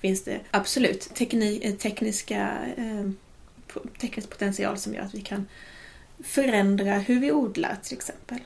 finns 0.00 0.24
det 0.24 0.40
absolut 0.50 1.14
tekni, 1.14 1.60
eh, 1.62 1.74
tekniska, 1.74 2.58
eh, 2.76 3.10
teknisk 4.00 4.30
potential 4.30 4.78
som 4.78 4.94
gör 4.94 5.02
att 5.02 5.14
vi 5.14 5.20
kan 5.20 5.46
förändra 6.24 6.92
hur 6.92 7.20
vi 7.20 7.32
odlar 7.32 7.76
till 7.82 7.96
exempel. 7.96 8.38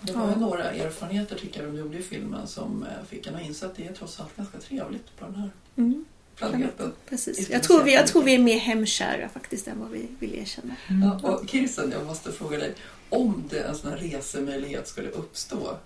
Det 0.00 0.12
var 0.12 0.28
ja. 0.28 0.36
några 0.36 0.70
erfarenheter 0.70 1.36
tycker 1.36 1.62
jag 1.62 1.72
de 1.72 1.78
gjorde 1.78 1.98
i 1.98 2.02
filmen 2.02 2.46
som 2.46 2.82
eh, 2.82 3.06
fick 3.08 3.26
en 3.26 3.34
att 3.34 3.42
inse 3.42 3.66
att 3.66 3.76
det 3.76 3.86
är 3.86 3.92
trots 3.92 4.20
allt 4.20 4.36
ganska 4.36 4.58
trevligt 4.58 5.18
på 5.18 5.24
den 5.24 5.34
här 5.34 5.50
mm. 5.76 6.04
Planeten. 6.38 6.92
Precis. 7.08 7.50
Jag 7.50 7.62
tror, 7.62 7.82
vi, 7.82 7.94
jag 7.94 8.06
tror 8.06 8.22
vi 8.22 8.34
är 8.34 8.38
mer 8.38 8.58
hemkära 8.58 9.28
faktiskt 9.28 9.68
än 9.68 9.80
vad 9.80 9.90
vi 9.90 10.06
vill 10.18 10.38
erkänna. 10.38 10.76
Mm. 10.88 11.08
Ja, 11.22 11.28
och 11.28 11.48
Kirsten, 11.48 11.90
jag 11.92 12.06
måste 12.06 12.32
fråga 12.32 12.58
dig 12.58 12.74
om 13.10 13.44
det 13.50 13.60
en 13.60 13.74
sån 13.74 13.90
här 13.90 13.98
resemöjlighet 13.98 14.88
skulle 14.88 15.08
uppstå 15.08 15.76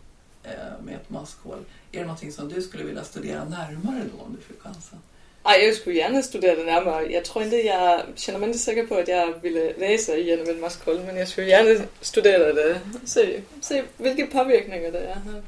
eh, 0.44 0.84
med 0.84 0.94
ett 0.94 1.10
maskhål, 1.10 1.58
är 1.92 1.98
det 1.98 2.04
någonting 2.04 2.32
som 2.32 2.48
du 2.48 2.62
skulle 2.62 2.84
vilja 2.84 3.04
studera 3.04 3.44
närmare 3.44 4.04
då 4.16 4.24
om 4.24 4.36
du 4.36 4.40
fick 4.40 4.62
chansen? 4.62 4.98
Ej, 5.44 5.66
jag 5.66 5.76
skulle 5.76 5.96
gärna 5.96 6.22
studera 6.22 6.56
det 6.56 6.64
närmare. 6.64 7.12
Jag 7.12 7.24
tror 7.24 7.44
inte 7.44 7.56
jag 7.56 8.02
känner 8.14 8.38
mig 8.38 8.48
inte 8.48 8.58
säker 8.58 8.86
på 8.86 8.94
att 8.94 9.08
jag 9.08 9.42
ville 9.42 9.72
resa 9.72 10.16
genom 10.16 10.50
ett 10.50 10.60
maskhål, 10.60 11.00
men 11.06 11.16
jag 11.16 11.28
skulle 11.28 11.46
gärna 11.46 11.84
studera 12.00 12.52
det. 12.52 12.80
Se, 13.04 13.40
se 13.60 13.82
vilka 13.96 14.26
påverkningar 14.26 14.92
det 14.92 15.16
har. 15.24 15.42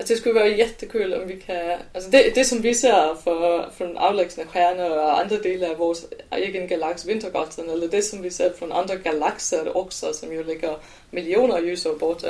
Alltså 0.00 0.14
det 0.14 0.20
skulle 0.20 0.34
vara 0.34 0.48
jättekul 0.48 1.14
om 1.14 1.28
vi 1.28 1.36
kan... 1.36 1.78
Alltså 1.94 2.10
det, 2.10 2.34
det 2.34 2.44
som 2.44 2.60
vi 2.60 2.74
ser 2.74 3.14
för, 3.14 3.70
från 3.76 3.96
avlägsna 3.96 4.44
stjärnor 4.44 4.90
och 4.90 5.20
andra 5.20 5.36
delar 5.36 5.70
av 5.70 5.76
vår 5.76 5.96
egen 6.30 6.66
galax, 6.66 7.06
Vintergatan, 7.06 7.70
eller 7.70 7.88
det 7.88 8.02
som 8.02 8.22
vi 8.22 8.30
ser 8.30 8.50
från 8.50 8.72
andra 8.72 8.96
galaxer 8.96 9.76
också, 9.76 10.12
som 10.12 10.32
ju 10.32 10.44
ligger 10.44 10.76
miljoner 11.10 11.62
ljusår 11.62 11.94
borta. 11.94 12.28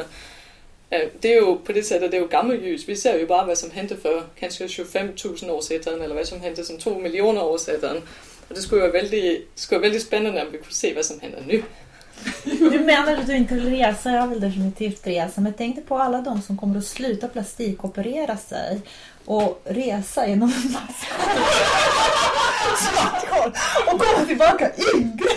Øh, 0.90 1.08
det 1.20 1.32
är 1.32 1.40
ju 1.40 1.56
på 1.56 1.72
det 1.72 1.82
sättet, 1.82 2.10
det 2.10 2.16
är 2.16 2.20
ju 2.20 2.28
gammelljus. 2.28 2.88
Vi 2.88 2.96
ser 2.96 3.18
ju 3.18 3.26
bara 3.26 3.46
vad 3.46 3.58
som 3.58 3.70
hände 3.70 3.96
för 3.96 4.22
kanske 4.38 4.68
25 4.68 5.08
000 5.42 5.50
år 5.50 5.60
sedan 5.60 6.00
eller 6.00 6.14
vad 6.14 6.26
som 6.26 6.40
hände 6.40 6.64
som 6.64 6.78
2 6.78 6.98
miljoner 6.98 7.44
år 7.44 7.58
sedan. 7.58 7.96
Och 8.48 8.54
det 8.54 8.60
skulle 8.60 8.80
vara 8.80 8.92
väldigt, 8.92 9.48
skulle 9.54 9.78
vara 9.78 9.88
väldigt 9.88 10.06
spännande 10.06 10.42
om 10.42 10.52
vi 10.52 10.58
kunde 10.58 10.74
se 10.74 10.94
vad 10.94 11.04
som 11.04 11.20
händer 11.20 11.44
nu. 11.46 11.62
Du 12.44 12.78
menar 12.80 13.16
att 13.16 13.26
du 13.26 13.36
inte 13.36 13.54
vill 13.54 13.70
resa? 13.70 14.10
Jag 14.10 14.26
vill 14.26 14.40
definitivt 14.40 15.06
resa. 15.06 15.40
Men 15.40 15.54
tänk 15.58 15.76
dig 15.76 15.84
på 15.84 15.98
alla 15.98 16.20
de 16.20 16.42
som 16.42 16.58
kommer 16.58 16.78
att 16.78 16.84
sluta 16.84 17.28
plastikoperera 17.28 18.36
sig 18.36 18.80
och 19.24 19.62
resa 19.64 20.26
genom 20.26 20.52
en 20.52 20.72
maskhål 20.72 21.40
och 23.86 24.00
komma 24.00 24.26
tillbaka 24.26 24.70
yngre. 24.94 25.28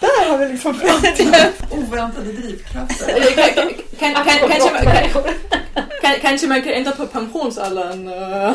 Där 0.00 0.30
har 0.30 0.38
vi 0.38 0.48
liksom 0.48 0.74
framtiden. 0.74 1.52
Oväntade 1.70 2.32
drivkrafter. 2.32 3.34
kan, 3.98 4.14
kan, 4.14 4.24
kan, 4.24 4.48
kanske, 4.48 4.70
kan, 6.02 6.14
kanske 6.20 6.46
man 6.46 6.62
kan 6.62 6.72
ändra 6.72 6.92
på 6.92 7.06
pensionsåldern. 7.06 8.08
ja, 8.08 8.54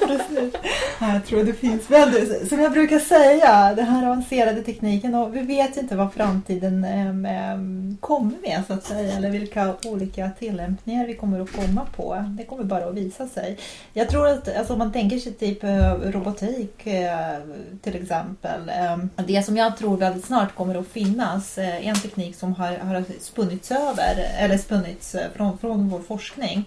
precis. 0.00 0.54
Jag 1.00 1.26
tror 1.26 1.44
det 1.44 1.52
finns 1.52 1.90
väldigt, 1.90 2.48
som 2.48 2.60
jag 2.60 2.72
brukar 2.72 2.98
säga, 2.98 3.74
den 3.74 3.86
här 3.86 4.06
avancerade 4.06 4.62
tekniken 4.62 5.14
och 5.14 5.36
vi 5.36 5.40
vet 5.40 5.76
inte 5.76 5.96
vad 5.96 6.12
framtiden 6.12 6.84
äm, 6.84 7.96
kommer 8.00 8.32
med 8.42 8.62
så 8.66 8.72
att 8.72 8.84
säga 8.84 9.16
eller 9.16 9.30
vilka 9.30 9.74
olika 9.84 10.30
tillämpningar 10.38 11.06
vi 11.06 11.14
kommer 11.14 11.40
att 11.40 11.52
komma 11.52 11.86
på. 11.96 12.24
Det 12.28 12.44
kommer 12.44 12.64
bara 12.64 12.84
att 12.84 12.94
visa 12.94 13.28
sig. 13.28 13.58
Jag 13.92 14.08
tror 14.08 14.28
att 14.28 14.56
alltså, 14.56 14.72
om 14.72 14.78
man 14.78 14.92
tänker 14.92 15.18
sig 15.18 15.32
typ 15.32 15.64
eh, 15.64 15.92
robotik 15.92 16.86
eh, 16.86 17.38
till 17.82 17.96
exempel. 17.96 18.68
Ehm, 18.68 19.10
det 19.26 19.42
som 19.42 19.56
jag 19.56 19.76
tror 19.76 19.96
väldigt 19.96 20.24
snart 20.24 20.54
kommer 20.54 20.74
att 20.74 20.88
finnas, 20.88 21.58
är 21.58 21.80
en 21.80 21.96
teknik 21.96 22.36
som 22.36 22.54
har, 22.54 22.76
har 22.76 23.04
spunnits 23.20 23.70
över 23.70 24.26
eller 24.38 24.58
spunnits 24.58 25.16
från, 25.36 25.58
från 25.58 25.88
vår 25.88 26.00
forskning 26.00 26.64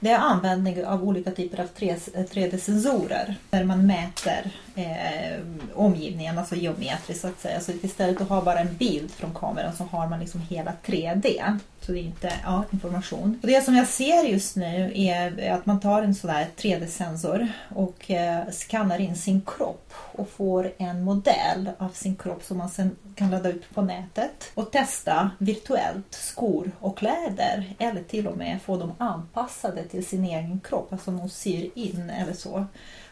det 0.00 0.10
är 0.10 0.18
användning 0.18 0.84
av 0.84 1.04
olika 1.04 1.30
typer 1.30 1.60
av 1.60 1.66
3D-sensorer 1.66 3.28
eh, 3.28 3.34
där 3.50 3.64
man 3.64 3.86
mäter 3.86 4.50
eh, 4.80 5.40
omgivningen, 5.74 6.38
alltså 6.38 6.56
geometriskt 6.56 7.20
så 7.20 7.28
att 7.28 7.40
säga. 7.40 7.60
Så 7.60 7.72
istället 7.72 8.16
för 8.16 8.24
att 8.24 8.30
ha 8.30 8.42
bara 8.42 8.58
en 8.58 8.76
bild 8.76 9.10
från 9.10 9.34
kameran 9.34 9.76
så 9.76 9.84
har 9.84 10.08
man 10.08 10.20
liksom 10.20 10.40
hela 10.40 10.72
3D. 10.84 11.58
Så 11.80 11.92
det 11.92 11.98
är 11.98 12.02
inte 12.02 12.32
ja, 12.44 12.64
information. 12.70 13.38
Och 13.42 13.48
det 13.48 13.64
som 13.64 13.76
jag 13.76 13.88
ser 13.88 14.22
just 14.22 14.56
nu 14.56 14.92
är 14.94 15.52
att 15.52 15.66
man 15.66 15.80
tar 15.80 16.02
en 16.02 16.14
sån 16.14 16.30
där 16.30 16.46
3D-sensor 16.56 17.48
och 17.68 18.10
eh, 18.10 18.50
skannar 18.50 19.00
in 19.00 19.16
sin 19.16 19.42
kropp 19.46 19.92
och 20.12 20.28
får 20.28 20.72
en 20.78 21.02
modell 21.02 21.70
av 21.78 21.88
sin 21.88 22.16
kropp 22.16 22.42
som 22.44 22.58
man 22.58 22.68
sen 22.68 22.96
kan 23.14 23.30
ladda 23.30 23.48
upp 23.48 23.74
på 23.74 23.82
nätet 23.82 24.50
och 24.54 24.72
testa 24.72 25.30
virtuellt 25.38 26.14
skor 26.14 26.70
och 26.80 26.98
kläder 26.98 27.74
eller 27.78 28.02
till 28.02 28.26
och 28.26 28.36
med 28.36 28.62
få 28.62 28.76
dem 28.76 28.92
anpassade 28.98 29.84
till 29.84 30.06
sin 30.06 30.24
egen 30.24 30.60
kropp, 30.60 30.92
alltså 30.92 31.10
de 31.10 31.28
syr 31.28 31.70
in 31.74 32.10
eller 32.10 32.32
så. 32.32 32.66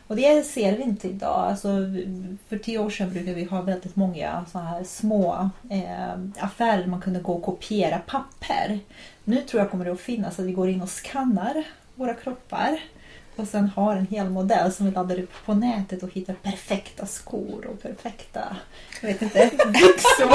Och 0.09 0.17
det 0.17 0.47
ser 0.47 0.77
vi 0.77 0.83
inte 0.83 1.09
idag. 1.09 1.51
Alltså, 1.51 1.69
för 2.49 2.59
tio 2.59 2.79
år 2.79 2.91
sedan 2.91 3.11
brukade 3.11 3.35
vi 3.35 3.45
ha 3.45 3.61
väldigt 3.61 3.97
många 3.97 4.45
så 4.53 4.59
här 4.59 4.85
små 4.85 5.51
eh, 5.71 6.45
affärer 6.45 6.79
där 6.79 6.87
man 6.87 7.01
kunde 7.01 7.21
gå 7.21 7.33
och 7.33 7.43
kopiera 7.43 7.99
papper. 7.99 8.79
Nu 9.25 9.37
tror 9.43 9.63
jag 9.63 9.71
kommer 9.71 9.85
det 9.85 9.93
att 9.93 10.01
finnas 10.01 10.39
att 10.39 10.45
vi 10.45 10.53
går 10.53 10.69
in 10.69 10.83
och 10.83 10.91
skannar 10.91 11.65
våra 11.95 12.15
kroppar 12.15 12.81
och 13.37 13.49
sen 13.49 13.69
har 13.69 13.97
en 13.97 14.07
hel 14.07 14.31
modell 14.31 14.73
som 14.73 14.87
vi 14.87 14.93
laddar 14.93 15.19
upp 15.19 15.33
på 15.45 15.55
nätet 15.55 16.03
och 16.03 16.13
hittar 16.13 16.35
perfekta 16.35 17.07
skor 17.07 17.67
och 17.67 17.83
perfekta 17.83 18.57
jag 19.01 19.09
vet 19.09 19.23
inte, 19.23 19.51
byxor. 19.67 20.29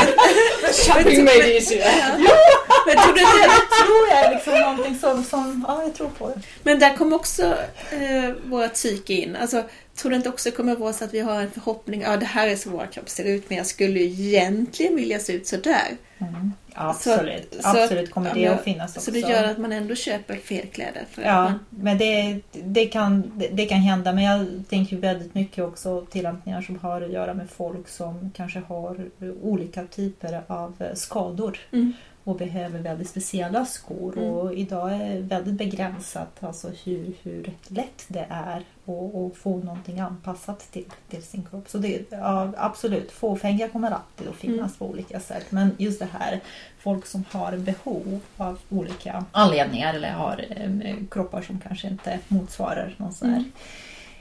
Shopping 0.94 1.20
made 1.26 1.54
easier. 1.54 1.86
ja, 2.18 2.73
men 2.86 2.96
tror 2.96 3.14
du 3.14 3.22
inte 3.22 3.48
det 3.48 3.86
tror 3.86 4.08
jag 4.10 4.26
är 4.26 4.32
liksom 4.32 4.60
någonting 4.60 5.00
som, 5.00 5.24
som 5.24 5.66
ja, 5.68 5.84
jag 5.84 5.94
tror 5.94 6.10
på 6.10 6.28
det. 6.28 6.42
Men 6.64 6.80
där 6.80 6.98
kommer 6.98 7.16
också 7.16 7.58
eh, 7.92 8.32
vårt 8.46 8.74
psyke 8.74 9.14
in. 9.14 9.36
Alltså, 9.36 9.64
tror 9.96 10.10
du 10.10 10.16
inte 10.16 10.30
också 10.30 10.52
kommer 10.52 10.76
vara 10.76 10.94
så 10.94 11.06
att 11.06 11.14
vi 11.14 11.20
har 11.20 11.42
en 11.42 11.52
förhoppning, 11.52 12.02
ja 12.02 12.18
det 12.18 12.26
här 12.26 12.48
är 12.48 12.56
så 12.56 12.70
vår 12.70 12.88
kropp 12.92 13.10
ser 13.10 13.24
ut 13.24 13.50
men 13.50 13.58
jag 13.58 13.68
skulle 13.68 14.00
ju 14.00 14.28
egentligen 14.28 14.96
vilja 14.96 15.20
se 15.20 15.34
ut 15.34 15.48
sådär. 15.48 15.98
Mm. 16.18 16.52
Absolut, 16.76 17.58
så, 17.62 17.70
absolut 17.70 18.12
kommer 18.12 18.30
så, 18.30 18.36
det 18.36 18.48
att 18.48 18.64
finnas 18.64 18.98
också. 18.98 19.06
Så 19.06 19.12
det 19.12 19.20
gör 19.20 19.44
att 19.44 19.58
man 19.58 19.72
ändå 19.72 19.96
köper 19.96 20.36
fel 20.36 20.68
kläder. 20.68 21.06
ja, 21.16 21.44
man... 21.44 21.60
men 21.70 21.98
det, 21.98 22.40
det, 22.52 22.86
kan, 22.86 23.32
det, 23.36 23.48
det, 23.48 23.66
kan 23.66 23.78
hända. 23.78 24.14
Men 24.14 24.24
jag 24.24 24.48
tänker 24.70 24.98
väldigt 24.98 25.36
mycket 25.36 25.64
också 25.64 26.06
tillämpningar 26.12 26.62
som 26.62 26.80
har 26.80 27.02
att 27.02 27.12
göra 27.12 27.34
med 27.34 27.50
folk 27.50 27.90
som 27.90 28.32
kanske 28.36 28.60
har 28.60 29.06
olika 29.42 29.86
typer 29.86 30.42
av 30.48 30.84
skador. 30.94 31.60
Mm 31.72 31.94
och 32.24 32.38
behöver 32.38 32.80
väldigt 32.80 33.10
speciella 33.10 33.66
skor. 33.66 34.18
Mm. 34.18 34.30
Och 34.30 34.54
idag 34.54 34.94
är 34.94 35.16
det 35.16 35.22
väldigt 35.22 35.54
begränsat 35.54 36.44
alltså 36.44 36.72
hur, 36.84 37.14
hur 37.24 37.52
lätt 37.68 38.06
det 38.08 38.26
är 38.30 38.64
att 38.86 39.38
få 39.38 39.58
någonting 39.58 40.00
anpassat 40.00 40.72
till, 40.72 40.86
till 41.10 41.24
sin 41.24 41.44
kropp. 41.44 41.70
Så 41.70 41.78
det, 41.78 42.12
ja, 42.12 42.54
absolut, 42.58 43.12
fåfänga 43.12 43.70
kommer 43.70 43.92
alltid 43.92 44.28
att 44.28 44.36
finnas 44.36 44.58
mm. 44.58 44.74
på 44.78 44.86
olika 44.86 45.20
sätt. 45.20 45.46
Men 45.50 45.76
just 45.78 46.00
det 46.00 46.10
här, 46.20 46.40
folk 46.80 47.06
som 47.06 47.24
har 47.32 47.58
behov 47.58 48.20
av 48.38 48.60
olika 48.70 49.26
anledningar 49.32 49.94
eller 49.94 50.12
har 50.12 50.46
eh, 50.50 50.96
kroppar 51.12 51.42
som 51.42 51.60
kanske 51.60 51.88
inte 51.88 52.20
motsvarar 52.28 52.96
någon 52.98 53.14
sån 53.14 53.30
här 53.30 53.38
mm 53.38 53.52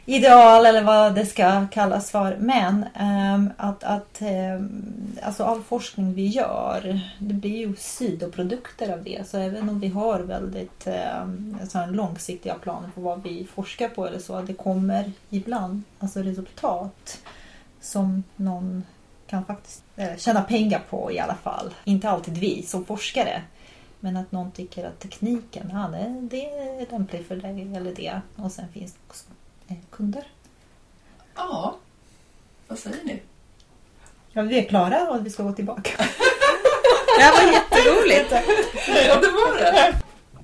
ideal 0.05 0.67
eller 0.67 0.85
vad 0.85 1.15
det 1.15 1.27
ska 1.27 1.67
kallas 1.67 2.11
för. 2.11 2.37
Men 2.41 2.85
ehm, 2.95 3.51
att, 3.57 3.85
att 3.85 4.23
ehm, 4.23 5.17
alltså 5.23 5.45
all 5.45 5.63
forskning 5.63 6.15
vi 6.15 6.27
gör, 6.27 7.01
det 7.19 7.35
blir 7.35 7.57
ju 7.57 7.77
sidoprodukter 7.77 8.93
av 8.93 9.03
det. 9.03 9.29
Så 9.29 9.39
även 9.39 9.69
om 9.69 9.81
vi 9.81 9.89
har 9.89 10.21
väldigt 10.21 10.87
um, 11.23 11.59
långsiktiga 11.91 12.55
planer 12.55 12.89
på 12.95 13.01
vad 13.01 13.23
vi 13.23 13.47
forskar 13.55 13.89
på 13.89 14.07
eller 14.07 14.19
så, 14.19 14.43
det 14.43 14.55
kommer 14.55 15.13
ibland 15.31 15.83
alltså 15.99 16.23
resultat 16.23 17.23
som 17.81 18.23
någon 18.37 18.85
kan 19.27 19.45
faktiskt 19.45 19.83
eh, 19.97 20.17
tjäna 20.17 20.43
pengar 20.43 20.83
på 20.91 21.13
i 21.13 21.19
alla 21.19 21.35
fall. 21.35 21.75
Inte 21.85 22.11
alltid 22.11 22.39
vi 22.39 22.63
som 22.63 22.85
forskare. 22.85 23.43
Men 24.01 24.17
att 24.17 24.33
någon 24.33 24.51
tycker 24.51 24.87
att 24.87 25.01
tekniken, 25.01 25.71
ja, 25.73 25.89
det, 25.93 26.21
det 26.21 26.45
är 26.45 26.91
lämplig 26.91 27.27
för 27.27 27.37
dig 27.37 27.77
eller 27.77 27.95
det. 27.95 28.21
Och 28.37 28.53
sen 28.53 28.69
finns 28.69 28.93
det 28.93 28.99
också 29.09 29.25
kunder. 29.91 30.25
Ja, 31.35 31.77
vad 32.69 32.79
säger 32.79 33.05
ni? 33.05 33.23
Ja, 34.33 34.43
vi 34.43 34.59
är 34.59 34.69
klara 34.69 35.11
och 35.11 35.27
vi 35.27 35.31
ska 35.31 35.43
gå 35.43 35.53
tillbaka. 35.53 35.91
det 37.19 37.23
här 37.23 37.45
var 37.45 37.53
jätteroligt. 37.53 38.33
ja, 39.09 39.21
det 39.21 39.31
var 39.31 39.57
det. 39.57 39.95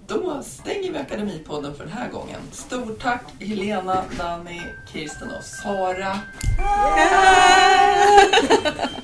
Då 0.06 0.42
stänger 0.42 0.92
vi 0.92 0.98
Akademipodden 0.98 1.74
för 1.74 1.84
den 1.84 1.92
här 1.92 2.10
gången. 2.10 2.40
Stort 2.52 3.02
tack 3.02 3.22
Helena, 3.40 4.04
Danny, 4.18 4.60
Kirsten 4.92 5.30
och 5.30 5.44
Sara. 5.44 6.20